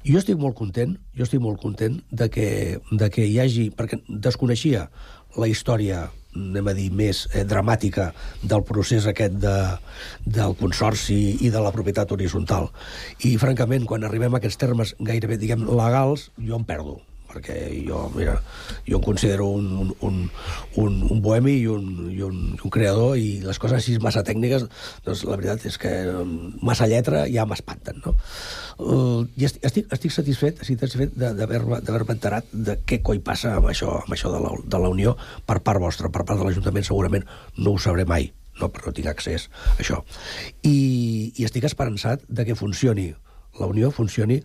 I 0.00 0.14
jo 0.14 0.20
estic 0.22 0.38
molt 0.40 0.56
content, 0.56 0.94
jo 1.16 1.26
estic 1.26 1.42
molt 1.44 1.60
content 1.60 1.98
de 2.10 2.30
que, 2.32 2.46
de 2.90 3.10
que 3.12 3.26
hi 3.26 3.36
hagi... 3.42 3.68
perquè 3.76 4.00
desconeixia 4.08 4.86
la 5.36 5.48
història 5.50 6.08
anem 6.30 6.70
a 6.70 6.74
dir, 6.78 6.88
més 6.94 7.24
eh, 7.34 7.42
dramàtica 7.44 8.12
del 8.46 8.62
procés 8.62 9.08
aquest 9.10 9.34
de, 9.42 9.56
del 10.38 10.54
consorci 10.60 11.18
i 11.42 11.50
de 11.50 11.62
la 11.62 11.74
propietat 11.74 12.14
horitzontal. 12.14 12.70
I, 13.26 13.34
francament, 13.42 13.86
quan 13.90 14.06
arribem 14.06 14.38
a 14.38 14.38
aquests 14.38 14.62
termes 14.62 14.94
gairebé, 15.00 15.40
diguem, 15.42 15.66
legals, 15.66 16.30
jo 16.38 16.54
em 16.60 16.66
perdo 16.66 17.00
perquè 17.30 17.56
jo, 17.86 18.02
mira, 18.14 18.36
jo 18.88 18.98
em 18.98 19.04
considero 19.04 19.48
un, 19.54 19.92
un, 20.00 20.18
un, 20.82 20.96
un 21.10 21.22
bohemi 21.22 21.56
i 21.62 21.66
un, 21.70 21.86
i, 22.10 22.20
un, 22.26 22.40
un 22.58 22.72
creador 22.72 23.16
i 23.20 23.38
les 23.44 23.60
coses 23.62 23.78
així 23.78 23.96
massa 24.02 24.24
tècniques, 24.26 24.66
doncs 25.06 25.22
la 25.28 25.38
veritat 25.38 25.66
és 25.70 25.78
que 25.80 25.92
mm, 26.10 26.60
massa 26.66 26.88
lletra 26.90 27.24
ja 27.30 27.46
m'espanten, 27.48 28.02
no? 28.04 28.16
I 28.80 29.46
estic, 29.46 29.86
estic, 29.92 30.12
satisfet, 30.14 30.60
estic 30.64 30.80
satisfet 30.80 31.16
d'haver-me 31.16 32.14
enterat 32.16 32.48
de 32.52 32.78
què 32.88 33.00
coi 33.04 33.20
passa 33.24 33.56
amb 33.58 33.70
això, 33.72 34.00
amb 34.02 34.16
això 34.16 34.32
de, 34.32 34.42
la, 34.42 34.52
de 34.64 34.82
la 34.82 34.92
Unió 34.92 35.16
per 35.46 35.60
part 35.64 35.82
vostra, 35.82 36.10
per 36.12 36.24
part 36.24 36.40
de 36.40 36.46
l'Ajuntament 36.48 36.86
segurament 36.86 37.26
no 37.58 37.74
ho 37.74 37.82
sabré 37.82 38.06
mai, 38.08 38.30
no, 38.60 38.68
perquè 38.68 38.90
no 38.90 38.96
tinc 38.96 39.10
accés 39.12 39.48
a 39.74 39.78
això. 39.78 40.00
I, 40.64 41.32
i 41.36 41.48
estic 41.48 41.68
esperançat 41.68 42.24
de 42.28 42.48
que 42.48 42.58
funcioni 42.58 43.10
la 43.58 43.66
Unió 43.66 43.90
funcioni 43.90 44.40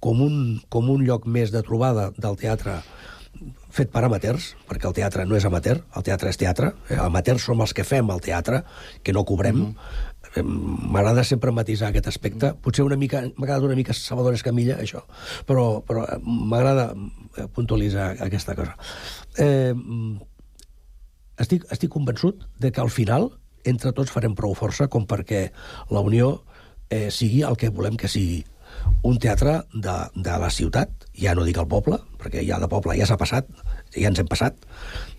com 0.00 0.20
un, 0.24 0.34
com 0.68 0.90
un 0.90 1.04
lloc 1.06 1.26
més 1.26 1.52
de 1.52 1.62
trobada 1.66 2.10
del 2.18 2.38
teatre 2.40 2.80
fet 3.70 3.90
per 3.92 4.02
amateurs, 4.04 4.50
perquè 4.68 4.88
el 4.88 4.94
teatre 4.96 5.24
no 5.28 5.36
és 5.38 5.46
amateur, 5.46 5.80
el 5.96 6.04
teatre 6.04 6.32
és 6.32 6.38
teatre, 6.40 6.72
eh, 6.90 6.98
amateurs 7.00 7.46
som 7.46 7.60
els 7.62 7.72
que 7.76 7.86
fem 7.86 8.10
el 8.10 8.20
teatre, 8.24 8.64
que 9.02 9.12
no 9.12 9.24
cobrem, 9.24 9.56
mm 9.56 9.74
-hmm. 9.74 10.90
m'agrada 10.92 11.24
sempre 11.24 11.50
matisar 11.52 11.88
aquest 11.88 12.06
aspecte, 12.06 12.54
potser 12.54 12.84
una 12.84 12.96
mica, 12.96 13.22
m'ha 13.36 13.46
quedat 13.46 13.62
una 13.62 13.74
mica 13.74 13.92
Salvador 13.92 14.34
Escamilla, 14.34 14.76
això, 14.78 15.02
però, 15.46 15.82
però 15.84 16.04
eh, 16.04 16.18
m'agrada 16.22 16.94
eh, 17.36 17.46
puntualitzar 17.48 18.16
aquesta 18.20 18.54
cosa. 18.54 18.76
Eh, 19.38 19.74
estic, 21.38 21.64
estic 21.70 21.90
convençut 21.90 22.46
de 22.58 22.70
que 22.70 22.80
al 22.80 22.90
final 22.90 23.30
entre 23.64 23.92
tots 23.92 24.10
farem 24.10 24.34
prou 24.34 24.54
força 24.54 24.88
com 24.88 25.06
perquè 25.06 25.50
la 25.90 26.00
Unió 26.00 26.42
eh, 26.90 27.10
sigui 27.10 27.42
el 27.42 27.56
que 27.56 27.68
volem 27.68 27.96
que 27.96 28.08
sigui 28.08 28.44
un 29.02 29.18
teatre 29.18 29.60
de, 29.72 29.96
de 30.14 30.40
la 30.42 30.50
ciutat, 30.52 31.06
ja 31.16 31.34
no 31.36 31.46
dic 31.46 31.60
el 31.60 31.68
poble, 31.70 32.00
perquè 32.20 32.44
ja 32.46 32.60
de 32.60 32.68
poble 32.70 32.96
ja 32.98 33.08
s'ha 33.08 33.20
passat, 33.20 33.48
ja 33.96 34.10
ens 34.10 34.20
hem 34.20 34.28
passat, 34.30 34.58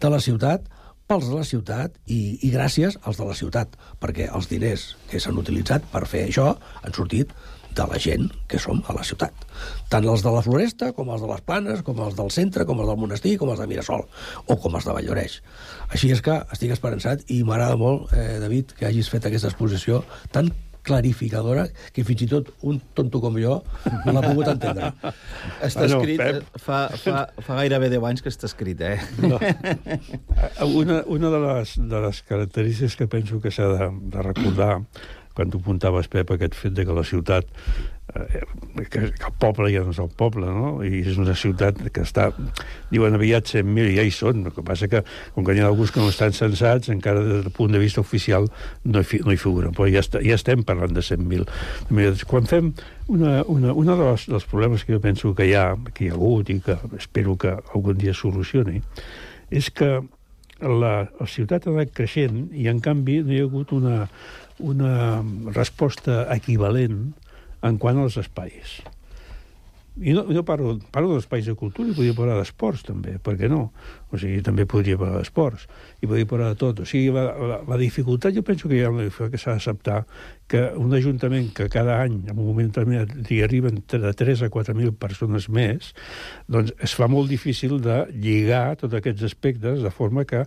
de 0.01 0.11
la 0.13 0.21
ciutat, 0.21 0.67
pels 1.11 1.27
de 1.27 1.35
la 1.35 1.47
ciutat 1.47 1.95
i, 2.07 2.37
i 2.47 2.51
gràcies 2.53 2.95
als 3.03 3.17
de 3.19 3.25
la 3.27 3.35
ciutat, 3.35 3.73
perquè 3.99 4.29
els 4.31 4.47
diners 4.47 4.93
que 5.11 5.19
s'han 5.19 5.39
utilitzat 5.41 5.89
per 5.91 6.05
fer 6.07 6.27
això 6.27 6.53
han 6.85 6.95
sortit 6.95 7.33
de 7.75 7.85
la 7.87 7.99
gent 7.99 8.29
que 8.51 8.59
som 8.59 8.81
a 8.87 8.95
la 8.95 9.03
ciutat. 9.07 9.45
Tant 9.91 10.07
els 10.07 10.23
de 10.23 10.31
la 10.33 10.41
Floresta, 10.43 10.91
com 10.95 11.11
els 11.13 11.23
de 11.23 11.29
les 11.29 11.43
Planes, 11.47 11.83
com 11.87 11.99
els 12.03 12.17
del 12.17 12.31
centre, 12.31 12.65
com 12.67 12.79
els 12.83 12.91
del 12.91 12.99
Monestir, 12.99 13.37
com 13.39 13.51
els 13.51 13.61
de 13.63 13.67
Mirasol, 13.67 14.03
o 14.47 14.57
com 14.59 14.75
els 14.75 14.87
de 14.87 14.95
Valldoreix. 14.95 15.37
Així 15.89 16.11
és 16.11 16.23
que 16.23 16.41
estic 16.51 16.75
esperançat 16.75 17.23
i 17.31 17.41
m'agrada 17.47 17.79
molt, 17.79 18.11
eh, 18.11 18.39
David, 18.43 18.75
que 18.79 18.87
hagis 18.89 19.11
fet 19.11 19.27
aquesta 19.27 19.51
exposició 19.51 20.03
tan 20.35 20.51
clarificadora 20.85 21.67
que 21.93 22.03
fins 22.07 22.25
i 22.25 22.27
tot 22.31 22.49
un 22.67 22.79
tonto 22.97 23.21
com 23.23 23.37
jo 23.41 23.59
no 24.05 24.15
l'ha 24.15 24.23
pogut 24.25 24.51
entendre. 24.53 24.91
Està 25.61 25.85
bueno, 25.85 26.01
escrit, 26.01 26.21
Pep... 26.21 26.41
Eh, 26.41 26.61
fa, 26.65 26.81
fa, 27.03 27.23
fa 27.45 27.59
gairebé 27.61 27.91
10 27.93 28.09
anys 28.11 28.25
que 28.25 28.33
està 28.33 28.49
escrit, 28.49 28.81
eh? 28.81 28.97
No. 29.21 29.39
Una, 30.81 31.01
una 31.09 31.29
de, 31.33 31.39
les, 31.41 31.73
de 31.89 31.99
les 32.05 32.21
característiques 32.27 32.95
que 32.97 33.07
penso 33.11 33.39
que 33.41 33.51
s'ha 33.53 33.67
de, 33.71 33.89
de 34.13 34.23
recordar 34.25 34.73
quan 35.35 35.51
tu 35.51 35.61
apuntaves, 35.61 36.09
Pep, 36.11 36.33
aquest 36.35 36.57
fet 36.59 36.75
de 36.75 36.85
que 36.87 36.95
la 36.95 37.05
ciutat 37.07 37.47
que, 38.11 38.85
que 38.89 39.27
el 39.27 39.35
poble 39.39 39.71
ja 39.71 39.83
no 39.85 39.93
és 39.93 39.99
el 40.01 40.09
poble, 40.17 40.47
no? 40.51 40.71
I 40.85 41.01
és 41.05 41.19
una 41.21 41.35
ciutat 41.37 41.79
que 41.93 42.03
està... 42.05 42.29
Diuen 42.91 43.15
aviat 43.15 43.47
100.000 43.47 43.91
i 43.91 43.95
ja 43.95 44.05
hi 44.05 44.13
són. 44.15 44.45
El 44.49 44.55
que 44.55 44.63
passa 44.67 44.89
que, 44.91 45.03
com 45.35 45.45
que 45.47 45.55
hi 45.55 45.61
ha 45.63 45.69
alguns 45.69 45.93
que 45.95 46.03
no 46.03 46.11
estan 46.11 46.35
censats, 46.35 46.91
encara 46.91 47.23
des 47.23 47.45
del 47.45 47.55
punt 47.55 47.71
de 47.71 47.81
vista 47.81 48.03
oficial 48.03 48.49
no 48.83 49.03
hi, 49.03 49.21
no 49.25 49.33
hi 49.33 49.39
figuren. 49.39 49.75
Però 49.77 49.87
ja, 49.91 50.03
està, 50.03 50.23
ja 50.25 50.37
estem 50.39 50.65
parlant 50.67 50.95
de 50.97 51.05
100.000. 51.05 52.25
Quan 52.27 52.49
fem 52.51 52.73
una, 53.11 53.41
una, 53.51 53.75
una 53.77 53.97
dels, 53.99 54.27
dels 54.31 54.47
problemes 54.49 54.85
que 54.85 54.95
jo 54.97 55.03
penso 55.03 55.35
que 55.37 55.47
hi 55.47 55.55
ha, 55.55 55.69
que 55.93 56.07
hi 56.07 56.11
ha 56.11 56.17
hagut 56.17 56.51
i 56.51 56.59
que 56.65 56.77
espero 56.99 57.37
que 57.39 57.55
algun 57.55 57.99
dia 58.01 58.15
solucioni, 58.17 58.81
és 59.51 59.71
que 59.71 59.97
la, 60.61 60.93
la 61.07 61.27
ciutat 61.27 61.65
ha 61.65 61.73
anat 61.73 61.95
creixent 61.95 62.49
i, 62.53 62.67
en 62.71 62.79
canvi, 62.83 63.21
no 63.25 63.33
hi 63.33 63.41
ha 63.41 63.47
hagut 63.47 63.73
una, 63.75 64.05
una 64.61 64.93
resposta 65.55 66.25
equivalent 66.35 67.11
en 67.61 67.77
quant 67.81 68.01
als 68.01 68.17
espais. 68.21 68.81
I 69.99 70.13
no, 70.15 70.21
no 70.23 70.41
parlo, 70.47 70.77
parlo 70.87 71.17
d'espais 71.17 71.43
de 71.45 71.53
cultura 71.59 71.91
i 71.91 71.93
podria 71.93 72.15
parlar 72.15 72.37
d'esports, 72.39 72.85
també, 72.87 73.17
per 73.19 73.33
què 73.35 73.49
no? 73.51 73.73
O 74.07 74.19
sigui, 74.21 74.39
també 74.45 74.63
podria 74.63 74.95
parlar 74.95 75.19
d'esports 75.19 75.65
i 75.99 76.07
podria 76.07 76.29
parlar 76.29 76.53
de 76.53 76.59
tot. 76.61 76.79
O 76.79 76.87
sigui, 76.87 77.11
la, 77.11 77.25
la, 77.35 77.57
la 77.67 77.79
dificultat, 77.81 78.31
jo 78.31 78.43
penso 78.47 78.71
que 78.71 78.79
hi 78.79 78.85
ha 78.85 78.93
una 78.93 79.03
dificultat 79.03 79.35
que 79.35 79.41
s'ha 79.43 79.57
d'acceptar 79.57 79.99
que 80.51 80.63
un 80.79 80.95
ajuntament 80.95 81.51
que 81.57 81.67
cada 81.71 81.99
any, 82.05 82.21
en 82.23 82.37
un 82.37 82.47
moment 82.47 82.71
determinat, 82.71 83.11
hi 83.27 83.41
arriben 83.43 83.83
de 83.91 84.13
3 84.23 84.47
a 84.47 84.51
4.000 84.53 84.95
persones 84.95 85.49
més, 85.51 85.91
doncs 86.47 86.71
es 86.79 86.95
fa 86.95 87.11
molt 87.11 87.27
difícil 87.31 87.81
de 87.83 88.05
lligar 88.15 88.79
tots 88.79 88.95
aquests 88.95 89.27
aspectes 89.27 89.83
de 89.83 89.91
forma 89.91 90.23
que 90.23 90.45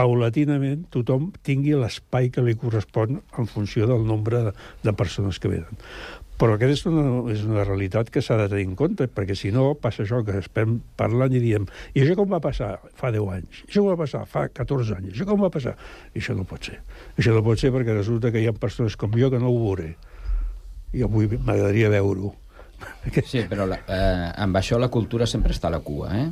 paulatinament 0.00 0.86
tothom 0.94 1.28
tingui 1.44 1.74
l'espai 1.76 2.30
que 2.32 2.44
li 2.44 2.56
correspon 2.60 3.18
en 3.20 3.48
funció 3.50 3.88
del 3.90 4.06
nombre 4.08 4.46
de, 4.84 4.92
persones 4.96 5.40
que 5.40 5.50
venen. 5.52 5.80
Però 6.40 6.54
aquesta 6.56 6.88
és 6.88 6.96
una, 6.96 7.02
és 7.34 7.42
una 7.44 7.64
realitat 7.66 8.08
que 8.12 8.22
s'ha 8.24 8.38
de 8.40 8.46
tenir 8.48 8.64
en 8.70 8.76
compte, 8.78 9.04
perquè 9.12 9.34
si 9.36 9.50
no 9.52 9.74
passa 9.76 10.06
això 10.06 10.22
que 10.24 10.38
estem 10.40 10.78
parlant 10.96 11.34
i 11.36 11.42
diem 11.42 11.66
i 11.92 12.00
això 12.00 12.16
com 12.16 12.30
va 12.32 12.40
passar 12.40 12.70
fa 12.96 13.10
10 13.12 13.32
anys? 13.34 13.62
I 13.66 13.68
això 13.68 13.82
com 13.84 13.90
va 13.92 13.98
passar 14.00 14.22
fa 14.30 14.46
14 14.48 14.96
anys? 14.96 15.10
I 15.10 15.16
això 15.18 15.28
com 15.28 15.44
va 15.44 15.50
passar? 15.52 15.74
I 16.14 16.22
això 16.22 16.36
no 16.38 16.46
pot 16.48 16.70
ser. 16.70 16.78
Això 17.20 17.34
no 17.36 17.44
pot 17.44 17.60
ser 17.60 17.74
perquè 17.74 17.96
resulta 17.96 18.32
que 18.32 18.40
hi 18.40 18.48
ha 18.48 18.56
persones 18.56 18.96
com 18.96 19.12
jo 19.20 19.28
que 19.32 19.40
no 19.42 19.52
ho 19.52 19.58
veuré. 19.66 19.90
I 20.96 21.04
avui 21.04 21.28
m'agradaria 21.36 21.92
veure-ho. 21.92 22.32
Sí, 23.28 23.42
però 23.44 23.66
la, 23.68 23.76
eh, 23.92 24.30
amb 24.40 24.56
això 24.56 24.78
la 24.80 24.88
cultura 24.88 25.26
sempre 25.28 25.52
està 25.52 25.68
a 25.68 25.74
la 25.76 25.82
cua, 25.84 26.14
eh? 26.16 26.30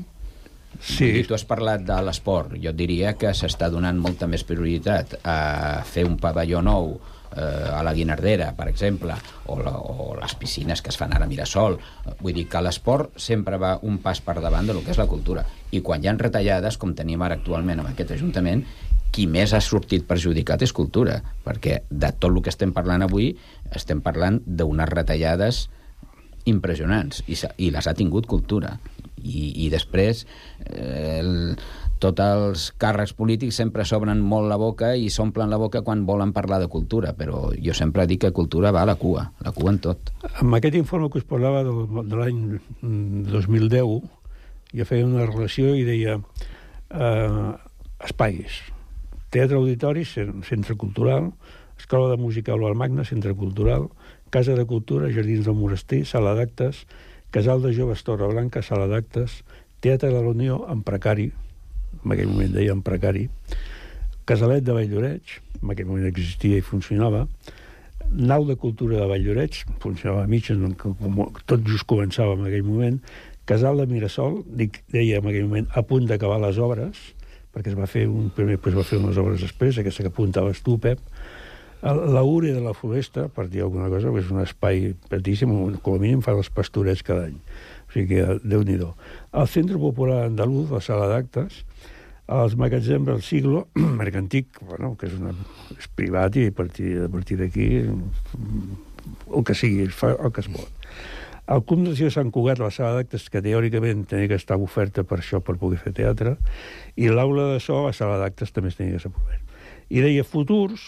Sí. 0.81 1.11
I 1.21 1.27
tu 1.29 1.37
has 1.37 1.45
parlat 1.49 1.85
de 1.85 1.97
l'esport. 2.05 2.55
Jo 2.63 2.73
diria 2.77 3.13
que 3.21 3.35
s'està 3.37 3.69
donant 3.73 4.01
molta 4.01 4.29
més 4.31 4.45
prioritat 4.49 5.19
a 5.25 5.85
fer 5.85 6.07
un 6.09 6.17
pavelló 6.21 6.65
nou 6.65 6.95
eh, 7.37 7.71
a 7.73 7.83
la 7.87 7.95
Guinardera, 7.95 8.53
per 8.57 8.69
exemple, 8.69 9.17
o, 9.47 9.59
la, 9.63 9.75
o 9.77 10.15
les 10.19 10.35
piscines 10.41 10.83
que 10.83 10.93
es 10.93 10.99
fan 11.01 11.15
ara 11.15 11.27
a 11.27 11.31
Mirasol. 11.31 11.79
Vull 12.21 12.37
dir 12.37 12.49
que 12.51 12.63
l'esport 12.65 13.17
sempre 13.21 13.61
va 13.61 13.77
un 13.83 13.99
pas 14.05 14.21
per 14.25 14.39
davant 14.41 14.69
del 14.69 14.83
que 14.85 14.95
és 14.95 15.01
la 15.01 15.09
cultura. 15.11 15.45
I 15.73 15.83
quan 15.85 16.05
hi 16.05 16.11
han 16.11 16.21
retallades, 16.21 16.79
com 16.79 16.95
tenim 16.97 17.23
ara 17.23 17.39
actualment 17.39 17.83
amb 17.83 17.93
aquest 17.93 18.17
Ajuntament, 18.19 18.65
qui 19.13 19.27
més 19.27 19.55
ha 19.57 19.61
sortit 19.65 20.05
perjudicat 20.09 20.63
és 20.63 20.75
cultura, 20.77 21.19
perquè 21.45 21.83
de 21.89 22.13
tot 22.13 22.31
el 22.31 22.43
que 22.45 22.53
estem 22.53 22.75
parlant 22.77 23.03
avui 23.07 23.33
estem 23.75 24.03
parlant 24.05 24.39
d'unes 24.45 24.89
retallades 24.93 25.67
impressionants, 26.49 27.23
i, 27.29 27.37
i 27.65 27.73
les 27.75 27.89
ha 27.89 27.97
tingut 27.97 28.29
cultura. 28.29 28.79
I, 29.19 29.65
i 29.65 29.69
després 29.73 30.23
eh, 30.71 31.19
el, 31.19 31.59
tots 32.03 32.23
els 32.23 32.65
càrrecs 32.81 33.13
polítics 33.19 33.59
sempre 33.61 33.85
s'obren 33.89 34.21
molt 34.23 34.49
la 34.51 34.59
boca 34.61 34.95
i 34.97 35.11
s'omplen 35.11 35.51
la 35.51 35.59
boca 35.61 35.83
quan 35.87 36.05
volen 36.07 36.33
parlar 36.37 36.61
de 36.63 36.71
cultura, 36.73 37.13
però 37.19 37.49
jo 37.55 37.75
sempre 37.75 38.07
dic 38.07 38.25
que 38.25 38.33
cultura 38.37 38.73
va 38.75 38.83
a 38.83 38.91
la 38.91 38.97
cua, 39.01 39.29
la 39.45 39.53
cua 39.53 39.75
en 39.75 39.81
tot. 39.85 40.13
Amb 40.43 40.59
aquest 40.59 40.79
informe 40.79 41.11
que 41.11 41.23
us 41.23 41.29
parlava 41.29 41.65
de, 41.67 41.75
de 42.01 42.19
l'any 42.19 42.41
2010, 42.83 44.09
jo 44.79 44.89
feia 44.89 45.07
una 45.07 45.27
relació 45.27 45.75
i 45.75 45.85
deia 45.87 46.19
eh, 46.19 47.53
espais, 48.05 48.63
teatre 49.35 49.59
auditori, 49.59 50.05
centre 50.07 50.77
cultural, 50.77 51.33
escola 51.79 52.11
de 52.11 52.21
música 52.21 52.53
al 52.53 52.75
Magna, 52.75 53.05
centre 53.05 53.35
cultural, 53.35 53.89
casa 54.31 54.55
de 54.55 54.67
cultura, 54.67 55.13
jardins 55.13 55.47
del 55.47 55.55
monestir, 55.55 56.05
sala 56.07 56.35
d'actes, 56.35 56.87
casal 57.31 57.63
de 57.63 57.73
joves 57.77 58.05
Torre 58.05 58.29
Blanca, 58.29 58.63
sala 58.63 58.87
d'actes, 58.87 59.43
Teatre 59.81 60.09
de 60.11 60.21
la 60.21 60.33
Unió, 60.35 60.65
en 60.73 60.83
precari, 60.83 61.29
en 62.05 62.15
aquell 62.15 62.31
moment 62.31 62.55
deia 62.55 62.75
en 62.75 62.83
precari, 62.87 63.29
Casalet 64.29 64.65
de 64.65 64.75
Valldoreix, 64.77 65.39
en 65.63 65.73
aquell 65.73 65.89
moment 65.89 66.09
existia 66.11 66.59
i 66.61 66.65
funcionava, 66.65 67.25
Nau 68.09 68.45
de 68.49 68.57
Cultura 68.57 69.01
de 69.01 69.09
Valldoreix, 69.09 69.63
funcionava 69.83 70.25
a 70.25 70.29
mitges, 70.31 70.61
com, 70.81 71.19
tot 71.49 71.65
just 71.69 71.89
començava 71.89 72.37
en 72.37 72.47
aquell 72.49 72.65
moment, 72.65 73.01
Casal 73.49 73.81
de 73.81 73.87
Mirasol, 73.89 74.43
dic, 74.61 74.83
deia 74.93 75.23
en 75.23 75.29
aquell 75.31 75.49
moment, 75.49 75.69
a 75.73 75.83
punt 75.85 76.09
d'acabar 76.09 76.37
les 76.43 76.61
obres, 76.61 77.01
perquè 77.55 77.73
es 77.73 77.79
va 77.79 77.89
fer 77.89 78.05
un 78.09 78.29
primer, 78.37 78.59
pues 78.61 78.77
va 78.77 78.85
fer 78.85 79.01
unes 79.01 79.17
obres 79.21 79.41
després, 79.41 79.81
aquesta 79.81 80.05
que 80.05 80.13
apuntaves 80.13 80.61
tu, 80.65 80.77
Pep, 80.81 81.01
la 81.81 82.23
Ure 82.27 82.53
de 82.53 82.61
la 82.61 82.75
Floresta, 82.75 83.29
per 83.33 83.47
dir 83.49 83.63
alguna 83.65 83.89
cosa, 83.89 84.13
és 84.19 84.31
un 84.35 84.43
espai 84.43 84.93
petíssim, 85.09 85.53
com 85.81 85.97
a 85.97 86.03
mínim 86.03 86.21
fa 86.25 86.35
els 86.37 86.51
pastorets 86.53 87.05
cada 87.07 87.29
any. 87.31 87.39
Sigui 87.99 88.15
que, 88.23 88.39
déu 88.47 88.63
nhi 88.63 88.79
El 88.79 89.49
Centre 89.51 89.79
Popular 89.79 90.27
Andaluz, 90.29 90.71
la 90.71 90.81
sala 90.81 91.09
d'actes, 91.11 91.65
els 92.29 92.55
magatzems 92.55 93.07
del 93.09 93.23
siglo, 93.23 93.67
mercantic, 93.99 94.61
bueno, 94.63 94.95
que 94.97 95.09
és, 95.09 95.15
una, 95.19 95.33
és 95.75 95.89
privat 95.99 96.37
i 96.37 96.47
a 96.47 96.53
partir, 96.55 96.93
a 97.03 97.09
partir 97.11 97.39
d'aquí 97.41 97.67
el 97.83 99.45
que 99.45 99.57
sigui, 99.57 99.89
fa 99.91 100.13
el 100.15 100.31
que 100.31 100.45
es 100.45 100.51
pot. 100.53 100.71
El 101.49 101.65
Club 101.65 101.89
de 101.89 102.11
Sant 102.13 102.31
Cugat, 102.31 102.61
la 102.61 102.71
sala 102.71 103.01
d'actes, 103.01 103.27
que 103.33 103.43
teòricament 103.43 104.05
tenia 104.07 104.29
que 104.29 104.39
estar 104.39 104.61
oferta 104.61 105.03
per 105.03 105.19
això, 105.19 105.41
per 105.41 105.57
poder 105.59 105.81
fer 105.81 105.95
teatre, 105.97 106.37
i 106.95 107.09
l'aula 107.09 107.49
de 107.55 107.59
so, 107.65 107.81
la 107.87 107.97
sala 107.97 108.21
d'actes, 108.21 108.53
també 108.53 108.71
es 108.71 108.79
tenia 108.79 108.95
que 108.95 109.03
ser 109.07 109.11
obert. 109.11 109.43
I 109.89 110.05
deia 110.05 110.29
futurs, 110.29 110.85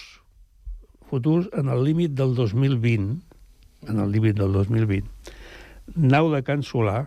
futurs 1.10 1.48
en 1.56 1.72
el 1.72 1.82
límit 1.82 2.14
del 2.14 2.36
2020, 2.36 3.16
en 3.88 3.98
el 4.04 4.12
límit 4.12 4.36
del 4.36 4.52
2020, 4.52 5.08
nau 5.96 6.30
de 6.32 6.42
Can 6.46 6.64
Solà, 6.66 7.04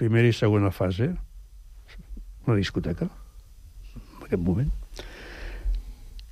primera 0.00 0.28
i 0.28 0.34
segona 0.36 0.72
fase, 0.74 1.10
una 2.44 2.56
discoteca, 2.58 3.08
en 3.94 4.26
aquest 4.26 4.42
moment. 4.42 4.70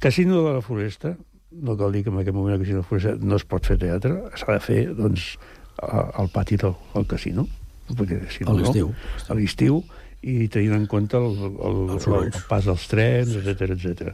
Casino 0.02 0.42
de 0.42 0.54
la 0.56 0.62
Foresta, 0.64 1.14
no 1.52 1.76
cal 1.78 1.92
dir 1.92 2.02
que 2.04 2.10
en 2.10 2.20
aquest 2.20 2.36
moment 2.36 2.56
el 2.56 2.62
Casino 2.62 2.80
de 2.80 2.84
la 2.84 2.90
Foresta 2.90 3.16
no 3.20 3.38
es 3.38 3.46
pot 3.48 3.66
fer 3.68 3.78
teatre, 3.80 4.16
s'ha 4.36 4.56
de 4.56 4.62
fer, 4.64 4.80
doncs, 4.98 5.34
al 5.82 6.30
pati 6.32 6.56
del, 6.60 6.74
del 6.94 7.06
casino, 7.06 7.46
perquè 7.92 8.20
si 8.30 8.44
no, 8.44 8.52
a 8.52 8.56
l'estiu. 8.60 8.92
No, 8.92 9.28
a 9.28 9.36
l'estiu, 9.38 9.82
i 10.22 10.48
tenint 10.52 10.76
en 10.76 10.86
compte 10.90 11.18
el, 11.18 11.38
el, 11.50 11.78
el, 11.96 12.16
el 12.20 12.42
pas 12.48 12.66
dels 12.68 12.84
trens, 12.90 13.34
etc 13.40 13.74
etc. 13.74 14.12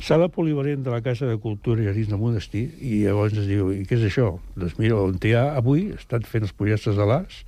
Sala 0.00 0.30
polivalent 0.32 0.80
de 0.80 0.90
la 0.90 1.02
Casa 1.04 1.26
de 1.28 1.36
Cultura 1.36 1.82
i 1.82 1.84
Jardins 1.84 2.08
de 2.08 2.16
Monestir, 2.16 2.62
i 2.80 3.02
llavors 3.04 3.34
es 3.36 3.44
diu, 3.44 3.68
i 3.74 3.82
què 3.84 3.98
és 3.98 4.06
això? 4.08 4.30
Doncs 4.56 4.78
mira, 4.80 4.96
on 4.96 5.18
hi 5.20 5.34
ha 5.36 5.42
avui, 5.60 5.90
estat 5.92 6.24
fent 6.24 6.46
els 6.46 6.54
projectes 6.56 6.96
de 6.96 7.04
l'Arts, 7.04 7.42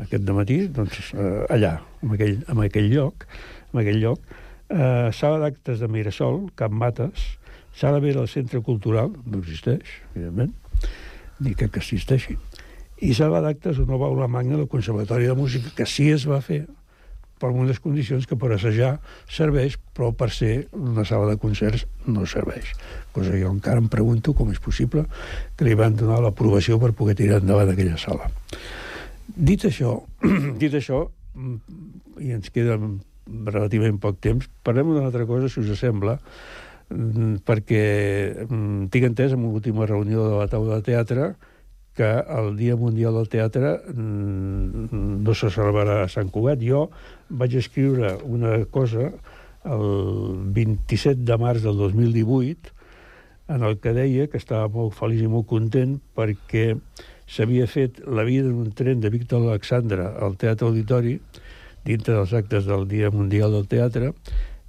aquest 0.00 0.24
de 0.24 0.36
matí, 0.36 0.56
doncs 0.72 1.12
eh, 1.12 1.44
allà, 1.52 1.74
en 2.00 2.14
aquell, 2.16 2.38
en 2.48 2.62
aquell 2.64 2.88
lloc, 2.94 3.26
en 3.74 3.82
aquell 3.84 4.00
lloc, 4.00 4.24
eh, 4.72 5.12
sala 5.12 5.42
d'actes 5.44 5.84
de 5.84 5.92
Mirasol, 5.92 6.46
Camp 6.56 6.72
Mates, 6.80 7.28
sala 7.76 8.00
vera 8.00 8.22
del 8.22 8.32
Centre 8.32 8.64
Cultural, 8.64 9.12
no 9.26 9.44
existeix, 9.44 9.98
evidentment, 10.14 10.56
ni 11.44 11.52
que 11.52 11.68
existeixi, 11.68 12.38
i 13.04 13.12
sala 13.18 13.44
d'actes 13.44 13.82
una 13.84 14.00
baula 14.00 14.30
magna 14.32 14.56
del 14.56 14.70
Conservatori 14.72 15.28
de 15.28 15.36
Música, 15.36 15.76
que 15.76 15.84
sí 15.84 16.08
es 16.14 16.24
va 16.24 16.40
fer, 16.40 16.64
per 17.42 17.50
unes 17.50 17.80
condicions 17.82 18.28
que 18.30 18.38
per 18.38 18.52
assajar 18.54 18.92
serveix, 19.26 19.74
però 19.96 20.12
per 20.14 20.30
ser 20.30 20.68
una 20.78 21.04
sala 21.08 21.32
de 21.32 21.40
concerts 21.42 21.88
no 22.06 22.26
serveix. 22.30 22.70
Cosa 23.16 23.34
jo 23.34 23.50
encara 23.50 23.82
em 23.82 23.90
pregunto 23.90 24.36
com 24.38 24.52
és 24.54 24.62
possible 24.62 25.04
que 25.58 25.66
li 25.66 25.74
van 25.78 25.98
donar 25.98 26.20
l'aprovació 26.22 26.78
per 26.82 26.94
poder 26.94 27.18
tirar 27.18 27.42
endavant 27.42 27.74
aquella 27.74 27.98
sala. 27.98 28.30
Dit 29.26 29.66
això, 29.66 29.98
dit 30.62 30.74
això, 30.78 31.04
i 32.22 32.34
ens 32.36 32.52
queda 32.54 32.78
relativament 33.26 33.98
poc 34.02 34.18
temps, 34.22 34.48
parlem 34.62 34.92
d'una 34.92 35.08
altra 35.08 35.26
cosa, 35.26 35.50
si 35.50 35.62
us 35.62 35.78
sembla, 35.80 36.18
perquè 37.48 37.84
tinc 38.92 39.06
entès 39.08 39.32
en 39.32 39.46
l'última 39.46 39.88
reunió 39.88 40.28
de 40.28 40.36
la 40.42 40.50
taula 40.52 40.78
de 40.78 40.86
teatre 40.90 41.32
que 41.94 42.08
el 42.08 42.56
Dia 42.56 42.76
Mundial 42.76 43.14
del 43.14 43.28
Teatre 43.28 43.74
mm, 43.92 45.22
no 45.24 45.34
se 45.36 45.50
celebrarà 45.52 46.02
a 46.04 46.08
Sant 46.08 46.30
Cugat. 46.32 46.62
Jo 46.64 46.86
vaig 47.32 47.56
escriure 47.60 48.16
una 48.24 48.58
cosa 48.70 49.10
el 49.64 49.88
27 50.56 51.22
de 51.26 51.38
març 51.38 51.64
del 51.64 51.78
2018 51.78 52.72
en 53.52 53.64
el 53.66 53.78
que 53.82 53.92
deia 53.96 54.28
que 54.30 54.40
estava 54.40 54.68
molt 54.72 54.94
feliç 54.96 55.24
i 55.24 55.30
molt 55.30 55.48
content 55.50 55.98
perquè 56.16 56.72
s'havia 57.26 57.66
fet 57.70 58.00
la 58.06 58.24
vida 58.28 58.48
en 58.50 58.62
un 58.66 58.72
tren 58.76 59.00
de 59.00 59.10
Víctor 59.12 59.44
Alexandre 59.48 60.06
al 60.20 60.38
Teatre 60.40 60.68
Auditori 60.68 61.18
dintre 61.84 62.14
dels 62.14 62.32
actes 62.38 62.66
del 62.68 62.86
Dia 62.90 63.10
Mundial 63.10 63.54
del 63.54 63.68
Teatre 63.70 64.12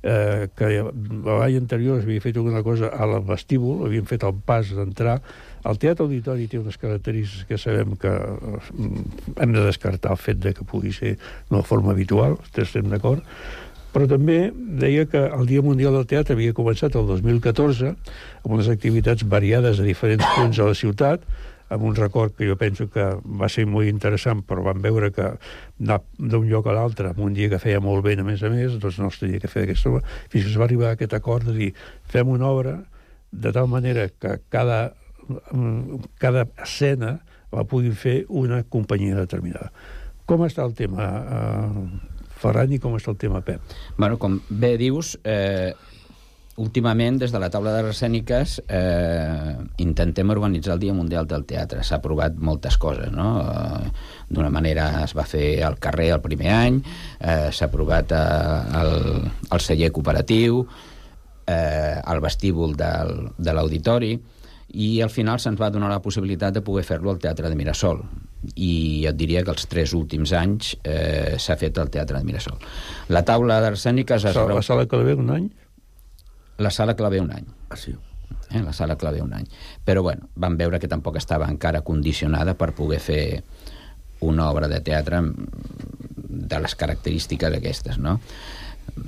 eh, 0.03 0.49
que 0.55 0.69
l'any 0.83 1.57
anterior 1.57 2.01
s'havia 2.01 2.23
fet 2.23 2.37
alguna 2.37 2.61
cosa 2.63 2.91
al 2.91 3.19
vestíbul, 3.25 3.85
havien 3.87 4.07
fet 4.09 4.25
el 4.27 4.35
pas 4.45 4.69
d'entrar. 4.75 5.21
El 5.63 5.79
teatre 5.79 6.03
auditori 6.05 6.49
té 6.51 6.59
unes 6.59 6.77
característiques 6.79 7.47
que 7.47 7.59
sabem 7.61 7.95
que 7.99 8.11
eh, 8.11 8.57
hem 9.39 9.53
de 9.55 9.63
descartar 9.63 10.15
el 10.15 10.19
fet 10.19 10.41
de 10.43 10.53
que 10.55 10.67
pugui 10.67 10.91
ser 10.95 11.15
d'una 11.49 11.63
forma 11.63 11.93
habitual, 11.95 12.35
estem 12.59 12.89
d'acord, 12.91 13.23
però 13.93 14.07
també 14.09 14.51
deia 14.53 15.05
que 15.05 15.21
el 15.21 15.47
Dia 15.47 15.61
Mundial 15.61 15.93
del 15.93 16.07
Teatre 16.09 16.35
havia 16.35 16.55
començat 16.57 16.97
el 16.97 17.05
2014 17.07 17.93
amb 17.93 18.53
unes 18.55 18.69
activitats 18.73 19.25
variades 19.29 19.79
a 19.79 19.85
diferents 19.85 20.25
punts 20.35 20.57
de 20.57 20.67
la 20.67 20.77
ciutat, 20.77 21.27
amb 21.73 21.85
un 21.87 21.95
record 21.95 22.33
que 22.35 22.47
jo 22.49 22.55
penso 22.57 22.87
que 22.91 23.05
va 23.23 23.49
ser 23.49 23.65
molt 23.69 23.89
interessant, 23.89 24.43
però 24.45 24.65
vam 24.65 24.81
veure 24.81 25.11
que 25.13 25.29
anar 25.81 26.01
d'un 26.17 26.49
lloc 26.49 26.67
a 26.67 26.75
l'altre, 26.75 27.13
en 27.13 27.21
un 27.21 27.37
dia 27.37 27.49
que 27.49 27.61
feia 27.61 27.81
molt 27.81 28.03
vent, 28.05 28.21
a 28.21 28.27
més 28.27 28.43
a 28.43 28.49
més, 28.53 28.79
doncs 28.81 28.99
no 29.01 29.09
es 29.13 29.21
que 29.21 29.51
fer 29.51 29.63
aquesta 29.67 29.93
obra, 29.93 30.03
fins 30.29 30.43
que 30.43 30.51
es 30.51 30.59
va 30.59 30.67
arribar 30.67 30.89
a 30.91 30.97
aquest 30.97 31.13
acord 31.13 31.47
de 31.49 31.55
dir 31.57 31.71
fem 32.09 32.29
una 32.29 32.49
obra 32.49 32.79
de 33.31 33.51
tal 33.51 33.67
manera 33.67 34.09
que 34.09 34.39
cada, 34.49 34.93
cada 36.19 36.47
escena 36.63 37.19
la 37.53 37.63
puguin 37.69 37.95
fer 37.95 38.23
una 38.29 38.63
companyia 38.63 39.15
determinada. 39.19 39.71
Com 40.25 40.45
està 40.47 40.63
el 40.65 40.73
tema, 40.77 41.07
eh, 41.21 42.11
Ferran, 42.43 42.71
i 42.75 42.79
com 42.79 42.95
està 42.97 43.11
el 43.11 43.17
tema, 43.17 43.41
Pep? 43.41 43.61
Bueno, 43.97 44.17
com 44.19 44.39
bé 44.49 44.77
dius, 44.77 45.17
eh, 45.23 45.73
últimament, 46.55 47.17
des 47.19 47.31
de 47.33 47.39
la 47.39 47.49
taula 47.49 47.71
de 47.73 47.81
rescèniques, 47.83 48.61
eh, 48.67 49.57
intentem 49.77 50.29
organitzar 50.29 50.75
el 50.75 50.79
Dia 50.79 50.93
Mundial 50.93 51.27
del 51.27 51.45
Teatre. 51.45 51.83
S'ha 51.83 52.01
provat 52.01 52.35
moltes 52.37 52.77
coses, 52.77 53.11
no? 53.11 53.41
Eh, 53.41 53.91
D'una 54.29 54.49
manera 54.49 55.03
es 55.03 55.13
va 55.15 55.25
fer 55.25 55.63
al 55.63 55.77
carrer 55.79 56.11
el 56.13 56.21
primer 56.21 56.51
any, 56.51 56.81
eh, 57.19 57.49
s'ha 57.51 57.69
provat 57.69 58.11
eh, 58.11 58.81
el, 58.81 59.31
el 59.51 59.59
celler 59.59 59.91
cooperatiu, 59.91 60.65
eh, 61.47 62.01
el 62.05 62.21
vestíbul 62.21 62.75
del, 62.75 63.29
de 63.37 63.53
l'auditori, 63.53 64.19
i 64.73 65.01
al 65.05 65.11
final 65.13 65.39
se'ns 65.39 65.59
va 65.61 65.69
donar 65.69 65.91
la 65.91 66.01
possibilitat 66.01 66.53
de 66.55 66.63
poder 66.65 66.83
fer-lo 66.87 67.11
al 67.13 67.19
Teatre 67.21 67.49
de 67.49 67.57
Mirasol 67.57 68.01
i 68.57 69.05
et 69.07 69.15
diria 69.15 69.43
que 69.45 69.53
els 69.53 69.67
tres 69.71 69.93
últims 69.93 70.33
anys 70.35 70.73
eh, 70.83 71.35
s'ha 71.39 71.55
fet 71.61 71.77
al 71.79 71.91
Teatre 71.93 72.17
de 72.19 72.27
Mirasol. 72.27 72.57
La 73.13 73.21
taula 73.23 73.61
d'escèniques... 73.63 74.25
Es... 74.31 74.35
La 74.35 74.65
sala 74.65 74.87
que 74.89 74.97
ve 74.97 75.13
un 75.15 75.29
any? 75.31 75.51
la 76.57 76.71
sala 76.71 76.95
clavé 76.95 77.21
un 77.21 77.31
any. 77.31 77.45
Ah, 77.69 77.77
sí? 77.77 77.95
Eh, 78.51 78.61
la 78.61 78.73
sala 78.73 78.95
clavé 78.95 79.21
un 79.21 79.33
any. 79.33 79.45
Però, 79.85 80.03
bueno, 80.03 80.29
vam 80.35 80.57
veure 80.57 80.79
que 80.79 80.89
tampoc 80.89 81.17
estava 81.17 81.49
encara 81.49 81.81
condicionada 81.81 82.55
per 82.57 82.73
poder 82.77 82.99
fer 83.01 83.23
una 84.23 84.49
obra 84.49 84.69
de 84.71 84.79
teatre 84.81 85.21
de 85.23 86.59
les 86.59 86.75
característiques 86.75 87.57
aquestes, 87.57 87.97
no? 87.99 88.19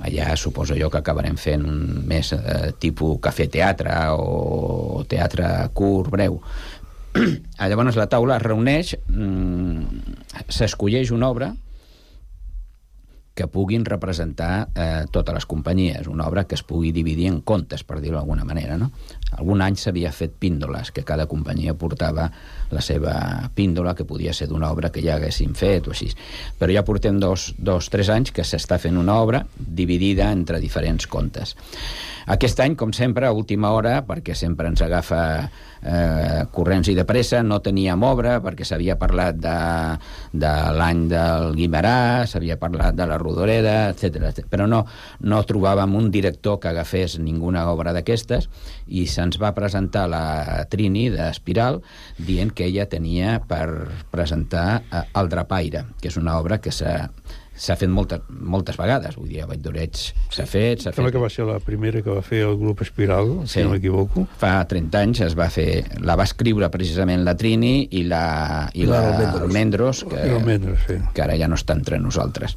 Allà 0.06 0.34
suposo 0.36 0.76
jo 0.76 0.90
que 0.92 1.00
acabarem 1.00 1.38
fent 1.40 1.64
un 1.64 2.06
més 2.08 2.32
eh, 2.36 2.72
tipus 2.82 3.20
cafè-teatre 3.22 3.94
o 4.16 5.04
teatre 5.08 5.48
curt, 5.74 6.10
breu. 6.12 6.40
Llavors 7.70 7.96
la 7.96 8.08
taula 8.12 8.36
es 8.36 8.44
reuneix, 8.44 8.96
mm, 9.08 10.42
s'escolleix 10.52 11.14
una 11.14 11.30
obra, 11.32 11.54
que 13.36 13.46
puguin 13.52 13.84
representar 13.84 14.70
eh, 14.74 15.04
totes 15.12 15.34
les 15.36 15.46
companyies, 15.46 16.06
una 16.08 16.24
obra 16.24 16.46
que 16.48 16.56
es 16.56 16.62
pugui 16.64 16.88
dividir 16.96 17.26
en 17.28 17.42
contes, 17.44 17.82
per 17.84 18.00
dir-ho 18.00 18.16
d'alguna 18.16 18.46
manera. 18.48 18.78
No? 18.80 18.88
Algun 19.34 19.62
any 19.64 19.74
s'havia 19.74 20.12
fet 20.14 20.36
píndoles, 20.38 20.92
que 20.94 21.02
cada 21.04 21.26
companyia 21.26 21.74
portava 21.74 22.28
la 22.70 22.80
seva 22.80 23.14
píndola, 23.54 23.94
que 23.98 24.06
podia 24.06 24.32
ser 24.32 24.46
d'una 24.46 24.70
obra 24.70 24.92
que 24.94 25.02
ja 25.02 25.16
haguessin 25.18 25.56
fet 25.58 25.88
o 25.90 25.94
així. 25.94 26.12
Però 26.58 26.72
ja 26.72 26.84
portem 26.86 27.18
dos, 27.18 27.50
dos 27.58 27.90
tres 27.90 28.10
anys 28.12 28.30
que 28.32 28.46
s'està 28.46 28.78
fent 28.78 28.96
una 28.96 29.18
obra 29.18 29.42
dividida 29.58 30.30
entre 30.30 30.62
diferents 30.62 31.10
contes. 31.10 31.56
Aquest 32.26 32.58
any, 32.58 32.74
com 32.74 32.90
sempre, 32.90 33.26
a 33.26 33.34
última 33.34 33.70
hora, 33.70 34.00
perquè 34.02 34.34
sempre 34.34 34.66
ens 34.66 34.80
agafa 34.82 35.20
eh, 35.46 36.40
corrents 36.50 36.88
i 36.90 36.96
de 36.98 37.04
pressa, 37.06 37.42
no 37.46 37.60
teníem 37.62 38.02
obra 38.02 38.40
perquè 38.42 38.66
s'havia 38.66 38.96
parlat 38.98 39.38
de, 39.38 39.58
de 40.34 40.52
l'any 40.74 41.04
del 41.12 41.54
Guimarà, 41.54 42.26
s'havia 42.26 42.58
parlat 42.58 42.98
de 42.98 43.06
la 43.06 43.20
Rodoreda, 43.22 43.76
etc. 43.92 44.42
Però 44.50 44.66
no, 44.66 44.82
no 45.22 45.42
trobàvem 45.46 45.94
un 45.94 46.10
director 46.10 46.58
que 46.58 46.72
agafés 46.72 47.20
ninguna 47.22 47.68
obra 47.70 47.94
d'aquestes 47.94 48.50
i 48.86 49.06
se'ns 49.10 49.38
va 49.42 49.54
presentar 49.56 50.06
la 50.10 50.64
Trini 50.70 51.08
d'Espiral 51.10 51.80
dient 52.18 52.52
que 52.54 52.68
ella 52.68 52.86
tenia 52.90 53.40
per 53.48 53.66
presentar 54.12 54.68
eh, 54.90 55.02
El 55.18 55.30
Drapaire, 55.32 55.86
que 56.00 56.12
és 56.12 56.20
una 56.20 56.38
obra 56.38 56.60
que 56.62 56.74
s'ha 56.74 57.10
s'ha 57.56 57.76
fet 57.80 57.88
moltes, 57.88 58.20
moltes 58.28 58.76
vegades, 58.76 59.16
vull 59.16 59.30
dir, 59.32 59.40
a 59.42 59.46
Vall 59.48 59.62
d'Oreig 59.64 59.96
s'ha 59.96 60.44
fet, 60.46 60.82
s'ha 60.84 60.92
Sembla 60.92 61.08
fet... 61.08 61.14
que 61.16 61.22
va 61.22 61.30
ser 61.32 61.46
la 61.48 61.56
primera 61.64 62.02
que 62.04 62.12
va 62.12 62.22
fer 62.22 62.42
el 62.44 62.56
grup 62.60 62.82
Espiral, 62.84 63.30
Sí. 63.46 63.54
si 63.54 63.64
no 63.64 63.70
m'equivoco. 63.72 64.26
Fa 64.40 64.52
30 64.68 65.00
anys 65.00 65.20
es 65.30 65.36
va 65.38 65.48
fer... 65.52 65.84
La 66.04 66.16
va 66.20 66.26
escriure 66.28 66.68
precisament 66.70 67.24
la 67.24 67.34
Trini 67.38 67.88
i 67.96 68.04
la, 68.04 68.68
i 68.74 68.84
la, 68.86 69.00
La 69.16 69.30
Almendros. 69.40 70.04
Que, 70.08 70.20
I 70.28 70.34
Almendros, 70.36 70.84
sí. 70.86 70.98
que 71.14 71.24
ara 71.24 71.36
ja 71.40 71.48
no 71.48 71.56
està 71.56 71.76
entre 71.78 71.98
nosaltres. 72.02 72.56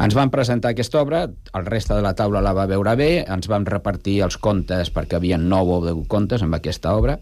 Ens 0.00 0.16
van 0.16 0.32
presentar 0.32 0.72
aquesta 0.72 1.02
obra, 1.02 1.26
el 1.28 1.66
reste 1.68 1.94
de 1.94 2.02
la 2.04 2.14
taula 2.18 2.40
la 2.44 2.54
va 2.56 2.66
veure 2.70 2.96
bé, 2.98 3.10
ens 3.28 3.48
vam 3.52 3.68
repartir 3.68 4.20
els 4.24 4.38
contes 4.40 4.92
perquè 4.94 5.20
havia 5.20 5.38
9 5.38 5.76
o 5.76 5.82
10 5.90 6.06
contes 6.08 6.42
amb 6.42 6.56
aquesta 6.56 6.96
obra 6.96 7.18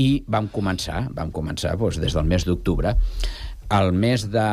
i 0.00 0.24
vam 0.26 0.48
començar, 0.50 1.04
vam 1.14 1.30
començar 1.30 1.76
doncs, 1.78 2.00
des 2.02 2.14
del 2.16 2.26
mes 2.26 2.42
d'octubre. 2.46 2.96
Al 3.68 3.92
mes 3.96 4.26
de 4.30 4.44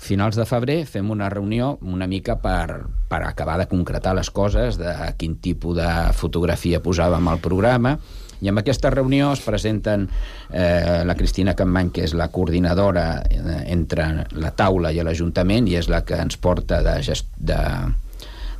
finals 0.00 0.38
de 0.38 0.46
febrer 0.48 0.78
fem 0.88 1.10
una 1.12 1.28
reunió 1.28 1.74
una 1.82 2.06
mica 2.08 2.38
per, 2.40 2.86
per 3.10 3.20
acabar 3.26 3.58
de 3.60 3.68
concretar 3.68 4.14
les 4.16 4.30
coses, 4.30 4.78
de 4.80 4.94
quin 5.20 5.36
tipus 5.44 5.76
de 5.76 5.90
fotografia 6.16 6.80
posàvem 6.80 7.28
al 7.28 7.42
programa, 7.44 7.98
i 8.40 8.48
amb 8.48 8.62
aquesta 8.62 8.90
reunió 8.92 9.30
es 9.34 9.42
presenten 9.44 10.06
eh, 10.08 11.02
la 11.04 11.16
Cristina 11.16 11.54
Campany, 11.56 11.90
que 11.92 12.04
és 12.06 12.14
la 12.16 12.30
coordinadora 12.32 13.06
eh, 13.28 13.58
entre 13.72 14.06
la 14.32 14.54
taula 14.56 14.92
i 14.96 15.02
l'Ajuntament, 15.04 15.68
i 15.68 15.76
és 15.76 15.90
la 15.92 16.02
que 16.08 16.16
ens 16.16 16.40
porta 16.40 16.80
de, 16.86 16.96
gest, 17.04 17.28
de, 17.36 17.58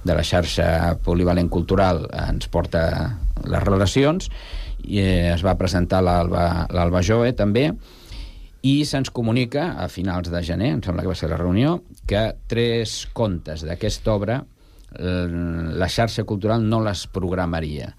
de 0.05 0.17
la 0.17 0.25
xarxa 0.27 0.99
polivalent 1.05 1.49
cultural, 1.49 2.05
ens 2.29 2.51
porta 2.53 2.83
les 3.49 3.65
relacions, 3.65 4.29
i 4.85 5.01
eh, 5.01 5.33
es 5.33 5.45
va 5.47 5.57
presentar 5.57 6.03
l'Alba 6.05 7.01
Joe, 7.07 7.33
també, 7.37 7.71
i 8.63 8.85
se'ns 8.85 9.11
comunica 9.15 9.75
a 9.81 9.89
finals 9.89 10.29
de 10.33 10.43
gener, 10.45 10.75
em 10.75 10.83
sembla 10.85 11.05
que 11.05 11.13
va 11.13 11.19
ser 11.19 11.31
la 11.31 11.41
reunió, 11.41 11.79
que 12.07 12.31
tres 12.51 13.07
contes 13.17 13.65
d'aquesta 13.65 14.13
obra 14.13 14.41
la 14.93 15.89
xarxa 15.89 16.25
cultural 16.25 16.69
no 16.69 16.81
les 16.83 17.07
programaria. 17.07 17.95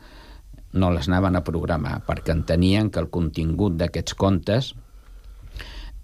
No 0.74 0.92
les 0.92 1.08
anaven 1.08 1.36
a 1.36 1.44
programar 1.44 2.02
perquè 2.08 2.32
entenien 2.32 2.90
que 2.92 3.00
el 3.00 3.10
contingut 3.12 3.76
d'aquests 3.80 4.16
contes 4.16 4.74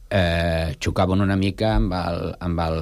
eh, 0.09 0.75
xocaven 0.79 1.23
una 1.23 1.37
mica 1.39 1.75
amb 1.75 1.93
el, 1.95 2.33
amb 2.43 2.63
el, 2.65 2.79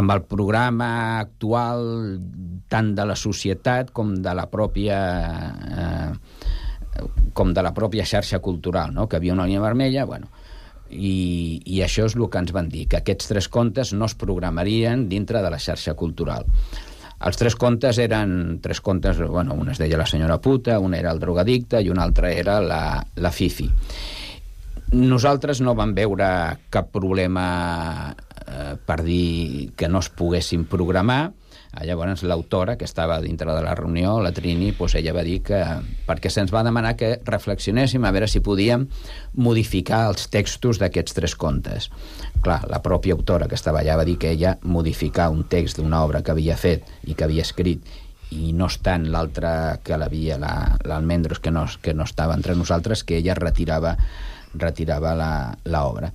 amb 0.00 0.14
el 0.14 0.22
programa 0.28 1.20
actual 1.20 1.84
tant 2.72 2.94
de 2.96 3.04
la 3.04 3.16
societat 3.16 3.92
com 3.92 4.14
de 4.16 4.34
la 4.36 4.48
pròpia 4.48 4.98
eh, 5.84 6.10
com 7.32 7.54
de 7.54 7.62
la 7.62 7.74
pròpia 7.74 8.06
xarxa 8.06 8.40
cultural, 8.44 8.94
no? 8.94 9.08
que 9.08 9.18
havia 9.18 9.34
una 9.34 9.46
línia 9.46 9.62
vermella, 9.62 10.04
bueno, 10.04 10.30
i, 10.90 11.62
i 11.64 11.80
això 11.86 12.06
és 12.08 12.16
el 12.18 12.28
que 12.28 12.42
ens 12.42 12.52
van 12.52 12.68
dir, 12.68 12.86
que 12.90 13.00
aquests 13.00 13.30
tres 13.30 13.48
contes 13.48 13.92
no 13.94 14.08
es 14.10 14.16
programarien 14.18 15.08
dintre 15.08 15.42
de 15.42 15.50
la 15.50 15.60
xarxa 15.62 15.94
cultural. 15.94 16.46
Els 17.20 17.36
tres 17.36 17.54
contes 17.54 17.98
eren 18.00 18.60
tres 18.64 18.80
contes, 18.80 19.18
bueno, 19.20 19.54
un 19.54 19.68
es 19.68 19.78
deia 19.78 19.98
la 20.00 20.08
senyora 20.08 20.40
puta, 20.40 20.78
un 20.80 20.94
era 20.96 21.12
el 21.12 21.20
drogadicte 21.20 21.82
i 21.84 21.90
un 21.92 22.00
altre 22.00 22.32
era 22.40 22.60
la, 22.64 22.82
la 23.20 23.32
Fifi. 23.32 23.68
Nosaltres 24.96 25.60
no 25.60 25.76
vam 25.78 25.92
veure 25.94 26.26
cap 26.72 26.88
problema 26.90 27.44
eh, 28.10 28.72
per 28.74 29.02
dir 29.04 29.70
que 29.76 29.88
no 29.88 30.00
es 30.00 30.08
poguessin 30.08 30.64
programar. 30.64 31.28
Ah, 31.72 31.84
Llavors, 31.86 32.24
l'autora, 32.26 32.74
que 32.76 32.84
estava 32.84 33.20
dintre 33.22 33.52
de 33.54 33.60
la 33.62 33.76
reunió, 33.78 34.16
la 34.20 34.32
Trini, 34.34 34.72
doncs 34.74 34.96
ella 34.98 35.12
va 35.14 35.22
dir 35.22 35.36
que... 35.46 35.60
perquè 36.08 36.26
se'ns 36.34 36.50
va 36.50 36.64
demanar 36.66 36.96
que 36.98 37.12
reflexionéssim 37.28 38.02
a 38.04 38.10
veure 38.10 38.26
si 38.26 38.40
podíem 38.42 38.88
modificar 39.38 40.00
els 40.10 40.26
textos 40.34 40.80
d'aquests 40.82 41.14
tres 41.14 41.36
contes. 41.38 41.86
Clar, 42.42 42.64
la 42.72 42.82
pròpia 42.82 43.14
autora 43.14 43.46
que 43.46 43.54
estava 43.54 43.84
allà 43.84 43.94
va 44.00 44.04
dir 44.08 44.16
que 44.18 44.32
ella 44.34 44.56
modificar 44.62 45.28
un 45.30 45.44
text 45.46 45.78
d'una 45.78 46.02
obra 46.02 46.24
que 46.26 46.34
havia 46.34 46.56
fet 46.58 46.90
i 47.06 47.14
que 47.14 47.28
havia 47.28 47.46
escrit 47.46 47.86
i 48.34 48.50
no 48.54 48.66
estant 48.70 49.06
l'altre 49.10 49.78
que 49.86 49.96
l'havia, 49.98 50.38
la- 50.42 50.76
l'Almendros, 50.86 51.38
que, 51.38 51.50
no, 51.54 51.68
que 51.82 51.94
no 51.94 52.02
estava 52.02 52.34
entre 52.34 52.54
nosaltres, 52.58 53.04
que 53.04 53.18
ella 53.22 53.34
retirava, 53.38 53.94
retirava 54.54 55.14
la- 55.14 55.56
l'obra. 55.70 56.10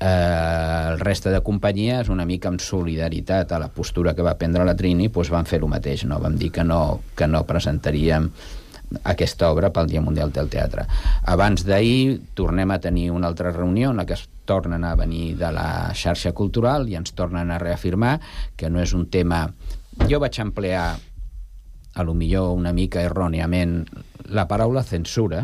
Eh, 0.00 0.86
el 0.92 0.98
reste 0.98 1.28
de 1.30 1.42
companyies, 1.44 2.08
una 2.08 2.24
mica 2.24 2.48
amb 2.48 2.62
solidaritat 2.64 3.52
a 3.52 3.58
la 3.60 3.68
postura 3.68 4.14
que 4.16 4.24
va 4.24 4.38
prendre 4.40 4.64
la 4.64 4.74
Trini, 4.76 5.10
doncs 5.12 5.28
van 5.28 5.44
fer 5.44 5.60
el 5.60 5.68
mateix, 5.68 6.06
no? 6.08 6.16
Vam 6.22 6.38
dir 6.40 6.48
que 6.54 6.64
no, 6.64 7.02
que 7.16 7.28
no 7.28 7.44
presentaríem 7.44 8.30
aquesta 9.04 9.50
obra 9.52 9.70
pel 9.70 9.90
Dia 9.90 10.00
Mundial 10.00 10.32
del 10.32 10.48
Teatre. 10.50 10.86
Abans 11.28 11.66
d'ahir 11.68 12.16
tornem 12.34 12.72
a 12.72 12.80
tenir 12.80 13.10
una 13.12 13.28
altra 13.28 13.52
reunió 13.52 13.90
en 13.90 14.00
la 14.00 14.06
que 14.06 14.16
es 14.16 14.24
tornen 14.48 14.84
a 14.84 14.96
venir 14.96 15.36
de 15.38 15.52
la 15.52 15.92
xarxa 15.94 16.32
cultural 16.32 16.88
i 16.88 16.96
ens 16.98 17.12
tornen 17.14 17.52
a 17.52 17.60
reafirmar 17.60 18.16
que 18.56 18.70
no 18.70 18.80
és 18.82 18.96
un 18.96 19.06
tema... 19.12 19.44
Jo 20.08 20.18
vaig 20.22 20.38
emplear 20.40 20.96
a 21.94 22.02
lo 22.06 22.14
millor 22.14 22.54
una 22.56 22.72
mica 22.72 23.02
erròniament 23.04 23.84
la 24.32 24.46
paraula 24.48 24.82
censura 24.86 25.42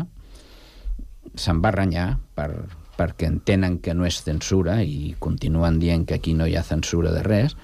se'n 1.37 1.61
va 1.61 1.71
renyar 1.75 2.07
per, 2.33 2.49
perquè 2.97 3.29
entenen 3.29 3.79
que 3.83 3.93
no 3.93 4.07
és 4.07 4.21
censura 4.25 4.81
i 4.83 5.15
continuen 5.19 5.79
dient 5.79 6.05
que 6.07 6.17
aquí 6.17 6.33
no 6.33 6.47
hi 6.47 6.57
ha 6.57 6.65
censura 6.65 7.13
de 7.13 7.23
res 7.25 7.55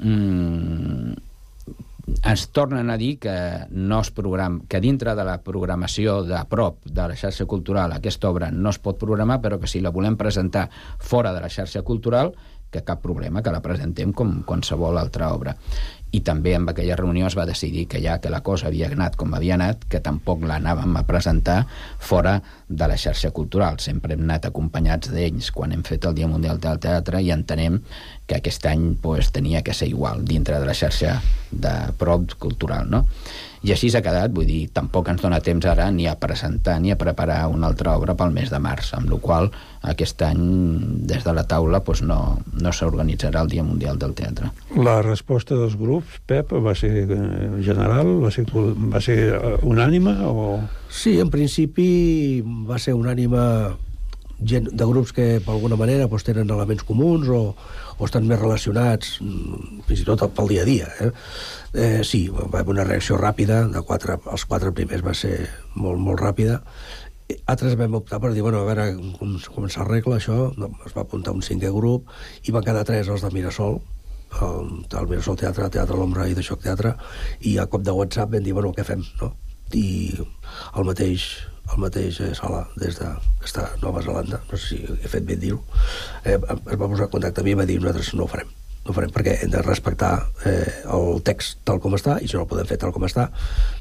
mm, 0.00 1.14
ens 2.06 2.48
tornen 2.54 2.90
a 2.90 2.96
dir 2.96 3.16
que 3.18 3.34
no 3.70 4.00
es 4.00 4.10
program, 4.14 4.60
que 4.70 4.80
dintre 4.80 5.14
de 5.18 5.24
la 5.26 5.40
programació 5.42 6.20
de 6.26 6.38
prop 6.48 6.84
de 6.84 7.08
la 7.10 7.16
xarxa 7.18 7.46
cultural 7.50 7.92
aquesta 7.92 8.30
obra 8.30 8.50
no 8.52 8.70
es 8.70 8.78
pot 8.78 8.98
programar, 8.98 9.40
però 9.42 9.58
que 9.58 9.70
si 9.70 9.82
la 9.82 9.90
volem 9.94 10.16
presentar 10.16 10.68
fora 10.98 11.32
de 11.34 11.42
la 11.42 11.50
xarxa 11.50 11.82
cultural 11.82 12.32
que 12.70 12.84
cap 12.86 13.02
problema, 13.02 13.42
que 13.42 13.54
la 13.54 13.62
presentem 13.62 14.12
com 14.12 14.42
qualsevol 14.46 14.98
altra 14.98 15.32
obra. 15.34 15.54
I 16.16 16.22
també 16.24 16.54
amb 16.56 16.70
aquella 16.72 16.96
reunió 16.96 17.26
es 17.28 17.36
va 17.36 17.44
decidir 17.48 17.86
que 17.92 18.00
ja 18.00 18.16
que 18.22 18.32
la 18.32 18.40
cosa 18.46 18.70
havia 18.70 18.88
anat 18.88 19.18
com 19.20 19.34
havia 19.36 19.56
anat, 19.58 19.84
que 19.90 20.00
tampoc 20.00 20.46
l'anàvem 20.48 20.96
a 20.96 21.04
presentar 21.08 21.58
fora 22.00 22.38
de 22.68 22.88
la 22.88 22.96
xarxa 22.96 23.32
cultural. 23.36 23.80
Sempre 23.84 24.16
hem 24.16 24.24
anat 24.24 24.48
acompanyats 24.48 25.12
d'ells 25.12 25.50
quan 25.52 25.74
hem 25.76 25.84
fet 25.86 26.08
el 26.08 26.16
Dia 26.16 26.30
Mundial 26.30 26.62
del 26.62 26.80
Teatre 26.80 27.20
i 27.20 27.32
entenem 27.34 27.82
que 28.26 28.38
aquest 28.40 28.64
any 28.66 28.94
pues, 29.02 29.30
tenia 29.34 29.62
que 29.62 29.74
ser 29.74 29.90
igual 29.92 30.24
dintre 30.24 30.58
de 30.60 30.66
la 30.66 30.74
xarxa 30.74 31.20
de 31.50 31.74
prop 31.98 32.32
cultural, 32.40 32.88
no? 32.90 33.04
I 33.66 33.72
així 33.74 33.88
s'ha 33.90 33.98
quedat, 33.98 34.30
vull 34.30 34.46
dir, 34.46 34.68
tampoc 34.70 35.08
ens 35.10 35.24
dona 35.24 35.40
temps 35.42 35.64
ara 35.66 35.88
ni 35.90 36.04
a 36.06 36.12
presentar 36.22 36.76
ni 36.78 36.92
a 36.94 36.96
preparar 37.00 37.40
una 37.50 37.66
altra 37.66 37.96
obra 37.98 38.14
pel 38.14 38.30
mes 38.30 38.52
de 38.52 38.60
març, 38.62 38.92
amb 38.94 39.10
la 39.10 39.18
qual 39.18 39.48
aquest 39.90 40.22
any, 40.22 40.44
des 41.10 41.26
de 41.26 41.34
la 41.34 41.42
taula, 41.50 41.80
pues, 41.82 42.04
no, 42.06 42.38
no 42.62 42.72
s'organitzarà 42.72 43.42
el 43.42 43.50
Dia 43.50 43.64
Mundial 43.66 43.98
del 43.98 44.14
Teatre. 44.14 44.52
La 44.78 45.00
resposta 45.02 45.58
dels 45.58 45.74
grups, 45.80 46.20
Pep, 46.30 46.54
va 46.62 46.76
ser 46.78 46.92
eh, 47.10 47.18
general? 47.66 48.12
Va 48.22 48.30
ser, 48.30 48.46
va 48.54 49.02
ser 49.02 49.18
eh, 49.34 49.56
unànime? 49.66 50.14
O... 50.30 50.60
Sí, 50.86 51.16
en 51.18 51.34
principi 51.34 51.88
va 52.46 52.78
ser 52.78 52.94
unànime 52.94 53.42
gent 54.44 54.68
de 54.72 54.86
grups 54.86 55.12
que, 55.16 55.26
d'alguna 55.44 55.78
manera, 55.80 56.08
doncs, 56.10 56.26
tenen 56.26 56.50
elements 56.52 56.84
comuns 56.84 57.28
o, 57.32 57.40
o 57.96 58.04
estan 58.04 58.26
més 58.28 58.40
relacionats, 58.40 59.16
mm, 59.24 59.80
fins 59.88 60.02
i 60.02 60.06
tot 60.08 60.26
pel 60.36 60.52
dia 60.52 60.62
a 60.62 60.68
dia. 60.68 60.90
Eh? 61.00 61.10
Eh, 61.72 62.04
sí, 62.04 62.26
va 62.28 62.60
haver 62.60 62.74
una 62.74 62.84
reacció 62.84 63.16
ràpida, 63.20 63.64
de 63.72 63.82
quatre, 63.82 64.18
els 64.32 64.44
quatre 64.44 64.72
primers 64.76 65.04
va 65.04 65.14
ser 65.16 65.48
molt, 65.74 66.00
molt 66.00 66.20
ràpida. 66.20 66.60
Altres 67.50 67.74
vam 67.80 67.96
optar 67.98 68.20
per 68.22 68.32
dir, 68.34 68.44
bueno, 68.44 68.60
a 68.60 68.68
veure 68.68 68.92
com, 69.18 69.34
com 69.54 69.66
s'arregla 69.72 70.20
això, 70.20 70.52
no, 70.60 70.70
es 70.86 70.94
va 70.94 71.02
apuntar 71.02 71.34
un 71.34 71.42
cinquè 71.42 71.72
grup, 71.74 72.12
i 72.44 72.54
van 72.54 72.64
quedar 72.64 72.84
tres 72.86 73.08
els 73.08 73.24
de 73.24 73.32
Mirasol, 73.34 73.80
el, 74.42 74.70
el 75.00 75.10
Mirasol 75.10 75.40
Teatre, 75.40 75.70
Teatre 75.72 75.96
L'Ombra 75.96 76.28
i 76.28 76.36
de 76.36 76.44
Xoc 76.44 76.62
Teatre, 76.62 76.94
i 77.40 77.56
a 77.58 77.66
cop 77.66 77.82
de 77.82 77.96
WhatsApp 77.96 78.36
vam 78.36 78.44
dir, 78.44 78.54
bueno, 78.54 78.72
què 78.76 78.84
fem, 78.86 79.02
no? 79.22 79.32
I 79.74 80.14
el 80.20 80.86
mateix, 80.86 81.26
el 81.72 81.80
mateix 81.82 82.20
eh, 82.24 82.32
sala 82.38 82.64
des 82.80 82.98
de 83.00 83.08
que 83.40 83.48
està 83.48 83.66
a 83.66 83.80
Nova 83.82 84.02
Zelanda, 84.04 84.40
no 84.50 84.58
sé 84.58 84.68
si 84.68 84.98
he 85.00 85.10
fet 85.10 85.26
bé 85.26 85.38
dir-ho, 85.40 85.62
eh, 86.24 86.36
es 86.36 86.78
va 86.78 86.88
posar 86.88 87.08
en 87.08 87.12
contacte 87.16 87.42
amb 87.42 87.50
mi 87.50 87.56
i 87.56 87.58
va 87.58 87.66
dir 87.68 87.80
nosaltres 87.80 88.12
no 88.14 88.26
ho 88.26 88.30
farem, 88.30 88.52
no 88.84 88.92
ho 88.92 88.96
farem 88.96 89.14
perquè 89.14 89.38
hem 89.42 89.52
de 89.54 89.64
respectar 89.64 90.12
eh, 90.46 90.68
el 90.96 91.20
text 91.26 91.64
tal 91.68 91.80
com 91.82 91.96
està 91.98 92.20
i 92.20 92.28
si 92.28 92.38
no 92.38 92.44
el 92.44 92.52
podem 92.52 92.68
fer 92.70 92.78
tal 92.82 92.94
com 92.94 93.06
està, 93.08 93.28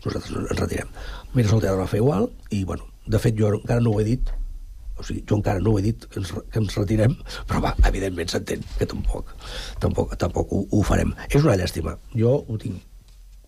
nosaltres 0.06 0.32
ens 0.34 0.60
retirem. 0.60 0.90
Mira, 1.36 1.52
el 1.52 1.62
teatre 1.62 1.84
va 1.84 1.92
fer 1.92 2.02
igual 2.02 2.30
i, 2.50 2.64
bueno, 2.64 2.90
de 3.06 3.22
fet, 3.22 3.38
jo 3.38 3.54
encara 3.60 3.84
no 3.84 3.94
ho 3.94 4.02
he 4.02 4.08
dit, 4.08 4.34
o 4.96 5.04
sigui, 5.04 5.22
jo 5.28 5.38
encara 5.38 5.62
no 5.62 5.74
ho 5.74 5.80
he 5.80 5.86
dit 5.86 6.06
que 6.10 6.22
ens, 6.22 6.32
que 6.32 6.62
ens 6.62 6.78
retirem, 6.80 7.16
però 7.50 7.62
va, 7.68 7.74
evidentment 7.90 8.32
s'entén 8.32 8.64
que 8.80 8.88
tampoc, 8.90 9.34
tampoc, 9.84 10.16
tampoc 10.22 10.54
ho, 10.56 10.64
ho 10.72 10.84
farem. 10.88 11.12
És 11.30 11.44
una 11.44 11.58
llàstima. 11.60 11.98
Jo 12.16 12.38
ho 12.42 12.60
tinc, 12.62 12.80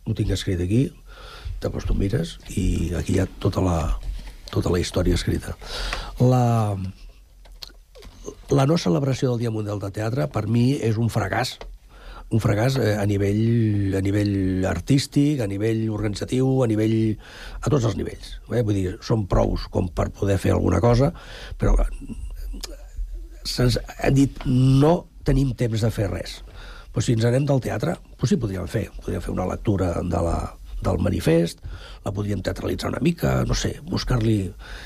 ho 0.06 0.16
tinc 0.18 0.34
escrit 0.36 0.62
aquí, 0.64 0.84
després 1.64 1.88
mires, 1.98 2.36
i 2.54 2.94
aquí 3.00 3.16
hi 3.16 3.22
ha 3.24 3.28
tota 3.42 3.64
la, 3.66 3.78
tota 4.52 4.74
la 4.74 4.82
història 4.82 5.18
escrita. 5.18 5.56
La, 6.20 6.76
la 8.52 8.68
no 8.70 8.78
celebració 8.82 9.34
del 9.34 9.46
Dia 9.46 9.56
Mundial 9.56 9.82
de 9.84 9.92
Teatre, 9.96 10.30
per 10.32 10.48
mi, 10.48 10.70
és 10.82 11.00
un 11.02 11.12
fracàs 11.14 11.58
un 12.28 12.42
fracàs 12.44 12.76
eh, 12.82 12.96
a 13.00 13.06
nivell, 13.08 13.96
a 13.96 14.02
nivell 14.04 14.66
artístic, 14.68 15.40
a 15.40 15.48
nivell 15.48 15.86
organitzatiu, 15.94 16.50
a 16.64 16.68
nivell... 16.68 17.16
a 17.62 17.72
tots 17.72 17.88
els 17.88 17.96
nivells. 17.96 18.34
Eh? 18.52 18.64
Vull 18.68 18.76
dir, 18.76 18.96
són 19.00 19.26
prous 19.32 19.68
com 19.72 19.88
per 19.88 20.10
poder 20.16 20.36
fer 20.42 20.52
alguna 20.56 20.82
cosa, 20.84 21.14
però 21.60 21.78
se'ns 23.48 23.80
han 24.04 24.18
dit 24.18 24.44
no 24.48 25.08
tenim 25.28 25.54
temps 25.56 25.84
de 25.84 25.92
fer 25.94 26.10
res. 26.12 26.42
Però 26.92 27.04
si 27.04 27.16
ens 27.16 27.28
anem 27.30 27.48
del 27.48 27.64
teatre, 27.64 27.96
doncs 28.18 28.34
sí 28.34 28.40
podríem 28.42 28.68
fer. 28.68 28.88
Podríem 29.00 29.24
fer 29.24 29.32
una 29.32 29.48
lectura 29.48 29.94
de 30.02 30.24
la, 30.28 30.38
del 30.84 31.00
manifest, 31.02 31.64
la 32.06 32.14
podríem 32.14 32.44
teatralitzar 32.46 32.92
una 32.92 33.02
mica, 33.02 33.42
no 33.48 33.58
sé, 33.58 33.78
buscar-li... 33.88 34.38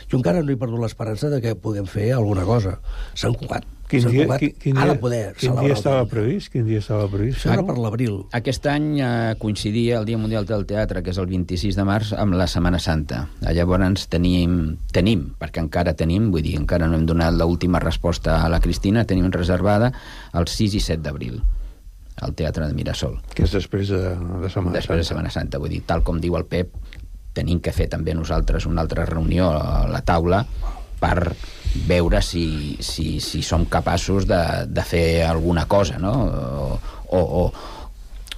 Jo 0.09 0.19
encara 0.19 0.41
no 0.41 0.53
he 0.53 0.57
perdut 0.59 0.81
l'esperança 0.81 1.29
de 1.31 1.41
que 1.43 1.53
puguem 1.59 1.85
fer 1.89 2.11
alguna 2.15 2.45
cosa. 2.47 2.79
Sant 3.13 3.35
Cugat. 3.37 3.67
Quin 3.91 4.05
dia, 4.07 4.23
Cugat 4.23 4.39
quin, 4.39 4.53
quin 4.55 4.77
ha 4.79 4.85
dia, 4.85 4.93
de 4.93 5.01
poder 5.03 5.21
quin 5.35 5.57
dia 5.59 5.73
el 5.73 5.75
estava 5.75 6.05
previst? 6.07 6.47
Quin 6.53 6.63
dia 6.63 6.79
estava 6.79 7.09
previst? 7.11 7.41
Això 7.41 7.51
era 7.57 7.65
per 7.67 7.75
l'abril. 7.75 8.21
Aquest 8.39 8.67
any 8.71 8.89
eh, 9.03 9.11
coincidia 9.41 9.99
el 9.99 10.07
Dia 10.07 10.19
Mundial 10.21 10.47
del 10.47 10.63
Teatre, 10.69 11.03
que 11.03 11.11
és 11.11 11.19
el 11.19 11.27
26 11.27 11.75
de 11.75 11.87
març, 11.87 12.15
amb 12.15 12.39
la 12.39 12.47
Setmana 12.47 12.79
Santa. 12.79 13.25
Eh, 13.43 13.51
Llavors 13.57 14.07
tenim, 14.11 14.77
tenim, 14.95 15.27
perquè 15.41 15.59
encara 15.65 15.93
tenim, 15.99 16.31
vull 16.31 16.45
dir, 16.47 16.55
encara 16.61 16.87
no 16.87 16.95
hem 16.95 17.09
donat 17.09 17.35
l'última 17.35 17.83
resposta 17.83 18.39
a 18.39 18.51
la 18.51 18.63
Cristina, 18.63 19.03
tenim 19.03 19.27
reservada 19.31 19.91
el 20.33 20.47
6 20.47 20.79
i 20.79 20.87
7 20.93 21.03
d'abril 21.03 21.41
al 22.21 22.35
Teatre 22.35 22.67
de 22.67 22.75
Mirasol. 22.77 23.17
Que 23.33 23.45
és 23.47 23.55
després 23.55 23.89
de, 23.89 24.01
de 24.43 24.51
Setmana 24.51 24.77
Després 24.77 25.01
de 25.01 25.07
Setmana 25.07 25.31
Santa, 25.33 25.61
vull 25.61 25.71
dir, 25.73 25.81
tal 25.87 26.03
com 26.03 26.19
diu 26.21 26.37
el 26.37 26.45
Pep, 26.49 26.75
tenim 27.33 27.61
que 27.63 27.73
fer 27.73 27.87
també 27.91 28.13
nosaltres 28.13 28.67
una 28.67 28.83
altra 28.83 29.05
reunió 29.07 29.49
a 29.55 29.87
la 29.87 30.03
taula 30.03 30.43
per 31.01 31.33
veure 31.87 32.19
si, 32.21 32.77
si, 32.83 33.19
si 33.23 33.41
som 33.41 33.63
capaços 33.65 34.27
de, 34.27 34.41
de 34.67 34.83
fer 34.85 35.23
alguna 35.25 35.65
cosa, 35.71 35.97
no? 35.97 36.11
O, 37.07 37.21
o, 37.21 37.45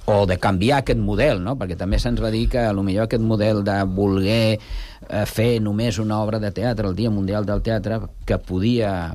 o 0.06 0.26
de 0.26 0.38
canviar 0.38 0.82
aquest 0.82 1.00
model, 1.00 1.42
no? 1.42 1.56
Perquè 1.60 1.76
també 1.80 1.98
se'ns 2.00 2.22
va 2.22 2.30
dir 2.32 2.46
que 2.52 2.62
a 2.64 2.72
lo 2.76 2.84
millor 2.86 3.08
aquest 3.08 3.24
model 3.24 3.62
de 3.66 3.76
voler 3.88 4.56
eh, 4.56 5.24
fer 5.26 5.58
només 5.64 5.98
una 5.98 6.20
obra 6.22 6.40
de 6.40 6.52
teatre, 6.54 6.88
el 6.88 6.96
Dia 6.96 7.12
Mundial 7.12 7.46
del 7.48 7.62
Teatre, 7.64 8.00
que 8.24 8.38
podia, 8.38 9.14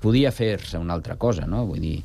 podia 0.00 0.32
fer-se 0.32 0.78
una 0.78 0.94
altra 0.94 1.16
cosa, 1.16 1.48
no? 1.48 1.66
Vull 1.66 1.82
dir, 1.82 1.96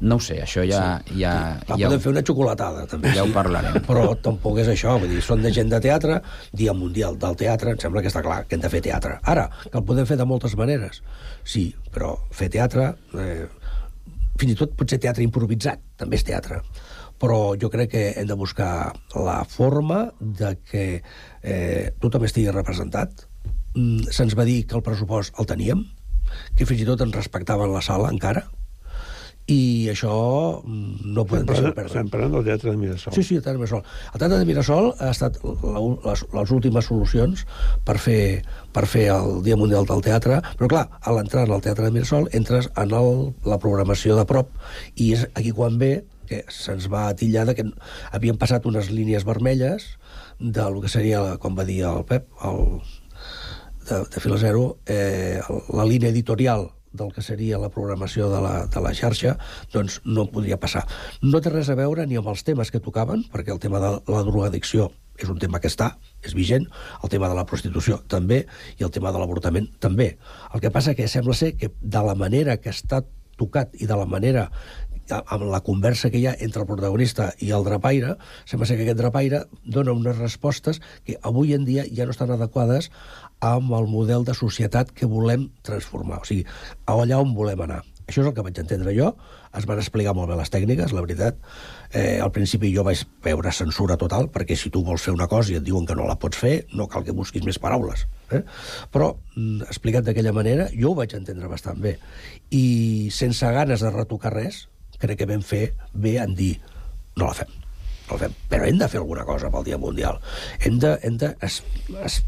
no 0.00 0.16
ho 0.16 0.22
sé, 0.22 0.38
això 0.44 0.62
ja... 0.68 0.80
Sí. 1.06 1.20
ja, 1.22 1.32
Va 1.68 1.76
ja, 1.80 1.88
poder 1.88 2.00
fer 2.04 2.12
una 2.12 2.22
xocolatada, 2.26 2.86
també. 2.90 3.12
ja 3.16 3.24
ho 3.24 3.32
parlarem. 3.34 3.80
Però 3.88 4.14
tampoc 4.22 4.60
és 4.62 4.70
això, 4.72 4.96
vull 5.00 5.10
dir, 5.12 5.22
són 5.24 5.42
de 5.44 5.52
gent 5.54 5.70
de 5.72 5.80
teatre, 5.82 6.20
Dia 6.56 6.74
Mundial 6.76 7.18
del 7.20 7.36
Teatre, 7.40 7.74
em 7.74 7.80
sembla 7.82 8.02
que 8.04 8.12
està 8.12 8.22
clar 8.24 8.42
que 8.46 8.56
hem 8.58 8.64
de 8.64 8.70
fer 8.72 8.82
teatre. 8.86 9.18
Ara, 9.34 9.48
que 9.66 9.76
el 9.78 9.86
podem 9.88 10.08
fer 10.08 10.18
de 10.20 10.26
moltes 10.28 10.56
maneres, 10.60 11.02
sí, 11.44 11.70
però 11.94 12.14
fer 12.34 12.50
teatre, 12.52 12.92
eh, 13.18 13.48
fins 14.40 14.54
i 14.54 14.58
tot 14.58 14.76
potser 14.78 15.00
teatre 15.02 15.26
improvisat, 15.26 15.82
també 16.00 16.20
és 16.20 16.26
teatre. 16.26 16.62
Però 17.20 17.52
jo 17.60 17.68
crec 17.68 17.90
que 17.92 18.04
hem 18.16 18.28
de 18.30 18.36
buscar 18.40 18.92
la 19.12 19.42
forma 19.44 20.06
de 20.20 20.54
que 20.70 20.84
eh, 21.42 21.90
tothom 22.00 22.24
estigui 22.24 22.52
representat. 22.54 23.26
Mm, 23.74 24.08
Se'ns 24.08 24.36
va 24.38 24.46
dir 24.48 24.62
que 24.66 24.78
el 24.78 24.84
pressupost 24.86 25.36
el 25.38 25.48
teníem, 25.50 25.84
que 26.56 26.64
fins 26.64 26.80
i 26.80 26.88
tot 26.88 27.02
ens 27.04 27.16
respectaven 27.18 27.74
la 27.74 27.82
sala 27.84 28.08
encara, 28.08 28.46
i 29.50 29.88
això 29.90 30.12
mm, 30.62 31.10
no 31.14 31.24
podem 31.26 31.48
deixar 31.48 31.62
parlant, 31.62 31.76
perdre. 31.76 31.90
estem 31.90 32.10
parlant 32.12 32.36
del 32.36 32.44
Teatre 32.46 32.70
de 32.70 32.78
Mirasol. 32.78 33.14
Sí, 33.16 33.24
sí, 33.26 33.38
el 33.40 33.42
Teatre 33.42 33.58
de 33.58 33.64
Mirasol. 33.64 33.82
El 34.12 34.22
Teatre 34.22 34.38
de 34.38 34.48
Mirasol 34.48 34.90
ha 34.98 35.10
estat 35.10 35.40
la, 35.42 35.82
les, 36.06 36.22
les 36.36 36.54
últimes 36.54 36.90
solucions 36.90 37.42
per 37.88 37.96
fer, 38.02 38.22
per 38.76 38.86
fer 38.90 39.08
el 39.16 39.40
Dia 39.46 39.58
Mundial 39.58 39.88
del 39.90 40.04
Teatre, 40.06 40.38
però 40.60 40.70
clar, 40.70 40.86
a 41.00 41.16
l'entrar 41.16 41.48
al 41.48 41.64
Teatre 41.64 41.88
de 41.88 41.96
Mirasol 41.96 42.30
entres 42.36 42.70
en 42.78 42.94
el, 43.00 43.12
la 43.48 43.58
programació 43.62 44.18
de 44.18 44.26
prop 44.30 44.54
i 44.94 45.12
és 45.18 45.26
aquí 45.34 45.54
quan 45.56 45.80
ve 45.82 45.92
que 46.30 46.44
se'ns 46.54 46.86
va 46.92 47.08
atillar 47.10 47.48
de 47.48 47.56
que 47.58 47.66
havien 48.14 48.38
passat 48.38 48.66
unes 48.70 48.92
línies 48.94 49.26
vermelles 49.26 49.96
de 50.38 50.66
lo 50.70 50.80
que 50.80 50.88
seria, 50.88 51.24
com 51.42 51.58
va 51.58 51.66
dir 51.66 51.82
el 51.90 52.04
Pep, 52.06 52.28
el, 52.46 52.78
de, 53.88 54.04
de 54.06 54.22
Fila 54.22 54.38
Zero, 54.38 54.78
eh, 54.86 55.40
la 55.74 55.88
línia 55.90 56.14
editorial 56.14 56.70
del 56.92 57.12
que 57.14 57.22
seria 57.22 57.58
la 57.58 57.70
programació 57.70 58.30
de 58.32 58.40
la, 58.42 58.54
de 58.66 58.82
la 58.82 58.94
xarxa, 58.96 59.36
doncs 59.72 60.00
no 60.04 60.26
podria 60.32 60.58
passar. 60.60 60.86
No 61.22 61.40
té 61.42 61.52
res 61.52 61.70
a 61.70 61.78
veure 61.78 62.06
ni 62.06 62.18
amb 62.18 62.30
els 62.32 62.42
temes 62.46 62.72
que 62.72 62.82
tocaven, 62.82 63.24
perquè 63.32 63.54
el 63.54 63.62
tema 63.62 63.82
de 63.82 63.92
la 64.10 64.24
drogadicció 64.26 64.90
és 65.20 65.28
un 65.28 65.38
tema 65.38 65.60
que 65.60 65.68
està, 65.68 65.92
és 66.24 66.34
vigent, 66.34 66.66
el 67.04 67.12
tema 67.12 67.28
de 67.28 67.36
la 67.36 67.44
prostitució 67.48 68.00
també, 68.08 68.46
i 68.78 68.86
el 68.86 68.92
tema 68.94 69.12
de 69.12 69.20
l'avortament 69.20 69.68
també. 69.78 70.14
El 70.54 70.64
que 70.64 70.72
passa 70.72 70.96
que 70.96 71.08
sembla 71.12 71.36
ser 71.36 71.54
que 71.60 71.72
de 71.80 72.04
la 72.06 72.16
manera 72.16 72.56
que 72.56 72.72
està 72.72 73.02
tocat 73.40 73.76
i 73.80 73.88
de 73.88 73.96
la 73.96 74.08
manera 74.08 74.48
amb 75.18 75.46
la 75.50 75.62
conversa 75.66 76.10
que 76.10 76.20
hi 76.20 76.26
ha 76.30 76.36
entre 76.38 76.62
el 76.62 76.68
protagonista 76.68 77.30
i 77.42 77.50
el 77.56 77.66
drapaire, 77.66 78.16
sembla 78.48 78.68
ser 78.68 78.78
que 78.78 78.86
aquest 78.86 79.00
drapaire 79.00 79.44
dona 79.64 79.96
unes 79.96 80.18
respostes 80.18 80.80
que 81.04 81.18
avui 81.22 81.54
en 81.56 81.66
dia 81.68 81.86
ja 81.90 82.06
no 82.06 82.16
estan 82.16 82.32
adequades 82.34 82.90
amb 83.40 83.72
el 83.76 83.88
model 83.88 84.26
de 84.28 84.36
societat 84.36 84.92
que 84.92 85.08
volem 85.08 85.48
transformar, 85.66 86.20
o 86.20 86.28
sigui, 86.28 86.44
allà 86.86 87.20
on 87.22 87.34
volem 87.34 87.64
anar. 87.66 87.82
Això 88.10 88.24
és 88.24 88.26
el 88.26 88.34
que 88.34 88.42
vaig 88.42 88.56
entendre 88.58 88.92
jo, 88.96 89.12
es 89.54 89.66
van 89.70 89.78
explicar 89.78 90.16
molt 90.18 90.30
bé 90.30 90.36
les 90.38 90.50
tècniques, 90.50 90.90
la 90.94 91.02
veritat. 91.04 91.36
Eh, 91.94 92.18
al 92.22 92.32
principi 92.34 92.72
jo 92.74 92.82
vaig 92.86 93.04
veure 93.22 93.52
censura 93.54 93.96
total, 93.98 94.26
perquè 94.34 94.56
si 94.58 94.70
tu 94.74 94.82
vols 94.86 95.04
fer 95.06 95.14
una 95.14 95.28
cosa 95.30 95.52
i 95.52 95.58
et 95.60 95.66
diuen 95.66 95.86
que 95.86 95.94
no 95.98 96.08
la 96.08 96.18
pots 96.18 96.38
fer, 96.42 96.54
no 96.74 96.88
cal 96.90 97.06
que 97.06 97.14
busquis 97.14 97.46
més 97.46 97.60
paraules. 97.62 98.08
Eh? 98.34 98.42
Però, 98.90 99.12
mm, 99.36 99.70
explicat 99.70 100.06
d'aquella 100.06 100.34
manera, 100.34 100.66
jo 100.74 100.90
ho 100.90 100.98
vaig 100.98 101.14
entendre 101.14 101.50
bastant 101.50 101.78
bé. 101.82 101.96
I 102.50 103.10
sense 103.14 103.46
ganes 103.46 103.86
de 103.86 103.94
retocar 103.94 104.34
res, 104.34 104.66
crec 105.00 105.22
que 105.22 105.28
vam 105.30 105.42
fer 105.46 105.70
bé 105.94 106.18
en 106.22 106.34
dir 106.38 106.54
no 107.16 107.26
la 107.28 107.34
fem, 107.36 107.50
no 108.08 108.16
la 108.16 108.22
fem. 108.26 108.36
Però 108.52 108.68
hem 108.68 108.78
de 108.80 108.88
fer 108.92 109.00
alguna 109.02 109.24
cosa 109.28 109.50
pel 109.52 109.66
Dia 109.66 109.78
Mundial. 109.80 110.20
Hem 110.60 110.78
de... 110.82 110.94
Hem 111.06 111.16
de 111.20 111.34
es, 111.46 111.60
es, 112.04 112.20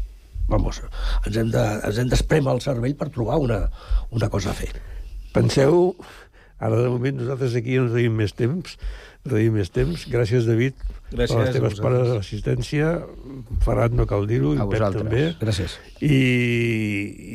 vamos, 0.49 0.81
ens 1.25 1.37
hem 1.39 1.53
de, 1.53 1.63
ens 1.87 2.01
hem 2.01 2.09
d'espremar 2.11 2.57
el 2.57 2.61
cervell 2.65 2.97
per 2.99 3.07
trobar 3.15 3.39
una, 3.41 3.63
una 4.11 4.29
cosa 4.29 4.51
a 4.51 4.57
fer. 4.57 4.73
Penseu, 5.33 5.95
ara 6.59 6.81
de 6.83 6.91
moment 6.91 7.17
nosaltres 7.23 7.55
aquí 7.57 7.79
no 7.79 7.87
tenim 7.93 8.13
més 8.19 8.35
temps, 8.37 8.75
tenim 9.23 9.55
més 9.55 9.71
temps. 9.73 10.03
Gràcies, 10.11 10.45
David, 10.45 10.75
Gràcies 11.13 11.31
per 11.31 11.45
les 11.45 11.55
teves 11.55 11.73
vosaltres. 11.77 11.81
parades 11.85 12.11
d'assistència. 12.11 12.91
Ferran 13.63 13.95
no 13.97 14.05
cal 14.09 14.27
dir-ho, 14.29 14.51
i 14.53 14.59
Pep 14.59 14.75
vosaltres. 14.75 15.07
també. 15.07 15.23
Gràcies. 15.41 15.79
I, 16.03 16.19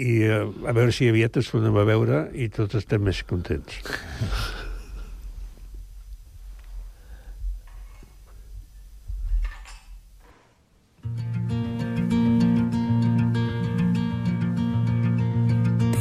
i 0.05 0.20
eh, 0.28 0.45
a 0.68 0.76
veure 0.76 0.95
si 0.95 1.09
aviat 1.11 1.41
ens 1.41 1.51
tornem 1.51 1.80
a 1.80 1.89
veure 1.89 2.22
i 2.36 2.51
tots 2.53 2.78
estem 2.78 3.03
més 3.09 3.24
contents. 3.26 3.80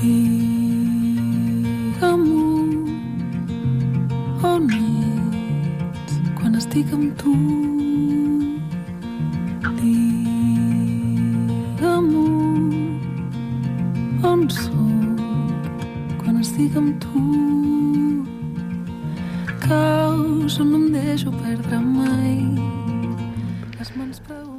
Digue'm 0.07 1.99
on 4.47 4.71
ets 4.71 6.15
quan 6.37 6.53
estic 6.55 6.87
amb 6.95 7.11
tu. 7.19 7.33
Digue'm 9.81 12.07
on 14.31 14.41
soc 14.47 16.15
quan 16.23 16.39
estic 16.39 16.71
amb 16.79 16.95
tu. 17.03 17.19
Caus 19.67 20.55
on 20.63 20.67
no 20.71 20.77
em 20.83 20.87
deixo 20.95 21.29
perdre 21.43 21.77
mai. 21.83 22.76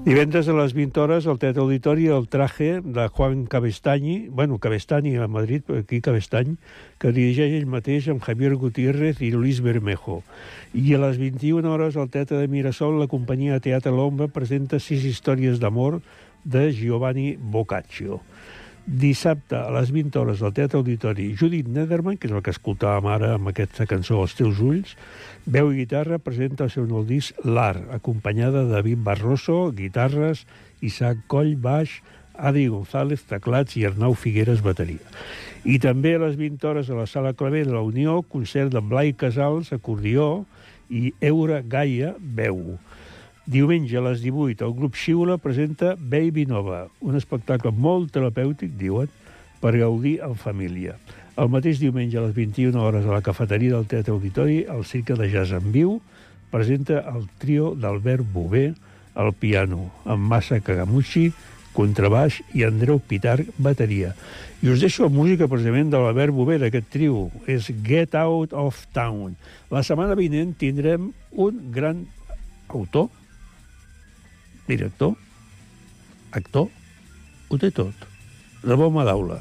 Divendres 0.05 0.47
a 0.49 0.55
les 0.55 0.73
20 0.77 1.01
hores 1.03 1.27
al 1.27 1.41
Teatre 1.43 1.61
Auditori 1.61 2.07
el 2.07 2.29
traje 2.31 2.81
de 2.81 3.09
Juan 3.09 3.47
Cabestany, 3.51 4.29
bueno, 4.31 4.59
Cabestany 4.59 5.17
a 5.17 5.27
Madrid, 5.27 5.63
aquí 5.75 6.01
Cabestany, 6.01 6.55
que 7.03 7.11
dirigeix 7.13 7.57
ell 7.59 7.67
mateix 7.67 8.07
amb 8.13 8.23
Javier 8.23 8.55
Gutiérrez 8.55 9.19
i 9.27 9.33
Luis 9.35 9.59
Bermejo. 9.61 10.23
I 10.73 10.95
a 10.95 11.03
les 11.03 11.19
21 11.19 11.67
hores 11.67 11.99
al 11.99 12.09
Teatre 12.15 12.39
de 12.39 12.49
Mirasol 12.49 13.01
la 13.03 13.11
companyia 13.11 13.59
Teatre 13.61 13.93
L'Ombra 13.93 14.31
presenta 14.31 14.79
sis 14.79 15.03
històries 15.05 15.59
d'amor 15.59 15.99
de 16.45 16.69
Giovanni 16.73 17.35
Boccaccio. 17.37 18.23
Dissabte 18.89 19.53
a 19.53 19.69
les 19.69 19.91
20 19.93 20.17
hores 20.17 20.41
al 20.41 20.55
Teatre 20.57 20.79
Auditori 20.79 21.35
Judith 21.37 21.67
Nederman, 21.69 22.17
que 22.17 22.25
és 22.25 22.33
el 22.33 22.41
que 22.41 22.55
escoltàvem 22.55 23.05
ara 23.13 23.35
amb 23.37 23.51
aquesta 23.51 23.85
cançó 23.85 24.23
Els 24.23 24.33
teus 24.39 24.63
ulls, 24.65 24.95
veu 25.45 25.69
i 25.75 25.83
guitarra 25.83 26.17
presenta 26.17 26.65
el 26.65 26.73
seu 26.73 26.87
nou 26.89 27.03
disc 27.05 27.37
L'Art, 27.45 27.85
acompanyada 27.93 28.63
de 28.65 28.73
David 28.73 29.03
Barroso, 29.05 29.59
guitarres, 29.77 30.47
Isaac 30.81 31.21
Coll, 31.29 31.53
baix, 31.61 31.99
Adi 32.33 32.65
González, 32.73 33.27
teclats 33.29 33.77
i 33.77 33.85
Arnau 33.85 34.17
Figueres, 34.17 34.65
bateria. 34.65 35.05
I 35.69 35.77
també 35.85 36.15
a 36.17 36.23
les 36.25 36.41
20 36.41 36.65
hores 36.71 36.89
a 36.89 36.97
la 36.97 37.05
Sala 37.11 37.35
Clavé 37.37 37.67
de 37.69 37.77
la 37.77 37.85
Unió, 37.85 38.23
concert 38.23 38.73
de 38.73 38.81
Blai 38.81 39.13
Casals, 39.13 39.75
acordió, 39.77 40.47
i 40.89 41.13
Eura 41.21 41.61
Gaia, 41.61 42.15
veu. 42.19 42.79
Diumenge 43.49 43.97
a 43.97 44.03
les 44.05 44.21
18 44.21 44.61
el 44.67 44.75
grup 44.77 44.97
Xiula 45.01 45.39
presenta 45.41 45.95
Baby 45.97 46.43
Nova, 46.45 46.83
un 47.01 47.17
espectacle 47.17 47.71
molt 47.73 48.11
terapèutic, 48.13 48.75
diuen, 48.77 49.09
per 49.63 49.71
gaudir 49.73 50.19
en 50.21 50.35
família. 50.37 50.99
El 51.41 51.49
mateix 51.49 51.81
diumenge 51.81 52.19
a 52.21 52.27
les 52.27 52.35
21 52.37 52.77
hores 52.77 53.07
a 53.07 53.15
la 53.15 53.23
cafeteria 53.25 53.73
del 53.73 53.87
Teatre 53.89 54.13
Auditori, 54.13 54.59
el 54.69 54.85
Cirque 54.85 55.17
de 55.17 55.31
Jazz 55.33 55.57
en 55.57 55.73
Viu 55.73 55.95
presenta 56.53 57.01
el 57.09 57.25
trio 57.41 57.71
d'Albert 57.73 58.27
Bové 58.35 58.75
al 59.17 59.33
piano, 59.33 59.95
amb 60.05 60.29
Massa 60.29 60.61
Kagamushi, 60.61 61.31
contrabaix, 61.73 62.43
i 62.53 62.67
Andreu 62.69 63.01
Pitar, 63.01 63.39
bateria. 63.57 64.13
I 64.61 64.75
us 64.75 64.85
deixo 64.85 65.09
música 65.09 65.49
precisament 65.49 65.89
de 65.89 66.03
l'Albert 66.03 66.37
Bové, 66.37 66.61
d'aquest 66.61 66.93
trio. 66.93 67.31
És 67.49 67.71
Get 67.87 68.13
Out 68.13 68.53
of 68.53 68.85
Town. 68.93 69.39
La 69.73 69.81
setmana 69.87 70.19
vinent 70.21 70.53
tindrem 70.61 71.15
un 71.33 71.65
gran 71.73 72.05
autor, 72.69 73.09
director, 74.69 75.17
actor, 76.37 76.69
ho 77.49 77.59
té 77.61 77.73
tot. 77.75 78.07
De 78.63 78.77
bon 78.77 78.93
Madaula. 78.93 79.41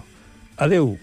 Adeu. 0.57 0.95